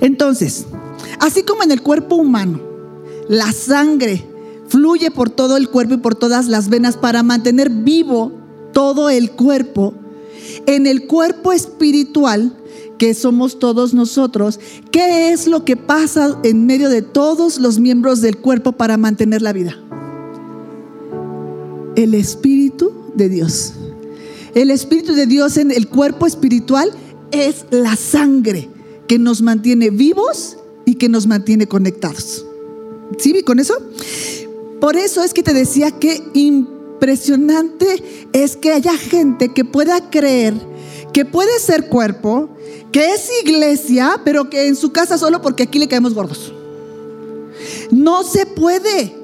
Entonces, 0.00 0.66
así 1.18 1.42
como 1.42 1.62
en 1.62 1.72
el 1.72 1.82
cuerpo 1.82 2.16
humano, 2.16 2.60
la 3.28 3.52
sangre 3.52 4.24
fluye 4.68 5.10
por 5.10 5.30
todo 5.30 5.56
el 5.56 5.68
cuerpo 5.68 5.94
y 5.94 5.98
por 5.98 6.14
todas 6.14 6.46
las 6.46 6.68
venas 6.68 6.96
para 6.96 7.22
mantener 7.22 7.70
vivo 7.70 8.32
todo 8.72 9.10
el 9.10 9.32
cuerpo, 9.32 9.94
en 10.66 10.86
el 10.86 11.06
cuerpo 11.06 11.52
espiritual 11.52 12.56
que 13.00 13.14
somos 13.14 13.58
todos 13.58 13.94
nosotros, 13.94 14.60
¿qué 14.92 15.32
es 15.32 15.46
lo 15.46 15.64
que 15.64 15.74
pasa 15.74 16.38
en 16.44 16.66
medio 16.66 16.90
de 16.90 17.00
todos 17.00 17.58
los 17.58 17.80
miembros 17.80 18.20
del 18.20 18.36
cuerpo 18.36 18.72
para 18.72 18.98
mantener 18.98 19.40
la 19.40 19.54
vida? 19.54 19.74
El 21.96 22.14
Espíritu 22.14 22.92
de 23.14 23.30
Dios. 23.30 23.72
El 24.54 24.70
Espíritu 24.70 25.14
de 25.14 25.24
Dios 25.24 25.56
en 25.56 25.70
el 25.70 25.88
cuerpo 25.88 26.26
espiritual 26.26 26.92
es 27.30 27.64
la 27.70 27.96
sangre 27.96 28.68
que 29.08 29.18
nos 29.18 29.40
mantiene 29.40 29.88
vivos 29.88 30.58
y 30.84 30.96
que 30.96 31.08
nos 31.08 31.26
mantiene 31.26 31.66
conectados. 31.66 32.44
¿Sí 33.16 33.42
con 33.44 33.60
eso? 33.60 33.78
Por 34.78 34.98
eso 34.98 35.24
es 35.24 35.32
que 35.32 35.42
te 35.42 35.54
decía 35.54 35.90
que 35.90 36.22
impresionante 36.34 37.86
es 38.34 38.58
que 38.58 38.74
haya 38.74 38.98
gente 38.98 39.54
que 39.54 39.64
pueda 39.64 40.10
creer 40.10 40.52
que 41.12 41.24
puede 41.24 41.58
ser 41.58 41.88
cuerpo, 41.88 42.50
que 42.92 43.12
es 43.12 43.28
iglesia, 43.42 44.20
pero 44.24 44.50
que 44.50 44.66
en 44.66 44.76
su 44.76 44.92
casa 44.92 45.18
solo 45.18 45.42
porque 45.42 45.64
aquí 45.64 45.78
le 45.78 45.88
caemos 45.88 46.14
gordos. 46.14 46.52
No 47.90 48.22
se 48.22 48.46
puede. 48.46 49.16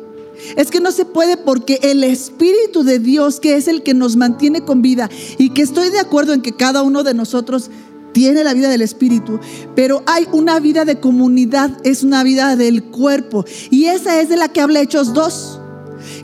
Es 0.56 0.70
que 0.70 0.80
no 0.80 0.92
se 0.92 1.04
puede 1.04 1.36
porque 1.36 1.80
el 1.82 2.04
Espíritu 2.04 2.84
de 2.84 2.98
Dios, 2.98 3.40
que 3.40 3.56
es 3.56 3.68
el 3.68 3.82
que 3.82 3.94
nos 3.94 4.16
mantiene 4.16 4.60
con 4.60 4.82
vida, 4.82 5.08
y 5.38 5.50
que 5.50 5.62
estoy 5.62 5.90
de 5.90 5.98
acuerdo 5.98 6.34
en 6.34 6.42
que 6.42 6.54
cada 6.54 6.82
uno 6.82 7.02
de 7.02 7.14
nosotros 7.14 7.70
tiene 8.12 8.44
la 8.44 8.54
vida 8.54 8.70
del 8.70 8.80
Espíritu, 8.80 9.40
pero 9.74 10.02
hay 10.06 10.26
una 10.32 10.58
vida 10.58 10.86
de 10.86 11.00
comunidad, 11.00 11.76
es 11.84 12.02
una 12.02 12.22
vida 12.22 12.56
del 12.56 12.84
cuerpo. 12.84 13.44
Y 13.70 13.86
esa 13.86 14.20
es 14.20 14.28
de 14.28 14.36
la 14.36 14.48
que 14.48 14.60
habla 14.60 14.80
Hechos 14.80 15.12
2, 15.12 15.60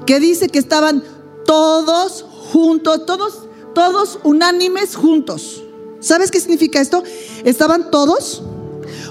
que 0.07 0.20
dice 0.20 0.48
que 0.48 0.59
estaban 0.59 1.03
todos 1.44 2.25
juntos, 2.51 3.05
todos, 3.05 3.42
todos 3.75 4.19
unánimes 4.23 4.97
juntos. 4.97 5.63
¿Sabes 6.01 6.31
qué 6.31 6.41
significa 6.41 6.81
esto? 6.81 7.03
Estaban 7.45 7.91
todos 7.91 8.43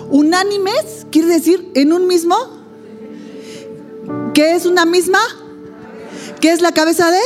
unánimes, 0.09 1.07
quiere 1.11 1.29
decir 1.29 1.71
en 1.73 1.93
un 1.93 2.07
mismo. 2.07 2.35
¿Qué 4.33 4.55
es 4.55 4.65
una 4.65 4.85
misma? 4.85 5.19
¿Qué 6.39 6.51
es 6.51 6.61
la 6.61 6.73
cabeza 6.73 7.11
de? 7.11 7.19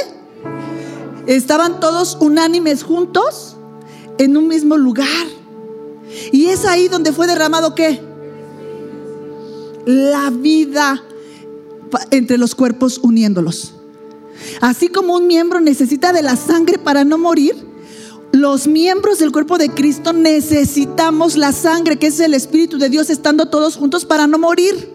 Estaban 1.28 1.80
todos 1.80 2.18
unánimes 2.20 2.84
juntos 2.84 3.56
en 4.18 4.38
un 4.38 4.48
mismo 4.48 4.78
lugar. 4.78 5.28
Y 6.32 6.48
es 6.48 6.66
ahí 6.66 6.88
donde 6.88 7.12
fue 7.12 7.28
derramado 7.28 7.76
qué? 7.76 8.02
La 9.86 10.30
vida 10.30 11.04
entre 12.12 12.38
los 12.38 12.56
cuerpos 12.56 13.00
uniéndolos. 13.02 13.74
Así 14.62 14.88
como 14.90 15.16
un 15.16 15.28
miembro 15.28 15.62
necesita 15.62 16.14
de 16.14 16.22
la 16.22 16.36
sangre 16.36 16.78
para 16.78 17.04
no 17.04 17.18
morir, 17.18 17.56
los 18.32 18.68
miembros 18.68 19.20
del 19.20 19.32
cuerpo 19.32 19.58
de 19.58 19.70
Cristo 19.70 20.12
necesitamos 20.12 21.38
la 21.38 21.54
sangre, 21.54 21.98
que 21.98 22.08
es 22.08 22.20
el 22.20 22.34
Espíritu 22.34 22.78
de 22.78 22.90
Dios, 22.90 23.10
estando 23.10 23.48
todos 23.48 23.78
juntos 23.78 24.04
para 24.04 24.28
no 24.28 24.38
morir. 24.38 24.94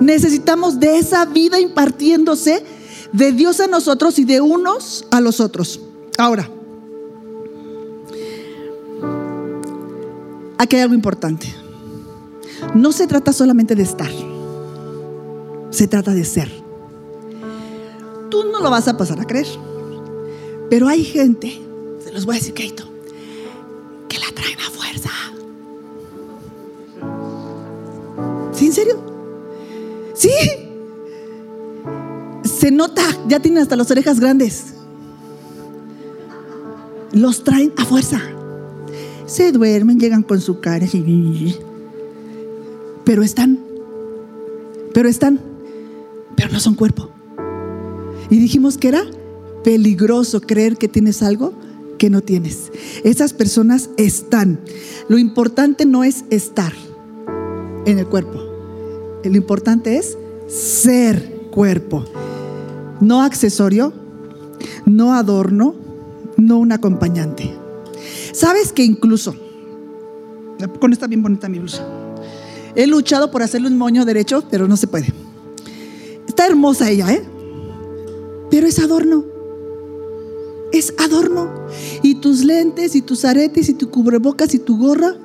Necesitamos 0.00 0.80
de 0.80 0.98
esa 0.98 1.24
vida 1.26 1.60
impartiéndose 1.60 2.64
de 3.12 3.32
Dios 3.32 3.60
a 3.60 3.66
nosotros 3.66 4.18
y 4.18 4.24
de 4.24 4.40
unos 4.40 5.06
a 5.10 5.20
los 5.20 5.40
otros. 5.40 5.80
Ahora, 6.18 6.50
aquí 10.58 10.76
hay 10.76 10.82
algo 10.82 10.94
importante. 10.94 11.46
No 12.74 12.92
se 12.92 13.06
trata 13.06 13.32
solamente 13.32 13.74
de 13.74 13.82
estar, 13.82 14.10
se 15.70 15.86
trata 15.86 16.12
de 16.12 16.24
ser. 16.24 16.59
Tú 18.30 18.44
no 18.44 18.60
lo 18.60 18.70
vas 18.70 18.88
a 18.88 18.96
pasar 18.96 19.20
a 19.20 19.24
creer, 19.24 19.46
pero 20.68 20.88
hay 20.88 21.04
gente 21.04 21.60
los 22.12 22.26
voy 22.26 22.36
a 22.36 22.38
decir, 22.38 22.54
Keito, 22.54 22.84
que 24.08 24.18
la 24.18 24.26
traen 24.34 24.58
a 24.60 24.70
fuerza. 24.70 25.10
¿Sí, 28.52 28.66
en 28.66 28.72
serio? 28.72 29.00
Sí. 30.14 30.30
Se 32.44 32.70
nota, 32.70 33.02
ya 33.28 33.40
tienen 33.40 33.62
hasta 33.62 33.76
las 33.76 33.90
orejas 33.90 34.20
grandes. 34.20 34.74
Los 37.12 37.44
traen 37.44 37.72
a 37.76 37.84
fuerza. 37.84 38.20
Se 39.26 39.52
duermen, 39.52 39.98
llegan 39.98 40.22
con 40.22 40.40
su 40.40 40.60
cara. 40.60 40.86
Pero 43.04 43.22
están. 43.22 43.58
Pero 44.92 45.08
están. 45.08 45.40
Pero 46.36 46.50
no 46.50 46.60
son 46.60 46.74
cuerpo. 46.74 47.09
Y 48.30 48.38
dijimos 48.38 48.78
que 48.78 48.88
era 48.88 49.04
peligroso 49.64 50.40
creer 50.40 50.76
que 50.76 50.88
tienes 50.88 51.22
algo 51.22 51.52
que 51.98 52.10
no 52.10 52.22
tienes. 52.22 52.72
Esas 53.04 53.32
personas 53.32 53.90
están. 53.96 54.60
Lo 55.08 55.18
importante 55.18 55.84
no 55.84 56.04
es 56.04 56.24
estar 56.30 56.72
en 57.84 57.98
el 57.98 58.06
cuerpo. 58.06 58.40
Lo 59.24 59.36
importante 59.36 59.96
es 59.96 60.16
ser 60.48 61.48
cuerpo. 61.50 62.04
No 63.00 63.22
accesorio, 63.22 63.92
no 64.86 65.14
adorno, 65.14 65.74
no 66.36 66.58
un 66.58 66.72
acompañante. 66.72 67.50
¿Sabes 68.32 68.72
que 68.72 68.84
incluso, 68.84 69.34
con 70.78 70.92
esta 70.92 71.06
bien 71.06 71.22
bonita 71.22 71.48
mi 71.48 71.58
blusa, 71.58 71.86
He 72.74 72.86
luchado 72.86 73.30
por 73.30 73.42
hacerle 73.42 73.68
un 73.68 73.78
moño 73.78 74.04
derecho, 74.04 74.44
pero 74.50 74.68
no 74.68 74.76
se 74.76 74.86
puede. 74.86 75.12
Está 76.28 76.46
hermosa 76.46 76.88
ella, 76.88 77.12
¿eh? 77.12 77.22
Pero 78.50 78.66
es 78.66 78.78
adorno. 78.78 79.24
Es 80.72 80.94
adorno. 80.98 81.50
Y 82.02 82.16
tus 82.16 82.44
lentes 82.44 82.94
y 82.94 83.02
tus 83.02 83.24
aretes 83.24 83.68
y 83.68 83.74
tu 83.74 83.90
cubrebocas 83.90 84.54
y 84.54 84.58
tu 84.58 84.78
gorra 84.78 85.16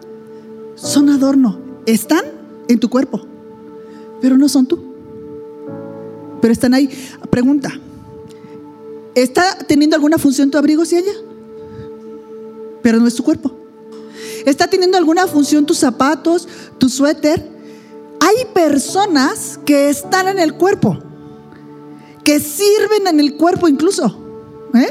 son 0.76 1.09
adorno. 1.09 1.59
Están 1.86 2.23
en 2.67 2.80
tu 2.80 2.89
cuerpo, 2.89 3.21
pero 4.21 4.38
no 4.38 4.49
son 4.49 4.65
tú. 4.65 4.80
Pero 6.41 6.51
están 6.51 6.73
ahí. 6.73 6.89
Pregunta, 7.30 7.71
¿está 9.13 9.57
teniendo 9.67 9.95
alguna 9.95 10.17
función 10.17 10.51
tu 10.51 10.57
abrigo, 10.57 10.86
si 10.86 10.97
ella? 10.97 11.13
Pero 12.82 12.99
no 12.99 13.07
es 13.07 13.15
tu 13.15 13.23
cuerpo. 13.23 13.51
¿Está 14.45 14.67
teniendo 14.67 14.97
alguna 14.97 15.26
función 15.28 15.65
tus 15.65 15.78
zapatos, 15.78 16.47
tu 16.78 16.89
suéter? 16.89 17.55
Hay 18.19 18.45
personas 18.53 19.59
que 19.65 19.89
están 19.89 20.28
en 20.28 20.39
el 20.39 20.53
cuerpo, 20.53 20.99
que 22.26 22.39
sirven 22.39 23.07
en 23.07 23.19
el 23.21 23.36
cuerpo 23.36 23.69
incluso, 23.69 24.17
¿eh? 24.73 24.89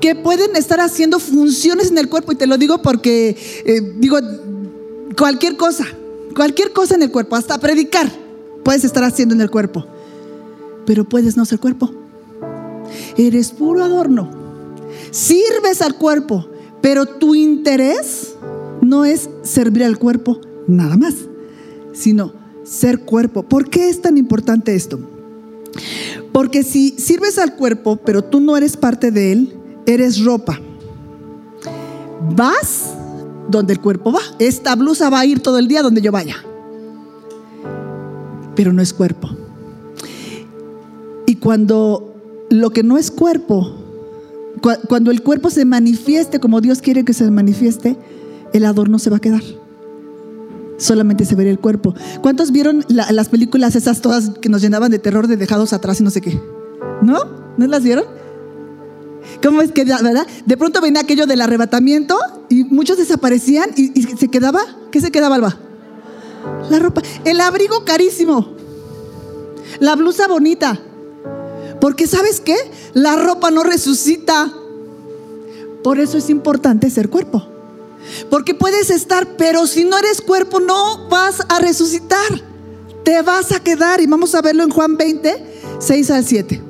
que 0.00 0.16
pueden 0.16 0.56
estar 0.56 0.80
haciendo 0.80 1.20
funciones 1.20 1.90
en 1.90 1.98
el 1.98 2.08
cuerpo. 2.08 2.32
Y 2.32 2.36
te 2.36 2.46
lo 2.46 2.58
digo 2.58 2.82
porque, 2.82 3.36
eh, 3.64 3.80
digo, 3.98 4.18
cualquier 5.16 5.56
cosa, 5.56 5.86
cualquier 6.34 6.72
cosa 6.72 6.96
en 6.96 7.02
el 7.02 7.12
cuerpo, 7.12 7.36
hasta 7.36 7.58
predicar, 7.58 8.10
puedes 8.64 8.82
estar 8.82 9.04
haciendo 9.04 9.34
en 9.34 9.42
el 9.42 9.50
cuerpo, 9.50 9.86
pero 10.86 11.04
puedes 11.04 11.36
no 11.36 11.44
ser 11.44 11.60
cuerpo. 11.60 11.92
Eres 13.16 13.52
puro 13.52 13.84
adorno. 13.84 14.30
Sirves 15.10 15.82
al 15.82 15.96
cuerpo, 15.96 16.48
pero 16.80 17.06
tu 17.06 17.34
interés 17.34 18.34
no 18.80 19.04
es 19.04 19.28
servir 19.42 19.84
al 19.84 19.98
cuerpo 19.98 20.40
nada 20.66 20.96
más, 20.96 21.14
sino 21.92 22.32
ser 22.64 23.00
cuerpo. 23.00 23.42
¿Por 23.42 23.68
qué 23.68 23.90
es 23.90 24.00
tan 24.00 24.16
importante 24.16 24.74
esto? 24.74 24.98
Porque 26.34 26.64
si 26.64 26.90
sirves 26.98 27.38
al 27.38 27.54
cuerpo, 27.54 27.94
pero 27.94 28.24
tú 28.24 28.40
no 28.40 28.56
eres 28.56 28.76
parte 28.76 29.12
de 29.12 29.30
él, 29.30 29.54
eres 29.86 30.24
ropa. 30.24 30.58
Vas 32.34 32.92
donde 33.48 33.74
el 33.74 33.80
cuerpo 33.80 34.10
va. 34.10 34.18
Esta 34.40 34.74
blusa 34.74 35.10
va 35.10 35.20
a 35.20 35.26
ir 35.26 35.38
todo 35.38 35.58
el 35.58 35.68
día 35.68 35.80
donde 35.80 36.00
yo 36.00 36.10
vaya. 36.10 36.34
Pero 38.56 38.72
no 38.72 38.82
es 38.82 38.92
cuerpo. 38.92 39.30
Y 41.24 41.36
cuando 41.36 42.16
lo 42.50 42.70
que 42.70 42.82
no 42.82 42.98
es 42.98 43.12
cuerpo, 43.12 43.72
cuando 44.88 45.12
el 45.12 45.22
cuerpo 45.22 45.50
se 45.50 45.64
manifieste 45.64 46.40
como 46.40 46.60
Dios 46.60 46.80
quiere 46.80 47.04
que 47.04 47.12
se 47.12 47.30
manifieste, 47.30 47.96
el 48.52 48.64
adorno 48.64 48.98
se 48.98 49.08
va 49.08 49.18
a 49.18 49.20
quedar. 49.20 49.44
Solamente 50.76 51.24
se 51.24 51.34
vería 51.34 51.52
el 51.52 51.60
cuerpo. 51.60 51.94
¿Cuántos 52.20 52.50
vieron 52.50 52.84
las 52.88 53.28
películas 53.28 53.76
esas 53.76 54.00
todas 54.00 54.30
que 54.40 54.48
nos 54.48 54.60
llenaban 54.60 54.90
de 54.90 54.98
terror 54.98 55.28
de 55.28 55.36
dejados 55.36 55.72
atrás 55.72 56.00
y 56.00 56.04
no 56.04 56.10
sé 56.10 56.20
qué? 56.20 56.40
¿No? 57.02 57.18
¿No 57.56 57.66
las 57.66 57.82
vieron? 57.82 58.04
¿Cómo 59.42 59.62
es 59.62 59.72
que, 59.72 59.84
verdad? 59.84 60.26
De 60.46 60.56
pronto 60.56 60.80
venía 60.80 61.00
aquello 61.00 61.26
del 61.26 61.40
arrebatamiento 61.40 62.18
y 62.48 62.64
muchos 62.64 62.96
desaparecían 62.96 63.70
y, 63.76 64.02
se 64.02 64.28
quedaba, 64.28 64.60
¿qué 64.90 65.00
se 65.00 65.10
quedaba, 65.10 65.36
Alba? 65.36 65.56
La 66.70 66.78
ropa, 66.78 67.02
el 67.24 67.40
abrigo 67.40 67.84
carísimo, 67.84 68.54
la 69.80 69.96
blusa 69.96 70.28
bonita. 70.28 70.78
Porque 71.80 72.06
¿sabes 72.06 72.40
qué? 72.40 72.56
La 72.94 73.16
ropa 73.16 73.50
no 73.50 73.62
resucita. 73.62 74.52
Por 75.82 75.98
eso 75.98 76.16
es 76.16 76.30
importante 76.30 76.88
ser 76.88 77.10
cuerpo. 77.10 77.53
Porque 78.30 78.54
puedes 78.54 78.90
estar, 78.90 79.36
pero 79.36 79.66
si 79.66 79.84
no 79.84 79.98
eres 79.98 80.20
cuerpo 80.20 80.60
no 80.60 81.08
vas 81.08 81.40
a 81.48 81.58
resucitar. 81.58 82.42
Te 83.04 83.22
vas 83.22 83.52
a 83.52 83.60
quedar. 83.60 84.00
Y 84.00 84.06
vamos 84.06 84.34
a 84.34 84.42
verlo 84.42 84.62
en 84.62 84.70
Juan 84.70 84.96
20, 84.96 85.60
6 85.78 86.10
al 86.10 86.24
7. 86.24 86.62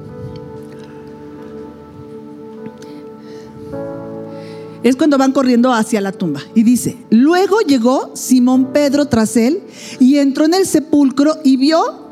es 4.84 4.96
cuando 4.96 5.16
van 5.16 5.32
corriendo 5.32 5.72
hacia 5.72 6.00
la 6.02 6.12
tumba. 6.12 6.42
Y 6.54 6.62
dice, 6.62 6.98
luego 7.08 7.60
llegó 7.60 8.10
Simón 8.14 8.70
Pedro 8.72 9.06
tras 9.06 9.34
él 9.36 9.62
y 9.98 10.18
entró 10.18 10.44
en 10.44 10.54
el 10.54 10.66
sepulcro 10.66 11.38
y 11.42 11.56
vio... 11.56 12.04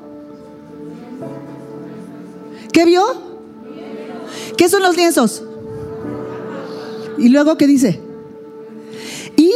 ¿Qué 2.72 2.86
vio? 2.86 3.04
¿Qué 4.56 4.70
son 4.70 4.82
los 4.82 4.96
lienzos? 4.96 5.42
Y 7.18 7.28
luego, 7.28 7.58
¿qué 7.58 7.66
dice? 7.66 8.00
Y 9.42 9.52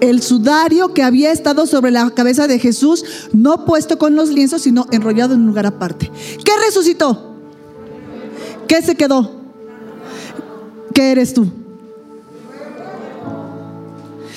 el 0.00 0.20
sudario 0.20 0.92
que 0.92 1.02
había 1.02 1.32
estado 1.32 1.66
sobre 1.66 1.90
la 1.90 2.10
cabeza 2.10 2.46
de 2.46 2.58
Jesús, 2.58 3.02
no 3.32 3.64
puesto 3.64 3.98
con 3.98 4.14
los 4.14 4.28
lienzos, 4.28 4.62
sino 4.62 4.86
enrollado 4.90 5.34
en 5.34 5.40
un 5.40 5.46
lugar 5.46 5.64
aparte. 5.64 6.10
¿Qué 6.44 6.52
resucitó? 6.66 7.34
¿Qué 8.66 8.82
se 8.82 8.94
quedó? 8.94 9.30
¿Qué 10.94 11.12
eres 11.12 11.32
tú? 11.32 11.46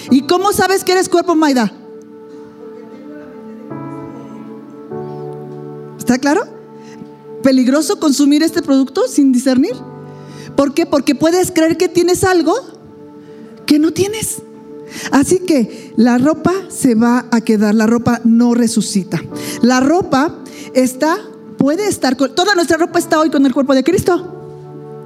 ¿Y 0.10 0.22
cómo 0.22 0.54
sabes 0.54 0.86
que 0.86 0.94
eres 0.94 1.10
cuerpo, 1.10 1.36
Maida? 1.36 1.74
¿Está 5.98 6.18
claro? 6.20 6.44
¿Peligroso 7.44 8.00
consumir 8.00 8.44
este 8.44 8.62
producto 8.62 9.08
sin 9.10 9.34
discernir? 9.34 9.76
¿Por 10.56 10.74
qué? 10.74 10.86
Porque 10.86 11.16
puedes 11.16 11.52
creer 11.52 11.76
que 11.76 11.90
tienes 11.90 12.24
algo 12.24 12.81
que 13.72 13.80
no 13.80 13.94
tienes. 13.94 14.42
Así 15.14 15.40
que 15.40 15.94
la 15.96 16.18
ropa 16.18 16.52
se 16.68 16.94
va 16.94 17.28
a 17.32 17.40
quedar, 17.40 17.74
la 17.74 17.88
ropa 17.88 18.20
no 18.26 18.54
resucita. 18.54 19.24
La 19.62 19.80
ropa 19.80 20.40
está, 20.74 21.18
puede 21.58 21.88
estar, 21.88 22.18
toda 22.18 22.54
nuestra 22.54 22.76
ropa 22.76 23.00
está 23.00 23.18
hoy 23.22 23.30
con 23.30 23.46
el 23.46 23.54
cuerpo 23.54 23.74
de 23.74 23.86
Cristo 23.86 24.40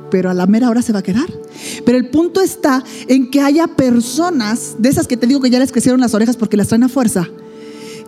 pero 0.09 0.29
a 0.29 0.33
la 0.33 0.45
mera 0.45 0.69
hora 0.69 0.81
se 0.81 0.93
va 0.93 0.99
a 0.99 1.03
quedar. 1.03 1.27
Pero 1.85 1.97
el 1.97 2.09
punto 2.09 2.39
está 2.39 2.83
en 3.07 3.29
que 3.29 3.41
haya 3.41 3.67
personas, 3.67 4.75
de 4.79 4.89
esas 4.89 5.07
que 5.07 5.17
te 5.17 5.27
digo 5.27 5.41
que 5.41 5.49
ya 5.49 5.59
les 5.59 5.71
crecieron 5.71 5.99
las 5.99 6.13
orejas 6.13 6.37
porque 6.37 6.57
las 6.57 6.69
traen 6.69 6.83
a 6.83 6.89
fuerza, 6.89 7.27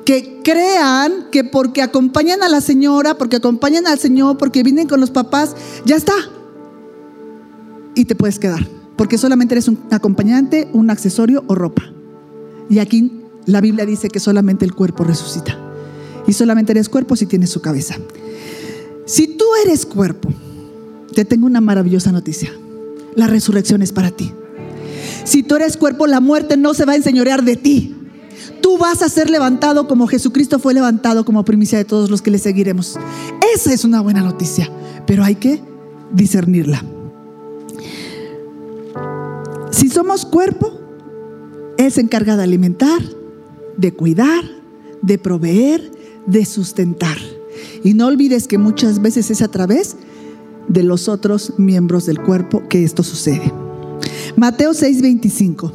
que 0.06 0.40
crean 0.44 1.28
que 1.32 1.44
porque 1.44 1.82
acompañan 1.82 2.42
a 2.42 2.50
la 2.50 2.62
señora, 2.62 3.16
porque 3.18 3.36
acompañan 3.36 3.88
al 3.88 4.00
Señor, 4.00 4.38
porque 4.38 4.64
vienen 4.64 4.88
con 4.88 5.02
los 5.02 5.12
papás, 5.12 5.56
ya 5.86 5.98
está. 5.98 6.14
Y 7.94 8.06
te 8.06 8.16
puedes 8.16 8.40
quedar, 8.40 8.66
porque 8.98 9.18
solamente 9.18 9.54
eres 9.54 9.68
un 9.68 9.80
acompañante, 9.92 10.68
un 10.74 10.90
accesorio 10.90 11.44
o 11.48 11.56
ropa. 11.56 11.84
Y 12.70 12.80
aquí 12.80 13.12
la 13.46 13.62
Biblia 13.62 13.86
dice 13.86 14.10
que 14.10 14.20
solamente 14.20 14.66
el 14.66 14.74
cuerpo 14.74 15.04
resucita. 15.04 15.58
Y 16.28 16.34
solamente 16.34 16.74
eres 16.74 16.90
cuerpo 16.90 17.16
si 17.16 17.26
tienes 17.26 17.50
su 17.50 17.62
cabeza. 17.62 17.96
Si 19.06 19.28
tú 19.28 19.46
eres 19.64 19.86
cuerpo, 19.86 20.30
te 21.14 21.24
tengo 21.24 21.46
una 21.46 21.62
maravillosa 21.62 22.12
noticia. 22.12 22.52
La 23.16 23.28
resurrección 23.28 23.82
es 23.82 23.94
para 23.94 24.12
ti. 24.12 24.34
Si 25.24 25.44
tú 25.44 25.56
eres 25.56 25.78
cuerpo, 25.78 26.08
la 26.08 26.20
muerte 26.20 26.58
no 26.58 26.74
se 26.74 26.86
va 26.86 26.94
a 26.94 26.98
enseñorear 26.98 27.44
de 27.44 27.56
ti. 27.56 27.96
Tú 28.62 28.78
vas 28.78 29.02
a 29.02 29.10
ser 29.10 29.30
levantado 29.30 29.88
como 29.88 30.08
Jesucristo 30.08 30.60
fue 30.60 30.74
levantado 30.74 31.24
como 31.24 31.46
primicia 31.46 31.78
de 31.78 31.86
todos 31.86 32.10
los 32.10 32.22
que 32.22 32.32
le 32.32 32.40
seguiremos. 32.40 32.98
Esa 33.56 33.74
es 33.74 33.86
una 33.86 34.02
buena 34.02 34.22
noticia, 34.22 34.70
pero 35.06 35.24
hay 35.24 35.36
que 35.36 35.62
discernirla. 36.12 36.84
Si 39.72 39.90
somos 39.90 40.26
cuerpo, 40.26 40.80
Él 41.78 41.92
se 41.92 42.02
encarga 42.02 42.38
de 42.38 42.44
alimentar, 42.44 43.02
de 43.78 43.94
cuidar, 43.94 44.44
de 45.02 45.18
proveer, 45.18 45.92
de 46.26 46.46
sustentar. 46.46 47.18
Y 47.84 47.94
no 47.94 48.08
olvides 48.08 48.48
que 48.48 48.58
muchas 48.58 49.02
veces 49.02 49.32
es 49.32 49.42
a 49.42 49.48
través 49.50 49.96
de 50.68 50.84
los 50.84 51.08
otros 51.08 51.54
miembros 51.58 52.06
del 52.06 52.22
cuerpo 52.22 52.64
que 52.70 52.84
esto 52.84 53.04
sucede. 53.04 53.52
Mateo 54.36 54.74
6:25. 54.74 55.72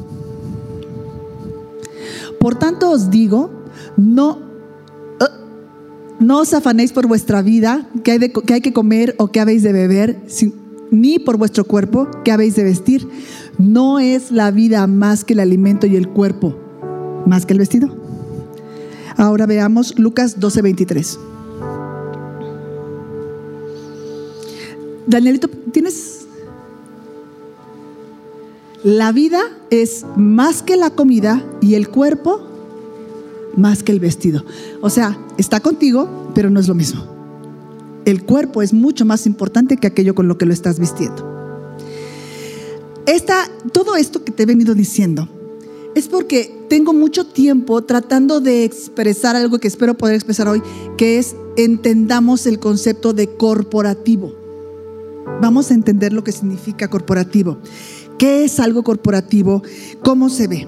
Por 2.39 2.55
tanto 2.55 2.91
os 2.91 3.09
digo, 3.09 3.49
no, 3.95 4.39
eh, 5.19 5.25
no 6.19 6.39
os 6.39 6.53
afanéis 6.53 6.91
por 6.91 7.07
vuestra 7.07 7.41
vida, 7.41 7.89
que 8.03 8.11
hay, 8.11 8.19
que 8.19 8.53
hay 8.53 8.61
que 8.61 8.73
comer 8.73 9.15
o 9.17 9.27
que 9.27 9.39
habéis 9.39 9.63
de 9.63 9.71
beber, 9.71 10.21
ni 10.91 11.19
por 11.19 11.37
vuestro 11.37 11.65
cuerpo, 11.65 12.07
que 12.23 12.31
habéis 12.31 12.55
de 12.55 12.63
vestir. 12.63 13.07
No 13.57 13.99
es 13.99 14.31
la 14.31 14.51
vida 14.51 14.87
más 14.87 15.23
que 15.23 15.33
el 15.33 15.39
alimento 15.39 15.87
y 15.87 15.95
el 15.95 16.07
cuerpo 16.09 16.55
más 17.25 17.45
que 17.45 17.53
el 17.53 17.59
vestido. 17.59 17.95
Ahora 19.17 19.45
veamos 19.45 19.97
Lucas 19.97 20.39
12:23. 20.39 21.19
Danielito, 25.05 25.47
¿tienes? 25.71 26.25
La 28.83 29.11
vida 29.11 29.41
es 29.69 30.05
más 30.17 30.61
que 30.61 30.75
la 30.75 30.89
comida 30.89 31.43
y 31.61 31.75
el 31.75 31.89
cuerpo 31.89 32.41
más 33.55 33.83
que 33.83 33.91
el 33.91 33.99
vestido. 33.99 34.43
O 34.81 34.89
sea, 34.89 35.17
está 35.37 35.59
contigo, 35.59 36.31
pero 36.33 36.49
no 36.49 36.59
es 36.59 36.67
lo 36.67 36.75
mismo. 36.75 37.03
El 38.05 38.25
cuerpo 38.25 38.61
es 38.61 38.73
mucho 38.73 39.05
más 39.05 39.25
importante 39.25 39.77
que 39.77 39.87
aquello 39.87 40.15
con 40.15 40.27
lo 40.27 40.37
que 40.37 40.45
lo 40.45 40.53
estás 40.53 40.79
vistiendo. 40.79 41.32
Todo 43.71 43.95
esto 43.95 44.23
que 44.23 44.31
te 44.31 44.43
he 44.43 44.45
venido 44.45 44.75
diciendo 44.75 45.27
es 45.95 46.07
porque 46.07 46.55
tengo 46.69 46.93
mucho 46.93 47.25
tiempo 47.25 47.83
tratando 47.83 48.39
de 48.39 48.63
expresar 48.63 49.35
algo 49.35 49.59
que 49.59 49.67
espero 49.67 49.95
poder 49.95 50.15
expresar 50.15 50.47
hoy, 50.47 50.61
que 50.97 51.17
es 51.17 51.35
entendamos 51.57 52.45
el 52.45 52.59
concepto 52.59 53.13
de 53.13 53.35
corporativo. 53.35 54.33
Vamos 55.41 55.69
a 55.69 55.73
entender 55.73 56.13
lo 56.13 56.23
que 56.23 56.31
significa 56.31 56.87
corporativo. 56.89 57.57
¿Qué 58.17 58.43
es 58.45 58.59
algo 58.59 58.83
corporativo? 58.83 59.63
¿Cómo 60.01 60.29
se 60.29 60.47
ve? 60.47 60.67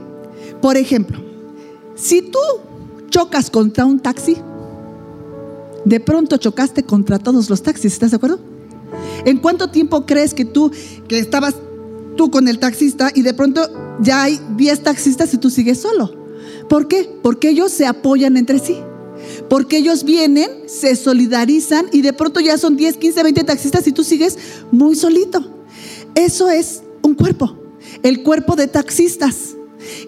Por 0.61 0.77
ejemplo, 0.77 1.19
si 1.95 2.21
tú 2.21 2.39
chocas 3.09 3.49
contra 3.49 3.85
un 3.85 3.99
taxi, 3.99 4.37
de 5.85 5.99
pronto 5.99 6.37
chocaste 6.37 6.83
contra 6.83 7.19
todos 7.19 7.49
los 7.49 7.61
taxis, 7.61 7.93
¿estás 7.93 8.11
de 8.11 8.17
acuerdo? 8.17 8.39
¿En 9.25 9.37
cuánto 9.37 9.69
tiempo 9.69 10.05
crees 10.05 10.33
que 10.33 10.45
tú, 10.45 10.71
que 11.07 11.19
estabas 11.19 11.55
tú 12.15 12.31
con 12.31 12.47
el 12.47 12.59
taxista 12.59 13.11
y 13.13 13.21
de 13.21 13.33
pronto 13.33 13.97
ya 14.01 14.23
hay 14.23 14.39
10 14.57 14.83
taxistas 14.83 15.33
y 15.33 15.37
tú 15.37 15.49
sigues 15.49 15.79
solo? 15.79 16.13
¿Por 16.69 16.87
qué? 16.87 17.09
Porque 17.21 17.49
ellos 17.49 17.71
se 17.71 17.85
apoyan 17.85 18.37
entre 18.37 18.59
sí. 18.59 18.77
Porque 19.49 19.77
ellos 19.77 20.03
vienen, 20.03 20.49
se 20.67 20.95
solidarizan 20.95 21.87
y 21.91 22.01
de 22.01 22.13
pronto 22.13 22.39
ya 22.39 22.57
son 22.57 22.77
10, 22.77 22.97
15, 22.97 23.23
20 23.23 23.43
taxistas 23.43 23.87
y 23.87 23.91
tú 23.91 24.03
sigues 24.03 24.37
muy 24.71 24.95
solito. 24.95 25.43
Eso 26.15 26.49
es 26.49 26.83
un 27.01 27.13
cuerpo, 27.13 27.57
el 28.03 28.23
cuerpo 28.23 28.55
de 28.55 28.67
taxistas 28.67 29.55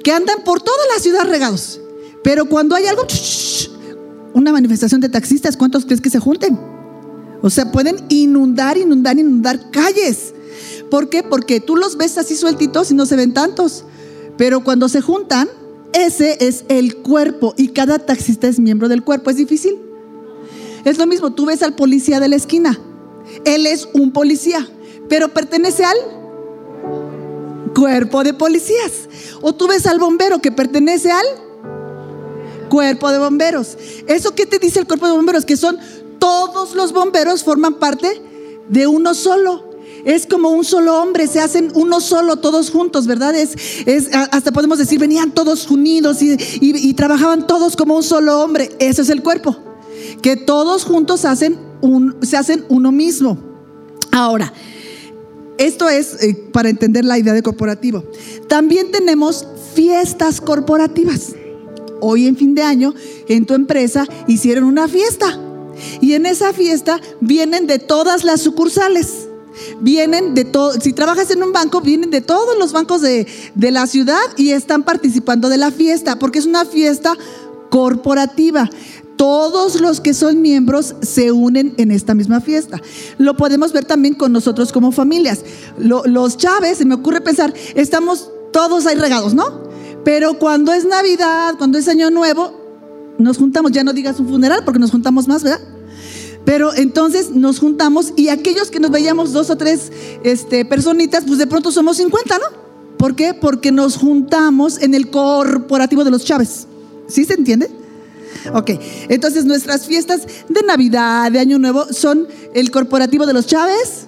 que 0.03 0.11
andan 0.11 0.43
por 0.43 0.61
toda 0.61 0.77
la 0.93 1.01
ciudad 1.01 1.25
regados. 1.25 1.81
Pero 2.23 2.45
cuando 2.45 2.75
hay 2.75 2.85
algo, 2.85 3.05
una 4.33 4.51
manifestación 4.51 5.01
de 5.01 5.09
taxistas, 5.09 5.57
¿cuántos 5.57 5.85
crees 5.85 6.01
que 6.01 6.09
se 6.09 6.19
junten? 6.19 6.59
O 7.41 7.49
sea, 7.49 7.71
pueden 7.71 7.97
inundar, 8.09 8.77
inundar, 8.77 9.17
inundar 9.17 9.69
calles. 9.71 10.33
¿Por 10.89 11.09
qué? 11.09 11.23
Porque 11.23 11.59
tú 11.59 11.75
los 11.75 11.97
ves 11.97 12.17
así 12.17 12.35
sueltitos 12.35 12.91
y 12.91 12.93
no 12.93 13.05
se 13.05 13.15
ven 13.15 13.33
tantos. 13.33 13.83
Pero 14.37 14.63
cuando 14.63 14.89
se 14.89 15.01
juntan, 15.01 15.49
ese 15.93 16.37
es 16.45 16.65
el 16.69 16.97
cuerpo 16.97 17.53
y 17.57 17.69
cada 17.69 17.99
taxista 17.99 18.47
es 18.47 18.59
miembro 18.59 18.87
del 18.87 19.03
cuerpo. 19.03 19.29
¿Es 19.29 19.37
difícil? 19.37 19.77
Es 20.85 20.97
lo 20.97 21.07
mismo, 21.07 21.31
tú 21.31 21.45
ves 21.45 21.63
al 21.63 21.75
policía 21.75 22.19
de 22.19 22.29
la 22.29 22.35
esquina. 22.35 22.79
Él 23.45 23.67
es 23.67 23.89
un 23.93 24.11
policía, 24.13 24.67
pero 25.09 25.29
pertenece 25.29 25.83
al 25.83 25.97
cuerpo 27.75 28.23
de 28.23 28.33
policías. 28.33 29.09
O 29.41 29.53
tú 29.53 29.67
ves 29.67 29.85
al 29.85 29.99
bombero 29.99 30.39
que 30.39 30.51
pertenece 30.51 31.11
al 31.11 31.25
cuerpo 32.69 33.11
de 33.11 33.19
bomberos. 33.19 33.77
¿Eso 34.07 34.33
qué 34.33 34.45
te 34.45 34.59
dice 34.59 34.79
el 34.79 34.87
cuerpo 34.87 35.07
de 35.07 35.13
bomberos? 35.13 35.45
Que 35.45 35.57
son 35.57 35.77
todos 36.19 36.75
los 36.75 36.93
bomberos 36.93 37.43
forman 37.43 37.75
parte 37.75 38.21
de 38.69 38.87
uno 38.87 39.13
solo. 39.13 39.66
Es 40.07 40.25
como 40.25 40.51
un 40.51 40.63
solo 40.63 41.01
hombre, 41.01 41.27
se 41.27 41.41
hacen 41.41 41.69
uno 41.75 41.99
solo, 41.99 42.37
todos 42.37 42.71
juntos, 42.71 43.07
¿verdad? 43.07 43.35
Es, 43.35 43.57
es 43.85 44.09
hasta 44.31 44.53
podemos 44.53 44.77
decir, 44.77 45.01
venían 45.01 45.31
todos 45.31 45.69
unidos 45.69 46.19
y, 46.21 46.93
trabajaban 46.93 47.45
todos 47.45 47.75
como 47.75 47.97
un 47.97 48.03
solo 48.03 48.39
hombre. 48.41 48.71
Eso 48.79 49.01
es 49.01 49.09
el 49.09 49.21
cuerpo. 49.21 49.57
Que 50.21 50.37
todos 50.37 50.85
juntos 50.85 51.25
hacen 51.25 51.59
un, 51.81 52.15
se 52.21 52.37
hacen 52.37 52.63
uno 52.69 52.93
mismo. 52.93 53.37
Ahora, 54.13 54.53
esto 55.57 55.89
es 55.89 56.23
eh, 56.23 56.47
para 56.53 56.69
entender 56.69 57.03
la 57.03 57.19
idea 57.19 57.33
de 57.33 57.43
corporativo. 57.43 58.05
También 58.47 58.91
tenemos 58.91 59.45
fiestas 59.75 60.39
corporativas. 60.39 61.35
Hoy 61.99 62.27
en 62.27 62.37
fin 62.37 62.55
de 62.55 62.61
año, 62.61 62.93
en 63.27 63.45
tu 63.45 63.55
empresa 63.55 64.07
hicieron 64.25 64.63
una 64.63 64.87
fiesta. 64.87 65.37
Y 65.99 66.13
en 66.13 66.25
esa 66.25 66.53
fiesta 66.53 67.01
vienen 67.19 67.67
de 67.67 67.79
todas 67.79 68.23
las 68.23 68.39
sucursales. 68.39 69.26
Vienen 69.79 70.33
de 70.33 70.45
todo, 70.45 70.73
si 70.79 70.93
trabajas 70.93 71.31
en 71.31 71.43
un 71.43 71.53
banco, 71.53 71.81
vienen 71.81 72.11
de 72.11 72.21
todos 72.21 72.57
los 72.57 72.71
bancos 72.73 73.01
de, 73.01 73.27
de 73.55 73.71
la 73.71 73.87
ciudad 73.87 74.21
y 74.35 74.51
están 74.51 74.83
participando 74.83 75.49
de 75.49 75.57
la 75.57 75.71
fiesta, 75.71 76.19
porque 76.19 76.39
es 76.39 76.45
una 76.45 76.65
fiesta 76.65 77.15
corporativa. 77.69 78.69
Todos 79.17 79.81
los 79.81 79.99
que 79.99 80.13
son 80.13 80.41
miembros 80.41 80.95
se 81.01 81.31
unen 81.31 81.73
en 81.77 81.89
esta 81.89 82.13
misma 82.13 82.39
fiesta. 82.39 82.79
Lo 83.17 83.35
podemos 83.35 83.73
ver 83.73 83.83
también 83.83 84.13
con 84.13 84.31
nosotros 84.31 84.71
como 84.71 84.91
familias. 84.91 85.43
los 85.77 86.37
Chávez, 86.37 86.77
se 86.77 86.85
me 86.85 86.95
ocurre 86.95 87.21
pensar, 87.21 87.53
estamos 87.75 88.29
todos 88.53 88.85
ahí 88.85 88.95
regados, 88.95 89.33
¿no? 89.33 89.67
Pero 90.03 90.37
cuando 90.39 90.71
es 90.71 90.85
Navidad, 90.85 91.55
cuando 91.57 91.77
es 91.77 91.87
Año 91.87 92.11
Nuevo, 92.11 92.53
nos 93.17 93.37
juntamos, 93.37 93.71
ya 93.71 93.83
no 93.83 93.93
digas 93.93 94.19
un 94.19 94.29
funeral 94.29 94.61
porque 94.63 94.79
nos 94.79 94.91
juntamos 94.91 95.27
más, 95.27 95.43
¿verdad? 95.43 95.61
Pero 96.47 96.73
entonces 96.73 97.31
nos 97.31 97.59
juntamos 97.59 98.13
y 98.15 98.29
aquellos 98.29 98.71
que 98.71 98.79
nos 98.79 98.89
veíamos 98.89 99.33
dos 99.33 99.49
o 99.49 99.57
tres 99.57 99.91
este, 100.23 100.63
personitas, 100.63 101.25
pues 101.27 101.39
de 101.39 101.45
pronto 101.45 101.73
somos 101.73 101.97
50, 101.97 102.37
¿no? 102.37 102.45
¿Por 102.97 103.15
qué? 103.17 103.33
Porque 103.33 103.69
nos 103.73 103.97
juntamos 103.97 104.81
en 104.81 104.93
el 104.93 105.09
corporativo 105.09 106.05
de 106.05 106.11
los 106.11 106.23
Chávez. 106.23 106.65
¿Sí 107.09 107.25
se 107.25 107.33
entiende? 107.33 107.69
Ok, 108.53 108.71
entonces 109.09 109.43
nuestras 109.43 109.87
fiestas 109.87 110.21
de 110.47 110.63
Navidad, 110.63 111.29
de 111.33 111.39
Año 111.39 111.59
Nuevo, 111.59 111.91
son 111.91 112.29
el 112.53 112.71
corporativo 112.71 113.25
de 113.25 113.33
los 113.33 113.45
Chávez, 113.45 114.05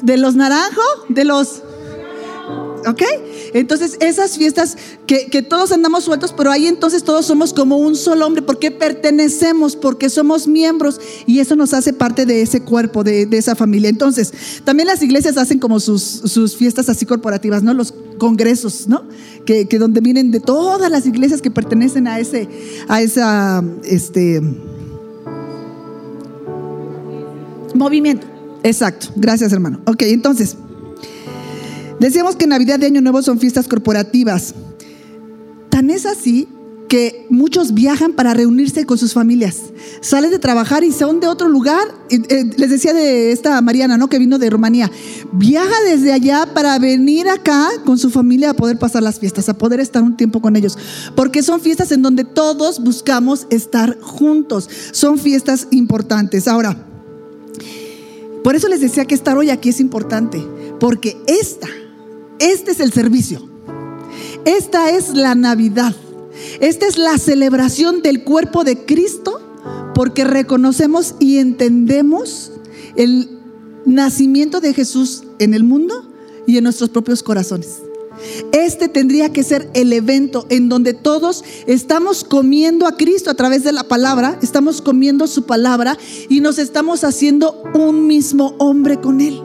de 0.00 0.16
los 0.16 0.36
Naranjo, 0.36 0.80
de 1.10 1.26
los 1.26 1.64
¿Ok? 2.86 3.02
Entonces 3.52 3.96
esas 4.00 4.36
fiestas 4.36 4.76
que, 5.06 5.42
todos 5.42 5.72
andamos 5.72 6.04
sueltos, 6.04 6.34
pero 6.36 6.50
ahí 6.50 6.66
entonces 6.66 7.02
todos 7.02 7.26
somos 7.26 7.52
como 7.52 7.78
un 7.78 7.96
solo 7.96 8.26
hombre, 8.26 8.42
porque 8.42 8.70
pertenecemos, 8.70 9.76
porque 9.76 10.10
somos 10.10 10.46
miembros 10.46 11.00
y 11.26 11.40
eso 11.40 11.56
nos 11.56 11.72
hace 11.74 11.92
parte 11.92 12.26
de 12.26 12.42
ese 12.42 12.60
cuerpo, 12.60 13.04
de, 13.04 13.28
esa 13.32 13.54
familia. 13.54 13.88
Entonces, 13.88 14.32
también 14.64 14.88
las 14.88 15.02
iglesias 15.02 15.36
hacen 15.36 15.58
como 15.58 15.80
sus, 15.80 16.56
fiestas 16.56 16.88
así 16.88 17.06
corporativas, 17.06 17.62
¿no? 17.62 17.72
Los 17.72 17.94
congresos, 18.18 18.88
¿no? 18.88 19.04
Que, 19.44 19.66
donde 19.78 20.00
vienen 20.00 20.30
de 20.30 20.40
todas 20.40 20.90
las 20.90 21.06
iglesias 21.06 21.40
que 21.40 21.50
pertenecen 21.50 22.06
a 22.08 22.18
ese, 22.18 22.48
a 22.88 23.00
esa, 23.00 23.64
este, 23.84 24.42
movimiento. 27.74 28.26
Exacto, 28.62 29.08
gracias 29.16 29.52
hermano. 29.52 29.80
Ok, 29.86 30.02
entonces... 30.02 30.56
Decíamos 32.00 32.36
que 32.36 32.46
Navidad 32.46 32.80
y 32.80 32.86
Año 32.86 33.00
Nuevo 33.00 33.22
son 33.22 33.38
fiestas 33.38 33.66
corporativas. 33.68 34.54
Tan 35.70 35.90
es 35.90 36.06
así 36.06 36.48
que 36.88 37.26
muchos 37.28 37.74
viajan 37.74 38.14
para 38.14 38.34
reunirse 38.34 38.86
con 38.86 38.98
sus 38.98 39.12
familias. 39.12 39.64
Salen 40.00 40.30
de 40.30 40.38
trabajar 40.38 40.82
y 40.84 40.90
son 40.90 41.20
de 41.20 41.26
otro 41.26 41.48
lugar. 41.48 41.86
Eh, 42.08 42.50
les 42.56 42.70
decía 42.70 42.94
de 42.94 43.30
esta 43.30 43.60
Mariana, 43.60 43.98
¿no? 43.98 44.08
Que 44.08 44.18
vino 44.18 44.38
de 44.38 44.48
Rumanía. 44.48 44.90
Viaja 45.32 45.74
desde 45.84 46.12
allá 46.12 46.48
para 46.54 46.78
venir 46.78 47.28
acá 47.28 47.68
con 47.84 47.98
su 47.98 48.10
familia 48.10 48.50
a 48.50 48.54
poder 48.54 48.78
pasar 48.78 49.02
las 49.02 49.20
fiestas, 49.20 49.48
a 49.48 49.58
poder 49.58 49.80
estar 49.80 50.02
un 50.02 50.16
tiempo 50.16 50.40
con 50.40 50.56
ellos. 50.56 50.78
Porque 51.14 51.42
son 51.42 51.60
fiestas 51.60 51.92
en 51.92 52.02
donde 52.02 52.24
todos 52.24 52.82
buscamos 52.82 53.46
estar 53.50 54.00
juntos. 54.00 54.68
Son 54.92 55.18
fiestas 55.18 55.68
importantes. 55.70 56.48
Ahora, 56.48 56.86
por 58.42 58.56
eso 58.56 58.68
les 58.68 58.80
decía 58.80 59.04
que 59.04 59.14
estar 59.14 59.36
hoy 59.36 59.50
aquí 59.50 59.68
es 59.68 59.80
importante. 59.80 60.42
Porque 60.80 61.18
esta 61.26 61.68
este 62.38 62.72
es 62.72 62.80
el 62.80 62.92
servicio. 62.92 63.48
Esta 64.44 64.90
es 64.90 65.14
la 65.14 65.34
Navidad. 65.34 65.94
Esta 66.60 66.86
es 66.86 66.98
la 66.98 67.18
celebración 67.18 68.02
del 68.02 68.24
cuerpo 68.24 68.64
de 68.64 68.84
Cristo 68.84 69.40
porque 69.94 70.24
reconocemos 70.24 71.16
y 71.18 71.38
entendemos 71.38 72.52
el 72.96 73.28
nacimiento 73.84 74.60
de 74.60 74.74
Jesús 74.74 75.24
en 75.38 75.54
el 75.54 75.64
mundo 75.64 76.12
y 76.46 76.56
en 76.56 76.64
nuestros 76.64 76.90
propios 76.90 77.22
corazones. 77.22 77.82
Este 78.52 78.88
tendría 78.88 79.32
que 79.32 79.42
ser 79.42 79.70
el 79.74 79.92
evento 79.92 80.46
en 80.48 80.68
donde 80.68 80.94
todos 80.94 81.44
estamos 81.66 82.24
comiendo 82.24 82.86
a 82.86 82.96
Cristo 82.96 83.30
a 83.30 83.34
través 83.34 83.64
de 83.64 83.72
la 83.72 83.84
palabra, 83.84 84.38
estamos 84.42 84.82
comiendo 84.82 85.26
su 85.26 85.44
palabra 85.44 85.96
y 86.28 86.40
nos 86.40 86.58
estamos 86.58 87.04
haciendo 87.04 87.62
un 87.74 88.06
mismo 88.06 88.54
hombre 88.58 89.00
con 89.00 89.20
Él. 89.20 89.40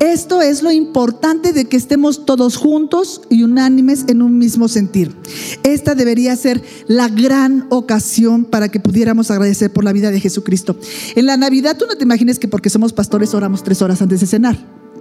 Esto 0.00 0.42
es 0.42 0.62
lo 0.62 0.70
importante 0.70 1.52
de 1.52 1.66
que 1.66 1.76
estemos 1.76 2.26
todos 2.26 2.56
juntos 2.56 3.22
y 3.30 3.42
unánimes 3.42 4.04
en 4.08 4.22
un 4.22 4.38
mismo 4.38 4.68
sentir. 4.68 5.14
Esta 5.62 5.94
debería 5.94 6.36
ser 6.36 6.62
la 6.86 7.08
gran 7.08 7.66
ocasión 7.70 8.44
para 8.44 8.68
que 8.68 8.80
pudiéramos 8.80 9.30
agradecer 9.30 9.72
por 9.72 9.84
la 9.84 9.92
vida 9.92 10.10
de 10.10 10.20
Jesucristo. 10.20 10.76
En 11.14 11.26
la 11.26 11.36
Navidad 11.36 11.76
tú 11.76 11.86
no 11.86 11.96
te 11.96 12.04
imagines 12.04 12.38
que 12.38 12.48
porque 12.48 12.70
somos 12.70 12.92
pastores 12.92 13.34
oramos 13.34 13.62
tres 13.62 13.82
horas 13.82 14.02
antes 14.02 14.20
de 14.20 14.26
cenar. 14.26 14.58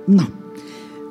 No, 0.08 0.30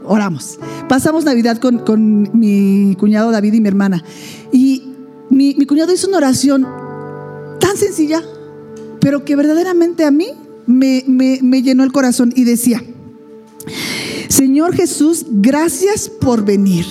oramos. 0.04 0.58
Pasamos 0.88 1.24
Navidad 1.24 1.58
con, 1.58 2.30
mi 2.32 2.96
cuñado 2.98 3.30
David 3.30 3.54
y 3.54 3.60
mi 3.60 3.68
hermana. 3.68 4.04
Y 4.52 4.84
mi, 5.30 5.54
cuñado 5.66 5.92
hizo 5.92 6.08
una 6.08 6.18
oración 6.18 6.66
tan 7.58 7.76
sencilla, 7.76 8.22
pero 9.00 9.24
que 9.24 9.36
verdaderamente 9.36 10.04
a 10.04 10.10
mí 10.10 10.28
me 10.66 11.62
llenó 11.62 11.84
el 11.84 11.92
corazón 11.92 12.32
y 12.36 12.44
decía, 12.44 12.82
Señor 14.28 14.74
Jesús, 14.74 15.26
gracias 15.28 16.08
por 16.08 16.44
venir. 16.44 16.84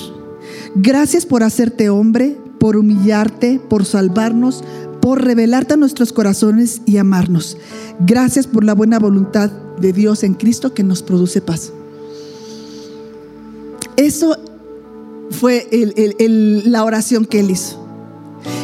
Gracias 0.76 1.26
por 1.26 1.44
hacerte 1.44 1.90
hombre, 1.90 2.38
por 2.60 2.78
humillarte, 2.78 3.60
por 3.60 3.86
salvarnos, 3.86 4.64
por 5.02 5.24
revelarte 5.24 5.74
a 5.74 5.78
nuestros 5.78 6.14
corazones 6.14 6.82
y 6.86 6.98
amarnos. 6.98 7.58
Gracias 8.00 8.48
por 8.48 8.64
la 8.64 8.74
buena 8.74 9.00
voluntad 9.00 9.52
de 9.80 9.94
Dios 9.94 10.24
en 10.24 10.36
Cristo 10.36 10.74
que 10.74 10.84
nos 10.84 11.02
produce 11.02 11.42
paz. 11.42 11.74
Eso 13.98 14.38
fue 15.32 15.68
la 16.66 16.84
oración 16.84 17.26
que 17.26 17.40
él 17.40 17.52
hizo. 17.52 17.78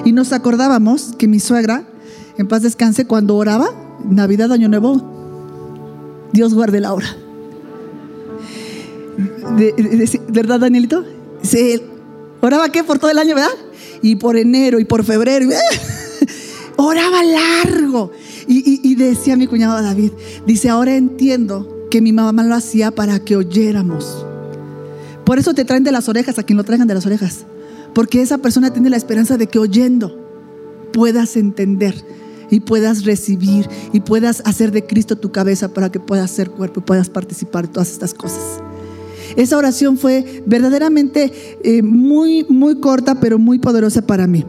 Y 0.05 0.11
nos 0.11 0.31
acordábamos 0.31 1.13
que 1.17 1.27
mi 1.27 1.39
suegra, 1.39 1.87
en 2.37 2.47
paz 2.47 2.61
descanse, 2.61 3.05
cuando 3.05 3.35
oraba, 3.35 3.69
Navidad, 4.07 4.51
Año 4.51 4.69
Nuevo, 4.69 5.01
Dios 6.33 6.53
guarde 6.53 6.79
la 6.79 6.93
hora. 6.93 7.07
De, 9.57 10.21
¿Verdad, 10.29 10.59
Danielito? 10.59 11.03
Sí, 11.41 11.81
oraba 12.41 12.69
qué 12.69 12.83
por 12.83 12.99
todo 12.99 13.11
el 13.11 13.17
año, 13.17 13.35
¿verdad? 13.35 13.51
Y 14.01 14.15
por 14.15 14.37
enero 14.37 14.79
y 14.79 14.85
por 14.85 15.03
febrero. 15.03 15.49
oraba 16.77 17.23
largo. 17.23 18.11
Y, 18.47 18.79
y, 18.87 18.95
decía 18.95 19.35
mi 19.35 19.47
cuñado 19.47 19.81
David, 19.81 20.11
dice, 20.45 20.69
ahora 20.69 20.95
entiendo 20.95 21.87
que 21.91 22.01
mi 22.01 22.13
mamá 22.13 22.43
lo 22.43 22.55
hacía 22.55 22.91
para 22.91 23.19
que 23.19 23.35
oyéramos. 23.35 24.25
Por 25.25 25.39
eso 25.39 25.53
te 25.53 25.65
traen 25.65 25.83
de 25.83 25.91
las 25.91 26.07
orejas 26.07 26.39
a 26.39 26.43
quien 26.43 26.55
lo 26.55 26.63
traigan 26.63 26.87
de 26.87 26.93
las 26.93 27.05
orejas. 27.05 27.45
Porque 27.93 28.21
esa 28.21 28.37
persona 28.37 28.71
tiene 28.71 28.89
la 28.89 28.97
esperanza 28.97 29.37
de 29.37 29.47
que 29.47 29.59
oyendo 29.59 30.15
puedas 30.93 31.35
entender 31.35 31.95
y 32.49 32.61
puedas 32.61 33.03
recibir 33.03 33.67
y 33.91 33.99
puedas 33.99 34.41
hacer 34.45 34.71
de 34.71 34.85
Cristo 34.85 35.17
tu 35.17 35.31
cabeza 35.31 35.73
para 35.73 35.91
que 35.91 35.99
puedas 35.99 36.31
ser 36.31 36.51
cuerpo 36.51 36.79
y 36.79 36.83
puedas 36.83 37.09
participar 37.09 37.67
de 37.67 37.73
todas 37.73 37.91
estas 37.91 38.13
cosas. 38.13 38.61
Esa 39.37 39.55
oración 39.55 39.97
fue 39.97 40.43
verdaderamente 40.47 41.31
eh, 41.63 41.83
muy, 41.83 42.43
muy 42.49 42.79
corta, 42.79 43.19
pero 43.19 43.37
muy 43.37 43.59
poderosa 43.59 44.01
para 44.01 44.25
mí. 44.25 44.43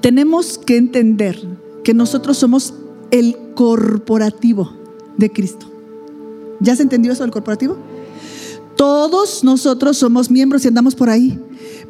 Tenemos 0.00 0.58
que 0.58 0.78
entender 0.78 1.38
que 1.84 1.92
nosotros 1.92 2.38
somos 2.38 2.74
el 3.10 3.36
corporativo 3.54 4.72
de 5.18 5.30
Cristo. 5.30 5.66
¿Ya 6.60 6.74
se 6.74 6.82
entendió 6.82 7.12
eso 7.12 7.24
del 7.24 7.30
corporativo? 7.30 7.76
Todos 8.74 9.44
nosotros 9.44 9.98
somos 9.98 10.30
miembros 10.30 10.64
y 10.64 10.68
andamos 10.68 10.94
por 10.94 11.10
ahí. 11.10 11.38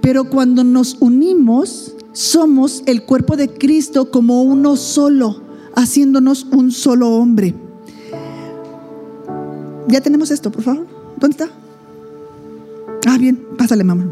Pero 0.01 0.25
cuando 0.25 0.65
nos 0.65 0.97
unimos, 0.99 1.95
somos 2.13 2.83
el 2.87 3.05
cuerpo 3.05 3.37
de 3.37 3.49
Cristo 3.49 4.11
como 4.11 4.43
uno 4.43 4.77
solo, 4.77 5.43
haciéndonos 5.77 6.45
un 6.51 6.73
solo 6.73 7.11
hombre. 7.11 7.55
Ya 9.89 10.01
tenemos 10.01 10.33
esto, 10.33 10.51
por 10.51 10.63
favor. 10.65 10.92
¿Dónde 11.23 11.37
está? 11.37 11.53
Ah, 13.07 13.17
bien, 13.17 13.47
pásale, 13.57 13.85
mamá. 13.85 14.11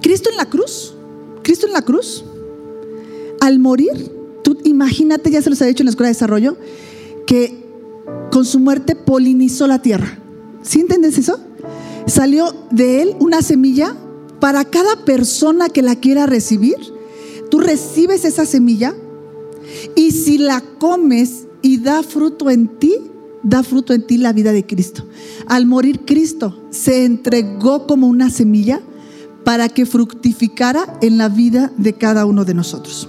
Cristo 0.00 0.30
en 0.30 0.36
la 0.36 0.48
cruz, 0.48 0.94
Cristo 1.42 1.66
en 1.66 1.72
la 1.72 1.82
cruz, 1.82 2.24
al 3.40 3.58
morir, 3.58 4.12
tú 4.44 4.56
imagínate, 4.62 5.32
ya 5.32 5.42
se 5.42 5.50
los 5.50 5.60
ha 5.60 5.66
dicho 5.66 5.82
en 5.82 5.86
la 5.86 5.90
escuela 5.90 6.06
de 6.06 6.14
desarrollo, 6.14 6.56
que 7.26 7.64
con 8.30 8.44
su 8.44 8.60
muerte 8.60 8.94
polinizó 8.94 9.66
la 9.66 9.82
tierra. 9.82 10.20
¿Sí 10.62 10.78
entiendes 10.78 11.18
eso? 11.18 11.40
Salió 12.06 12.54
de 12.70 13.02
él 13.02 13.16
una 13.18 13.42
semilla 13.42 13.96
para 14.38 14.64
cada 14.64 15.04
persona 15.04 15.70
que 15.70 15.82
la 15.82 15.96
quiera 15.96 16.26
recibir, 16.26 16.76
tú 17.50 17.58
recibes 17.58 18.24
esa 18.24 18.46
semilla 18.46 18.94
y 19.96 20.12
si 20.12 20.38
la 20.38 20.62
comes 20.78 21.48
y 21.62 21.78
da 21.78 22.04
fruto 22.04 22.48
en 22.48 22.68
ti, 22.78 23.07
da 23.42 23.62
fruto 23.62 23.92
en 23.92 24.06
ti 24.06 24.18
la 24.18 24.32
vida 24.32 24.52
de 24.52 24.66
Cristo. 24.66 25.04
Al 25.46 25.66
morir 25.66 26.00
Cristo 26.04 26.62
se 26.70 27.04
entregó 27.04 27.86
como 27.86 28.06
una 28.06 28.30
semilla 28.30 28.80
para 29.44 29.68
que 29.68 29.86
fructificara 29.86 30.98
en 31.00 31.18
la 31.18 31.28
vida 31.28 31.72
de 31.76 31.94
cada 31.94 32.26
uno 32.26 32.44
de 32.44 32.54
nosotros. 32.54 33.08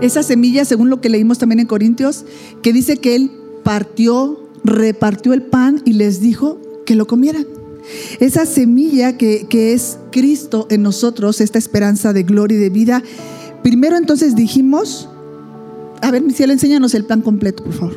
Esa 0.00 0.22
semilla, 0.22 0.64
según 0.64 0.90
lo 0.90 1.00
que 1.00 1.08
leímos 1.08 1.38
también 1.38 1.60
en 1.60 1.66
Corintios, 1.66 2.24
que 2.62 2.72
dice 2.72 2.98
que 2.98 3.16
Él 3.16 3.32
partió, 3.64 4.48
repartió 4.62 5.32
el 5.32 5.42
pan 5.42 5.82
y 5.84 5.94
les 5.94 6.20
dijo, 6.20 6.60
que 6.88 6.94
lo 6.94 7.06
comieran. 7.06 7.46
Esa 8.18 8.46
semilla 8.46 9.18
que, 9.18 9.46
es 9.50 9.98
Cristo 10.10 10.66
en 10.70 10.80
nosotros, 10.80 11.42
esta 11.42 11.58
esperanza 11.58 12.14
de 12.14 12.22
gloria 12.22 12.56
y 12.56 12.60
de 12.62 12.70
vida. 12.70 13.02
Primero 13.62 13.98
entonces 13.98 14.34
dijimos, 14.34 15.06
a 16.00 16.10
ver, 16.10 16.22
mi 16.22 16.32
cielo, 16.32 16.52
enséñanos 16.52 16.94
el 16.94 17.04
pan 17.04 17.22
completo, 17.22 17.64
por 17.64 17.72
favor. 17.72 17.96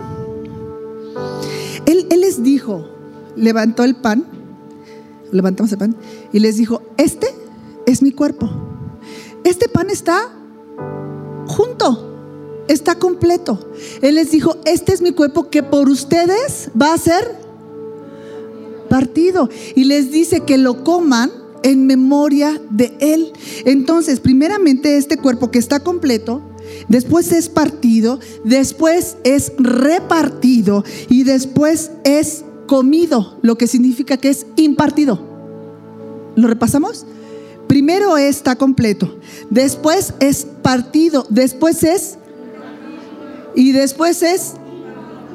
Él, 1.85 2.07
él 2.09 2.21
les 2.21 2.43
dijo, 2.43 2.87
levantó 3.35 3.83
el 3.83 3.95
pan, 3.95 4.25
levantamos 5.31 5.71
el 5.71 5.77
pan, 5.77 5.95
y 6.31 6.39
les 6.39 6.57
dijo, 6.57 6.81
este 6.97 7.27
es 7.85 8.01
mi 8.01 8.11
cuerpo. 8.11 8.49
Este 9.43 9.67
pan 9.67 9.89
está 9.89 10.29
junto, 11.47 12.63
está 12.67 12.95
completo. 12.95 13.59
Él 14.01 14.15
les 14.15 14.31
dijo, 14.31 14.57
este 14.65 14.93
es 14.93 15.01
mi 15.01 15.11
cuerpo 15.11 15.49
que 15.49 15.63
por 15.63 15.89
ustedes 15.89 16.69
va 16.79 16.93
a 16.93 16.97
ser 16.97 17.41
partido 18.89 19.49
y 19.73 19.85
les 19.85 20.11
dice 20.11 20.41
que 20.41 20.57
lo 20.57 20.83
coman 20.83 21.31
en 21.63 21.87
memoria 21.87 22.61
de 22.69 22.95
Él. 22.99 23.31
Entonces, 23.65 24.19
primeramente 24.19 24.97
este 24.97 25.17
cuerpo 25.17 25.51
que 25.51 25.59
está 25.59 25.79
completo, 25.79 26.41
después 26.87 27.31
es 27.31 27.49
partido, 27.49 28.19
después 28.43 29.17
es 29.23 29.53
repartido 29.57 30.83
y 31.09 31.23
después 31.23 31.91
es 32.03 32.43
comido, 32.67 33.37
lo 33.41 33.57
que 33.57 33.67
significa 33.67 34.17
que 34.17 34.29
es 34.29 34.45
impartido. 34.55 35.19
¿Lo 36.35 36.47
repasamos? 36.47 37.05
Primero 37.67 38.17
está 38.17 38.55
completo, 38.55 39.17
después 39.49 40.13
es 40.19 40.45
partido, 40.61 41.25
después 41.29 41.83
es 41.83 42.17
y 43.55 43.71
después 43.71 44.23
es 44.23 44.53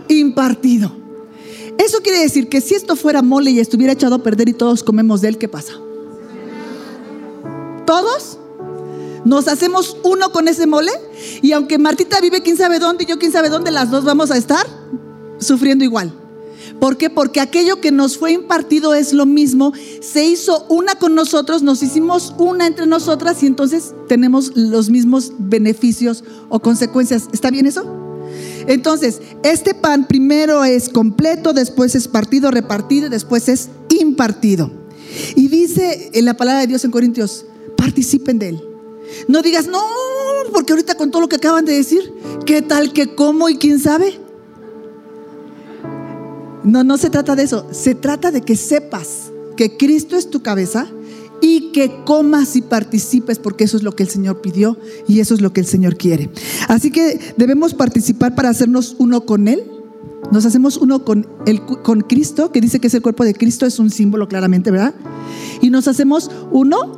impartido. 0.09 0.93
Eso 1.79 2.01
quiere 2.01 2.21
decir 2.21 2.49
que 2.49 2.61
si 2.61 2.75
esto 2.75 2.97
fuera 2.97 3.23
mole 3.23 3.51
y 3.51 3.61
estuviera 3.61 3.93
echado 3.93 4.15
a 4.15 4.23
perder 4.23 4.49
y 4.49 4.55
todos 4.55 4.83
comemos 4.83 5.21
de 5.21 5.29
él, 5.29 5.39
¿qué 5.39 5.49
pasa? 5.49 5.75
¿Todos? 7.87 8.39
Nos 9.25 9.49
hacemos 9.49 9.97
uno 10.03 10.33
con 10.33 10.49
ese 10.49 10.67
mole 10.67 10.93
y 11.43 11.53
aunque 11.53 11.79
Martita 11.79 12.21
vive 12.21 12.43
quién 12.43 12.57
sabe 12.57 12.79
dónde 12.79 13.05
y 13.05 13.07
yo 13.07 13.19
quién 13.19 13.33
sabe 13.33 13.49
dónde, 13.49 13.71
las 13.71 13.91
dos 13.91 14.05
vamos 14.05 14.31
a 14.31 14.37
estar 14.37 14.67
sufriendo 15.39 15.85
igual. 15.85 16.13
¿Por 16.81 16.97
qué? 16.97 17.09
Porque 17.09 17.41
aquello 17.41 17.81
que 17.81 17.91
nos 17.91 18.19
fue 18.19 18.33
impartido 18.33 18.95
es 18.95 19.13
lo 19.13 19.25
mismo, 19.25 19.73
se 20.01 20.27
hizo 20.27 20.67
una 20.69 20.97
con 20.97 21.15
nosotros, 21.15 21.63
nos 21.63 21.83
hicimos 21.83 22.35
una 22.39 22.67
entre 22.67 22.87
nosotras 22.87 23.43
y 23.43 23.47
entonces 23.47 23.95
tenemos 24.09 24.53
los 24.57 24.91
mismos 24.91 25.33
beneficios 25.39 26.25
o 26.49 26.61
consecuencias. 26.61 27.29
¿Está 27.33 27.51
bien 27.51 27.67
eso? 27.67 27.85
Entonces, 28.67 29.21
este 29.43 29.75
pan 29.75 30.07
primero 30.07 30.65
es 30.65 30.89
completo, 30.89 31.53
después 31.53 31.95
es 31.95 32.09
partido, 32.09 32.51
repartido 32.51 33.07
y 33.07 33.11
después 33.11 33.49
es 33.49 33.71
impartido. 33.89 34.71
Y 35.35 35.49
dice 35.49 36.11
en 36.13 36.25
la 36.25 36.37
palabra 36.37 36.61
de 36.61 36.67
Dios 36.67 36.85
en 36.85 36.91
Corintios, 36.91 37.47
participen 37.77 38.39
de 38.39 38.49
él. 38.51 38.65
No 39.29 39.41
digas, 39.41 39.67
no, 39.67 39.83
porque 40.57 40.73
ahorita 40.73 40.95
con 40.95 41.11
todo 41.11 41.21
lo 41.21 41.29
que 41.29 41.37
acaban 41.37 41.67
de 41.67 41.75
decir, 41.75 42.15
¿qué 42.47 42.63
tal 42.63 42.95
que 42.95 43.15
como 43.15 43.51
y 43.51 43.59
quién 43.59 43.79
sabe? 43.79 44.19
No, 46.65 46.83
no 46.83 46.97
se 46.97 47.11
trata 47.11 47.37
de 47.37 47.43
eso. 47.43 47.67
Se 47.73 47.95
trata 47.95 48.31
de 48.31 48.41
que 48.41 48.57
sepas 48.57 49.31
que 49.55 49.77
Cristo 49.77 50.17
es 50.17 50.31
tu 50.31 50.41
cabeza 50.41 50.87
y 51.43 51.73
que 51.73 52.03
comas 52.07 52.57
y 52.57 52.63
participes, 52.63 53.39
porque 53.39 53.65
eso 53.65 53.77
es 53.77 53.83
lo 53.83 53.95
que 53.95 54.05
el 54.05 54.09
Señor 54.09 54.41
pidió 54.41 54.79
y 55.07 55.21
eso 55.21 55.35
es 55.35 55.43
lo 55.43 55.53
que 55.53 55.61
el 55.61 55.67
Señor 55.67 55.99
quiere. 55.99 56.31
Así 56.69 56.91
que 56.91 57.21
debemos 57.37 57.75
participar 57.75 58.35
para 58.35 58.49
hacernos 58.49 58.97
uno 58.99 59.27
con 59.27 59.49
Él. 59.49 59.63
Nos 60.33 60.47
hacemos 60.47 60.79
uno 60.79 61.05
con, 61.05 61.27
el, 61.45 61.61
con 61.67 62.01
Cristo, 62.01 62.51
que 62.51 62.63
dice 62.63 62.81
que 62.81 62.87
es 62.87 62.95
el 62.95 63.03
cuerpo 63.03 63.27
de 63.27 63.35
Cristo, 63.35 63.67
es 63.67 63.79
un 63.79 63.91
símbolo 63.91 64.27
claramente, 64.27 64.71
¿verdad? 64.71 64.95
Y 65.61 65.69
nos 65.69 65.87
hacemos 65.87 66.31
uno 66.51 66.96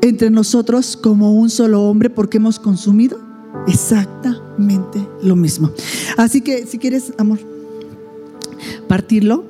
entre 0.00 0.30
nosotros 0.30 0.96
como 0.96 1.34
un 1.34 1.50
solo 1.50 1.82
hombre 1.82 2.10
porque 2.10 2.38
hemos 2.38 2.58
consumido 2.58 3.18
exactamente 3.66 5.06
lo 5.22 5.36
mismo. 5.36 5.70
Así 6.16 6.40
que 6.40 6.66
si 6.66 6.78
quieres, 6.78 7.12
amor, 7.18 7.38
partirlo. 8.86 9.44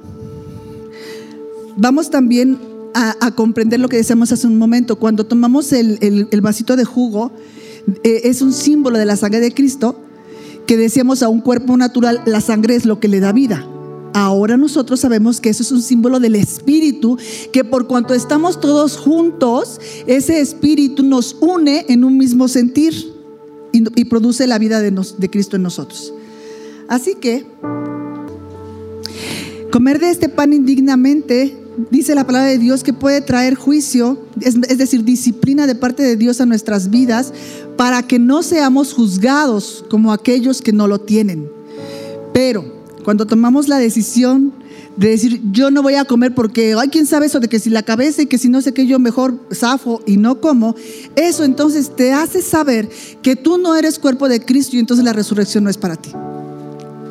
Vamos 1.76 2.10
también 2.10 2.58
a, 2.94 3.30
comprender 3.32 3.78
lo 3.78 3.88
que 3.88 3.96
decíamos 3.96 4.32
hace 4.32 4.46
un 4.46 4.58
momento. 4.58 4.96
Cuando 4.96 5.24
tomamos 5.24 5.72
el, 5.72 6.28
vasito 6.42 6.76
de 6.76 6.84
jugo, 6.84 7.30
eh, 8.02 8.22
es 8.24 8.42
un 8.42 8.52
símbolo 8.52 8.98
de 8.98 9.04
la 9.04 9.16
sangre 9.16 9.40
de 9.40 9.52
Cristo, 9.52 10.00
que 10.66 10.76
decíamos 10.76 11.22
a 11.22 11.28
un 11.28 11.40
cuerpo 11.40 11.76
natural, 11.76 12.20
la 12.26 12.40
sangre 12.40 12.74
es 12.74 12.84
lo 12.84 13.00
que 13.00 13.08
le 13.08 13.20
da 13.20 13.32
vida. 13.32 13.66
Ahora 14.14 14.56
nosotros 14.56 15.00
sabemos 15.00 15.40
que 15.40 15.50
eso 15.50 15.62
es 15.62 15.70
un 15.70 15.82
símbolo 15.82 16.18
del 16.20 16.34
Espíritu, 16.34 17.18
que 17.52 17.64
por 17.64 17.86
cuanto 17.86 18.14
estamos 18.14 18.60
todos 18.60 18.96
juntos, 18.96 19.80
ese 20.06 20.40
Espíritu 20.40 21.02
nos 21.02 21.36
une 21.40 21.84
en 21.88 22.04
un 22.04 22.16
mismo 22.16 22.48
sentir 22.48 23.14
y, 23.72 24.04
produce 24.06 24.46
la 24.46 24.58
vida 24.58 24.80
de, 24.80 24.90
de 24.90 25.30
Cristo 25.30 25.56
en 25.56 25.62
nosotros. 25.62 26.12
Así 26.88 27.14
que 27.14 27.46
comer 29.70 30.00
de 30.00 30.10
este 30.10 30.28
pan 30.28 30.52
indignamente 30.52 31.54
dice 31.90 32.14
la 32.14 32.26
palabra 32.26 32.48
de 32.48 32.58
Dios 32.58 32.82
que 32.82 32.92
puede 32.92 33.20
traer 33.20 33.54
juicio, 33.54 34.18
es, 34.40 34.60
decir, 34.78 35.04
disciplina 35.04 35.66
de 35.66 35.74
parte 35.74 36.02
de 36.02 36.16
Dios 36.16 36.40
a 36.40 36.46
nuestras 36.46 36.90
vidas 36.90 37.32
para 37.76 38.02
que 38.02 38.18
no 38.18 38.42
seamos 38.42 38.92
juzgados 38.92 39.84
como 39.88 40.12
aquellos 40.12 40.62
que 40.62 40.72
no 40.72 40.88
lo 40.88 41.00
tienen. 41.00 41.48
Pero 42.32 42.77
cuando 43.08 43.24
tomamos 43.24 43.68
la 43.68 43.78
decisión 43.78 44.52
de 44.98 45.08
decir, 45.08 45.40
yo 45.50 45.70
no 45.70 45.82
voy 45.82 45.94
a 45.94 46.04
comer 46.04 46.34
porque, 46.34 46.74
ay, 46.78 46.90
quién 46.90 47.06
sabe 47.06 47.24
eso 47.24 47.40
de 47.40 47.48
que 47.48 47.58
si 47.58 47.70
la 47.70 47.82
cabeza 47.82 48.20
y 48.20 48.26
que 48.26 48.36
si 48.36 48.50
no 48.50 48.60
sé 48.60 48.74
qué, 48.74 48.86
yo 48.86 48.98
mejor 48.98 49.40
zafo 49.50 50.02
y 50.04 50.18
no 50.18 50.42
como, 50.42 50.76
eso 51.16 51.44
entonces 51.44 51.96
te 51.96 52.12
hace 52.12 52.42
saber 52.42 52.90
que 53.22 53.34
tú 53.34 53.56
no 53.56 53.74
eres 53.76 53.98
cuerpo 53.98 54.28
de 54.28 54.44
Cristo 54.44 54.76
y 54.76 54.80
entonces 54.80 55.06
la 55.06 55.14
resurrección 55.14 55.64
no 55.64 55.70
es 55.70 55.78
para 55.78 55.96
ti. 55.96 56.10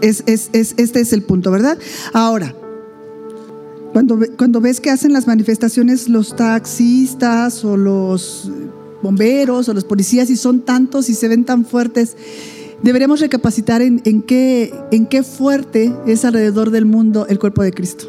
Es, 0.01 0.23
este 0.27 0.99
es 0.99 1.13
el 1.13 1.23
punto, 1.23 1.49
¿verdad? 1.49 1.79
Ahora, 2.13 2.53
cuando, 3.91 4.19
cuando 4.37 4.61
ves 4.61 4.79
que 4.79 4.91
hacen 4.91 5.13
las 5.13 5.25
manifestaciones 5.25 6.09
los 6.09 6.35
taxistas 6.35 7.65
o 7.65 7.75
los 7.75 8.51
bomberos 9.01 9.67
o 9.67 9.73
los 9.73 9.83
policías 9.83 10.29
y 10.29 10.37
son 10.37 10.59
tantos 10.59 11.09
y 11.09 11.15
se 11.15 11.27
ven 11.27 11.43
tan 11.43 11.65
fuertes, 11.65 12.15
deberíamos 12.83 13.19
recapacitar 13.19 13.81
en, 13.81 14.21
qué, 14.21 14.73
en 14.91 15.05
qué 15.05 15.23
fuerte 15.23 15.93
es 16.05 16.25
alrededor 16.25 16.71
del 16.71 16.85
mundo 16.85 17.25
el 17.27 17.39
cuerpo 17.39 17.63
de 17.63 17.71
Cristo. 17.71 18.05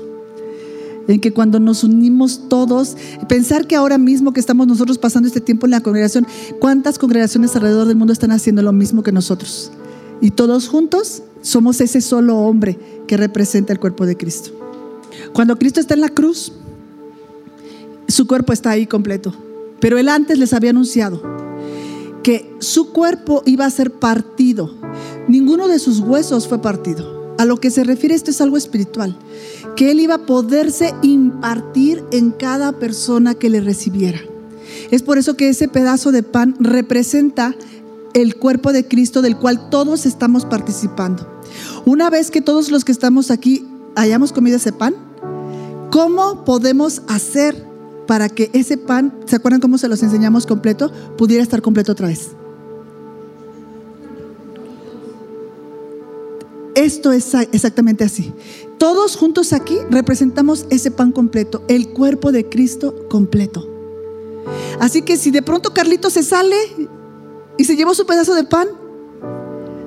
En 1.09 1.21
que 1.21 1.33
cuando 1.33 1.59
nos 1.59 1.85
unimos 1.85 2.49
todos, 2.51 2.97
pensar 3.29 3.67
que 3.67 3.77
ahora 3.77 3.97
mismo 3.97 4.33
que 4.33 4.41
estamos 4.41 4.67
nosotros 4.67 4.99
pasando 4.99 5.27
este 5.27 5.41
tiempo 5.41 5.67
en 5.67 5.71
la 5.71 5.81
congregación, 5.81 6.27
¿cuántas 6.61 6.99
congregaciones 6.99 7.57
alrededor 7.57 7.89
del 7.89 7.97
mundo 7.97 8.13
están 8.13 8.31
haciendo 8.31 8.61
lo 8.63 8.73
mismo 8.73 9.03
que 9.03 9.11
nosotros? 9.11 9.73
Y 10.21 10.33
todos 10.33 10.69
juntos 10.69 11.23
somos 11.41 11.81
ese 11.81 12.03
solo 12.03 12.37
hombre 12.37 12.79
que 13.07 13.17
representa 13.17 13.73
el 13.73 13.81
cuerpo 13.81 14.05
de 14.05 14.17
Cristo. 14.17 14.51
Cuando 15.33 15.59
Cristo 15.59 15.81
está 15.81 15.95
en 15.95 16.03
la 16.03 16.11
cruz, 16.11 16.53
su 18.07 18.27
cuerpo 18.27 18.53
está 18.53 18.71
ahí 18.71 18.87
completo. 18.87 19.35
Pero 19.81 19.97
él 19.97 20.09
antes 20.09 20.39
les 20.39 20.53
había 20.53 20.71
anunciado 20.71 21.48
que 22.23 22.55
su 22.61 22.93
cuerpo 22.93 23.43
iba 23.47 23.67
a 23.67 23.71
ser 23.71 23.93
partido. 23.93 24.75
Ninguno 25.29 25.69
de 25.69 25.79
sus 25.79 26.01
huesos 26.01 26.49
fue 26.49 26.61
partido. 26.61 27.35
A 27.39 27.45
lo 27.45 27.59
que 27.59 27.71
se 27.71 27.85
refiere 27.85 28.15
esto 28.15 28.31
es 28.33 28.41
algo 28.41 28.57
espiritual, 28.57 29.17
que 29.77 29.93
él 29.93 30.01
iba 30.01 30.15
a 30.15 30.27
poderse 30.27 30.93
impartir 31.03 32.05
en 32.11 32.33
cada 32.33 32.73
persona 32.73 33.35
que 33.35 33.49
le 33.49 33.61
recibiera. 33.61 34.21
Es 34.91 35.03
por 35.03 35.19
eso 35.19 35.35
que 35.35 35.49
ese 35.49 35.69
pedazo 35.69 36.11
de 36.11 36.23
pan 36.25 36.57
representa 36.59 37.55
el 38.15 38.37
cuerpo 38.37 38.73
de 38.73 38.89
Cristo 38.89 39.23
del 39.23 39.37
cual 39.37 39.71
todos 39.71 40.07
estamos 40.07 40.45
participando. 40.45 41.29
Una 41.85 42.11
vez 42.11 42.31
que 42.31 42.41
todos 42.41 42.71
los 42.71 42.85
que 42.85 42.93
estamos 42.93 43.31
aquí 43.31 43.65
hayamos 43.95 44.33
comido 44.33 44.57
ese 44.57 44.73
pan, 44.73 44.95
¿cómo 45.91 46.45
podemos 46.45 47.03
hacer 47.07 47.68
para 48.09 48.31
que 48.31 48.49
ese 48.55 48.79
pan, 48.79 49.13
¿se 49.27 49.37
acuerdan 49.37 49.61
cómo 49.61 49.77
se 49.77 49.87
los 49.87 50.03
enseñamos 50.03 50.47
completo? 50.47 50.91
Pudiera 51.19 51.43
estar 51.43 51.61
completo 51.61 51.93
otra 51.93 52.09
vez. 52.09 52.31
Esto 56.75 57.13
es 57.13 57.35
exactamente 57.53 58.05
así. 58.05 58.33
Todos 58.79 59.15
juntos 59.15 59.53
aquí 59.53 59.77
representamos 59.91 60.65
ese 60.71 60.91
pan 60.91 61.13
completo, 61.13 61.63
el 61.69 61.91
cuerpo 61.91 62.33
de 62.33 62.49
Cristo 62.49 62.95
completo. 63.11 63.69
Así 64.81 65.03
que 65.03 65.19
si 65.19 65.31
de 65.31 65.43
pronto 65.43 65.75
Carlito 65.75 66.09
se 66.09 66.23
sale 66.23 66.57
y 67.59 67.65
se 67.65 67.77
llevó 67.77 67.95
su 67.95 68.07
pedazo 68.07 68.35
de 68.35 68.45
pan, 68.45 68.69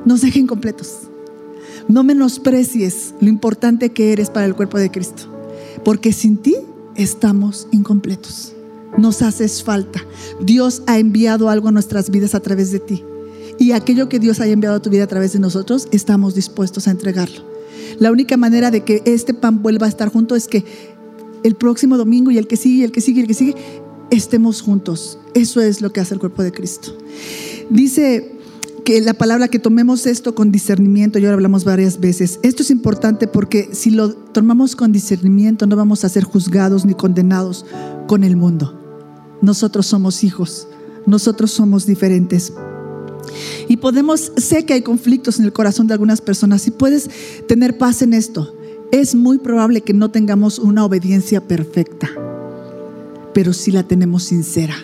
nos 0.06 0.22
dejen 0.22 0.46
completos. 0.46 1.10
No 1.88 2.04
menosprecies 2.04 3.16
lo 3.20 3.30
importante 3.30 3.90
que 3.90 4.14
eres 4.14 4.30
para 4.30 4.46
el 4.46 4.56
cuerpo 4.56 4.78
de 4.78 4.92
Cristo, 4.92 5.24
porque 5.84 6.14
sin 6.14 6.38
ti 6.38 6.56
estamos 7.02 7.68
incompletos. 7.72 8.54
Nos 8.98 9.22
haces 9.22 9.64
falta. 9.64 10.06
Dios 10.42 10.84
ha 10.88 11.00
enviado 11.00 11.50
algo 11.50 11.70
a 11.70 11.72
nuestras 11.72 12.10
vidas 12.10 12.36
a 12.36 12.40
través 12.40 12.72
de 12.72 12.80
ti. 12.80 13.04
Y 13.58 13.72
aquello 13.72 14.10
que 14.10 14.20
Dios 14.20 14.40
haya 14.40 14.54
enviado 14.54 14.78
a 14.78 14.82
tu 14.82 14.90
vida 14.90 15.04
a 15.04 15.08
través 15.08 15.34
de 15.34 15.40
nosotros, 15.40 15.88
estamos 15.92 16.36
dispuestos 16.36 16.88
a 16.88 16.92
entregarlo. 16.92 17.44
La 18.00 18.12
única 18.12 18.38
manera 18.38 18.72
de 18.72 18.84
que 18.84 19.02
este 19.06 19.34
pan 19.34 19.62
vuelva 19.62 19.86
a 19.86 19.90
estar 19.90 20.10
junto 20.10 20.36
es 20.36 20.48
que 20.48 20.66
el 21.44 21.56
próximo 21.56 21.98
domingo 21.98 22.32
y 22.32 22.38
el 22.38 22.48
que 22.48 22.58
sigue, 22.58 22.86
el 22.86 22.92
que 22.92 23.02
sigue, 23.02 23.22
el 23.22 23.28
que 23.28 23.34
sigue, 23.34 23.56
estemos 24.10 24.62
juntos. 24.62 25.20
Eso 25.34 25.62
es 25.62 25.82
lo 25.82 25.92
que 25.94 26.00
hace 26.00 26.14
el 26.14 26.20
cuerpo 26.20 26.44
de 26.44 26.52
Cristo. 26.52 26.96
Dice 27.70 28.41
que 28.84 29.00
la 29.02 29.14
palabra 29.14 29.48
que 29.48 29.60
tomemos 29.60 30.06
esto 30.06 30.34
con 30.36 30.52
discernimiento, 30.52 31.20
ya 31.20 31.30
lo 31.30 31.36
hablamos 31.36 31.64
varias 31.64 32.00
veces. 32.00 32.40
Esto 32.44 32.64
es 32.64 32.72
importante 32.72 33.28
porque 33.28 33.70
si 33.74 33.92
lo 33.92 34.14
tomamos 34.14 34.76
con 34.76 34.92
discernimiento 34.92 35.68
no 35.68 35.76
vamos 35.76 36.04
a 36.04 36.10
ser 36.10 36.24
juzgados 36.24 36.86
ni 36.86 36.94
condenados 36.94 37.66
con 38.08 38.24
el 38.24 38.36
mundo. 38.36 38.78
Nosotros 39.42 39.88
somos 39.88 40.24
hijos, 40.24 40.68
nosotros 41.06 41.52
somos 41.52 41.86
diferentes. 41.86 42.54
Y 43.68 43.78
podemos, 43.78 44.32
sé 44.38 44.66
que 44.66 44.74
hay 44.74 44.82
conflictos 44.82 45.40
en 45.40 45.46
el 45.46 45.54
corazón 45.54 45.88
de 45.88 45.94
algunas 45.94 46.22
personas 46.22 46.68
y 46.68 46.72
puedes 46.72 47.10
tener 47.48 47.78
paz 47.78 48.02
en 48.02 48.14
esto. 48.14 48.56
Es 48.92 49.16
muy 49.16 49.38
probable 49.38 49.82
que 49.82 49.94
no 49.94 50.12
tengamos 50.12 50.60
una 50.60 50.84
obediencia 50.84 51.48
perfecta, 51.48 52.10
pero 53.34 53.54
sí 53.54 53.72
la 53.72 53.84
tenemos 53.84 54.24
sincera 54.24 54.76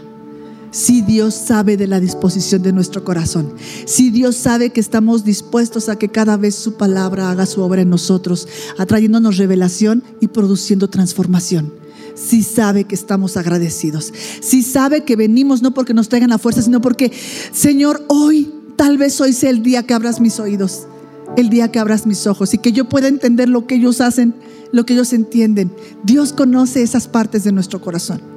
si 0.72 1.02
Dios 1.02 1.34
sabe 1.34 1.78
de 1.78 1.88
la 1.88 2.00
disposición 2.00 2.62
de 2.62 2.74
nuestro 2.74 3.04
corazón, 3.04 3.54
si 3.86 4.10
Dios 4.10 4.36
sabe 4.36 4.72
que 4.72 4.80
estamos 4.80 5.24
dispuestos 5.24 5.90
a 5.90 5.98
que 5.98 6.10
cada 6.10 6.38
vez 6.38 6.56
su 6.56 6.76
palabra 6.76 7.32
haga 7.32 7.46
su 7.46 7.62
obra 7.62 7.82
en 7.82 7.90
nosotros, 7.90 8.48
atrayéndonos 8.78 9.38
revelación 9.38 10.04
y 10.20 10.28
produciendo 10.28 10.90
transformación. 10.90 11.74
Si 12.16 12.42
sabe 12.42 12.86
que 12.86 12.96
estamos 12.96 13.38
agradecidos, 13.38 14.12
si 14.42 14.64
sabe 14.64 15.04
que 15.04 15.16
venimos 15.16 15.62
no 15.62 15.74
porque 15.74 15.94
nos 15.94 16.10
traigan 16.10 16.32
la 16.32 16.40
fuerza, 16.40 16.64
sino 16.64 16.82
porque, 16.82 17.12
Señor, 17.52 18.04
hoy 18.08 18.52
tal 18.76 18.98
vez 18.98 19.22
hoy 19.22 19.34
sea 19.34 19.52
el 19.52 19.62
día 19.62 19.84
que 19.84 19.94
abras 19.94 20.20
mis 20.20 20.40
oídos, 20.40 20.88
el 21.36 21.50
día 21.50 21.72
que 21.72 21.80
abras 21.80 22.08
mis 22.08 22.26
ojos 22.26 22.54
y 22.54 22.58
que 22.58 22.72
yo 22.72 22.90
pueda 22.90 23.08
entender 23.08 23.50
lo 23.50 23.68
que 23.68 23.76
ellos 23.76 24.02
hacen, 24.02 24.34
lo 24.72 24.86
que 24.86 24.94
ellos 24.94 25.14
entienden. 25.14 25.72
Dios 26.04 26.34
conoce 26.34 26.82
esas 26.82 27.08
partes 27.08 27.44
de 27.44 27.52
nuestro 27.52 27.82
corazón. 27.82 28.37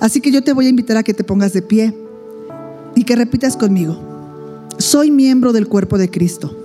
Así 0.00 0.20
que 0.20 0.30
yo 0.30 0.42
te 0.42 0.52
voy 0.52 0.66
a 0.66 0.70
invitar 0.70 0.96
a 0.96 1.02
que 1.02 1.14
te 1.14 1.24
pongas 1.24 1.52
de 1.52 1.62
pie 1.62 1.94
y 2.94 3.04
que 3.04 3.16
repitas 3.16 3.56
conmigo. 3.56 3.98
Soy 4.78 5.10
miembro 5.10 5.52
del 5.52 5.68
cuerpo 5.68 5.98
de 5.98 6.10
Cristo. 6.10 6.56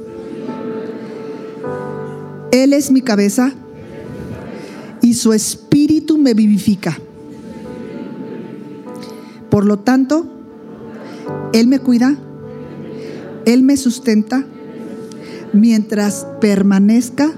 Él 2.51 2.73
es 2.73 2.91
mi 2.91 3.01
cabeza 3.01 3.53
y 5.01 5.13
su 5.13 5.33
espíritu 5.33 6.17
me 6.17 6.33
vivifica. 6.33 6.97
Por 9.49 9.65
lo 9.65 9.79
tanto, 9.79 10.25
Él 11.53 11.67
me 11.67 11.79
cuida, 11.79 12.17
Él 13.45 13.63
me 13.63 13.77
sustenta 13.77 14.45
mientras 15.53 16.25
permanezca 16.39 17.33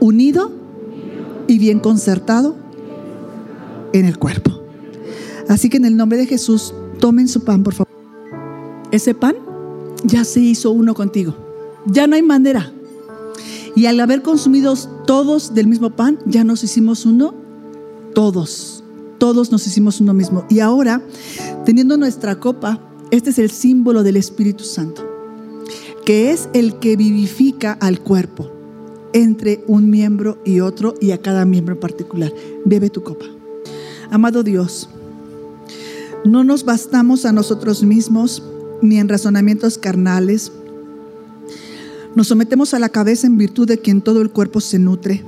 unido 0.00 0.52
y 1.48 1.58
bien 1.58 1.80
concertado 1.80 2.67
en 3.92 4.04
el 4.04 4.18
cuerpo. 4.18 4.58
Así 5.48 5.68
que 5.68 5.78
en 5.78 5.84
el 5.84 5.96
nombre 5.96 6.18
de 6.18 6.26
Jesús, 6.26 6.74
tomen 7.00 7.28
su 7.28 7.44
pan, 7.44 7.62
por 7.62 7.74
favor. 7.74 7.92
Ese 8.90 9.14
pan 9.14 9.36
ya 10.04 10.24
se 10.24 10.40
hizo 10.40 10.70
uno 10.70 10.94
contigo. 10.94 11.34
Ya 11.86 12.06
no 12.06 12.16
hay 12.16 12.22
manera. 12.22 12.72
Y 13.74 13.86
al 13.86 14.00
haber 14.00 14.22
consumido 14.22 14.74
todos 15.06 15.54
del 15.54 15.66
mismo 15.66 15.90
pan, 15.90 16.18
ya 16.26 16.44
nos 16.44 16.64
hicimos 16.64 17.06
uno, 17.06 17.34
todos. 18.14 18.82
Todos 19.18 19.50
nos 19.50 19.66
hicimos 19.66 20.00
uno 20.00 20.14
mismo. 20.14 20.44
Y 20.48 20.60
ahora, 20.60 21.02
teniendo 21.64 21.96
nuestra 21.96 22.40
copa, 22.40 22.80
este 23.10 23.30
es 23.30 23.38
el 23.38 23.50
símbolo 23.50 24.02
del 24.02 24.16
Espíritu 24.16 24.64
Santo, 24.64 25.02
que 26.04 26.30
es 26.30 26.48
el 26.52 26.78
que 26.78 26.96
vivifica 26.96 27.72
al 27.72 28.00
cuerpo 28.00 28.50
entre 29.12 29.64
un 29.66 29.88
miembro 29.90 30.38
y 30.44 30.60
otro 30.60 30.94
y 31.00 31.12
a 31.12 31.22
cada 31.22 31.44
miembro 31.44 31.74
en 31.74 31.80
particular. 31.80 32.32
Bebe 32.64 32.90
tu 32.90 33.02
copa. 33.02 33.37
Amado 34.10 34.42
Dios, 34.42 34.88
no 36.24 36.42
nos 36.42 36.64
bastamos 36.64 37.26
a 37.26 37.32
nosotros 37.32 37.82
mismos 37.82 38.42
ni 38.80 38.98
en 38.98 39.08
razonamientos 39.08 39.76
carnales. 39.76 40.50
Nos 42.14 42.28
sometemos 42.28 42.72
a 42.72 42.78
la 42.78 42.88
cabeza 42.88 43.26
en 43.26 43.36
virtud 43.36 43.68
de 43.68 43.78
quien 43.78 44.00
todo 44.00 44.22
el 44.22 44.30
cuerpo 44.30 44.62
se 44.62 44.78
nutre, 44.78 45.24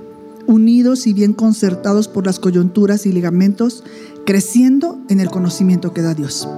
unidos 0.46 1.06
y 1.06 1.12
bien 1.12 1.34
concertados 1.34 2.08
por 2.08 2.24
las 2.24 2.38
coyunturas 2.38 3.04
y 3.04 3.12
ligamentos, 3.12 3.84
creciendo 4.24 4.98
en 5.10 5.20
el 5.20 5.28
conocimiento 5.28 5.92
que 5.92 6.00
da 6.00 6.14
Dios. 6.14 6.48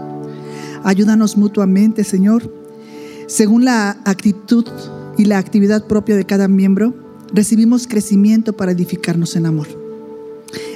Ayúdanos 0.84 1.36
mutuamente, 1.36 2.04
Señor, 2.04 2.54
según 3.26 3.64
la 3.64 3.98
actitud 4.04 4.64
y 5.18 5.24
la 5.24 5.38
actividad 5.38 5.88
propia 5.88 6.14
de 6.14 6.24
cada 6.24 6.46
miembro, 6.46 6.94
recibimos 7.32 7.88
crecimiento 7.88 8.52
para 8.52 8.70
edificarnos 8.70 9.34
en 9.34 9.46
amor 9.46 9.82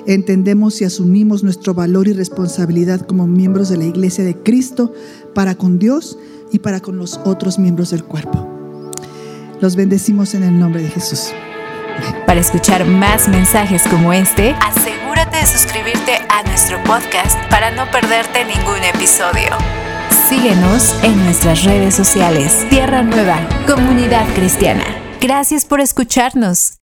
entendemos 0.06 0.80
y 0.80 0.84
asumimos 0.84 1.42
nuestro 1.42 1.74
valor 1.74 2.08
y 2.08 2.12
responsabilidad 2.12 3.00
como 3.00 3.26
miembros 3.26 3.68
de 3.68 3.76
la 3.76 3.84
iglesia 3.84 4.24
de 4.24 4.36
Cristo 4.36 4.92
para 5.34 5.54
con 5.54 5.78
Dios 5.78 6.18
y 6.52 6.60
para 6.60 6.80
con 6.80 6.98
los 6.98 7.20
otros 7.24 7.58
miembros 7.58 7.90
del 7.90 8.04
cuerpo. 8.04 8.46
Los 9.60 9.76
bendecimos 9.76 10.34
en 10.34 10.42
el 10.42 10.58
nombre 10.58 10.82
de 10.82 10.88
Jesús. 10.88 11.32
Para 12.26 12.40
escuchar 12.40 12.84
más 12.84 13.28
mensajes 13.28 13.82
como 13.88 14.12
este, 14.12 14.54
asegúrate 14.60 15.38
de 15.38 15.46
suscribirte 15.46 16.18
a 16.28 16.42
nuestro 16.42 16.82
podcast 16.84 17.38
para 17.50 17.70
no 17.70 17.90
perderte 17.90 18.44
ningún 18.44 18.82
episodio. 18.94 19.56
Síguenos 20.28 20.94
en 21.02 21.16
nuestras 21.24 21.64
redes 21.64 21.94
sociales. 21.94 22.66
Tierra 22.68 23.02
Nueva, 23.02 23.38
Comunidad 23.66 24.26
Cristiana. 24.34 24.84
Gracias 25.20 25.64
por 25.64 25.80
escucharnos. 25.80 26.76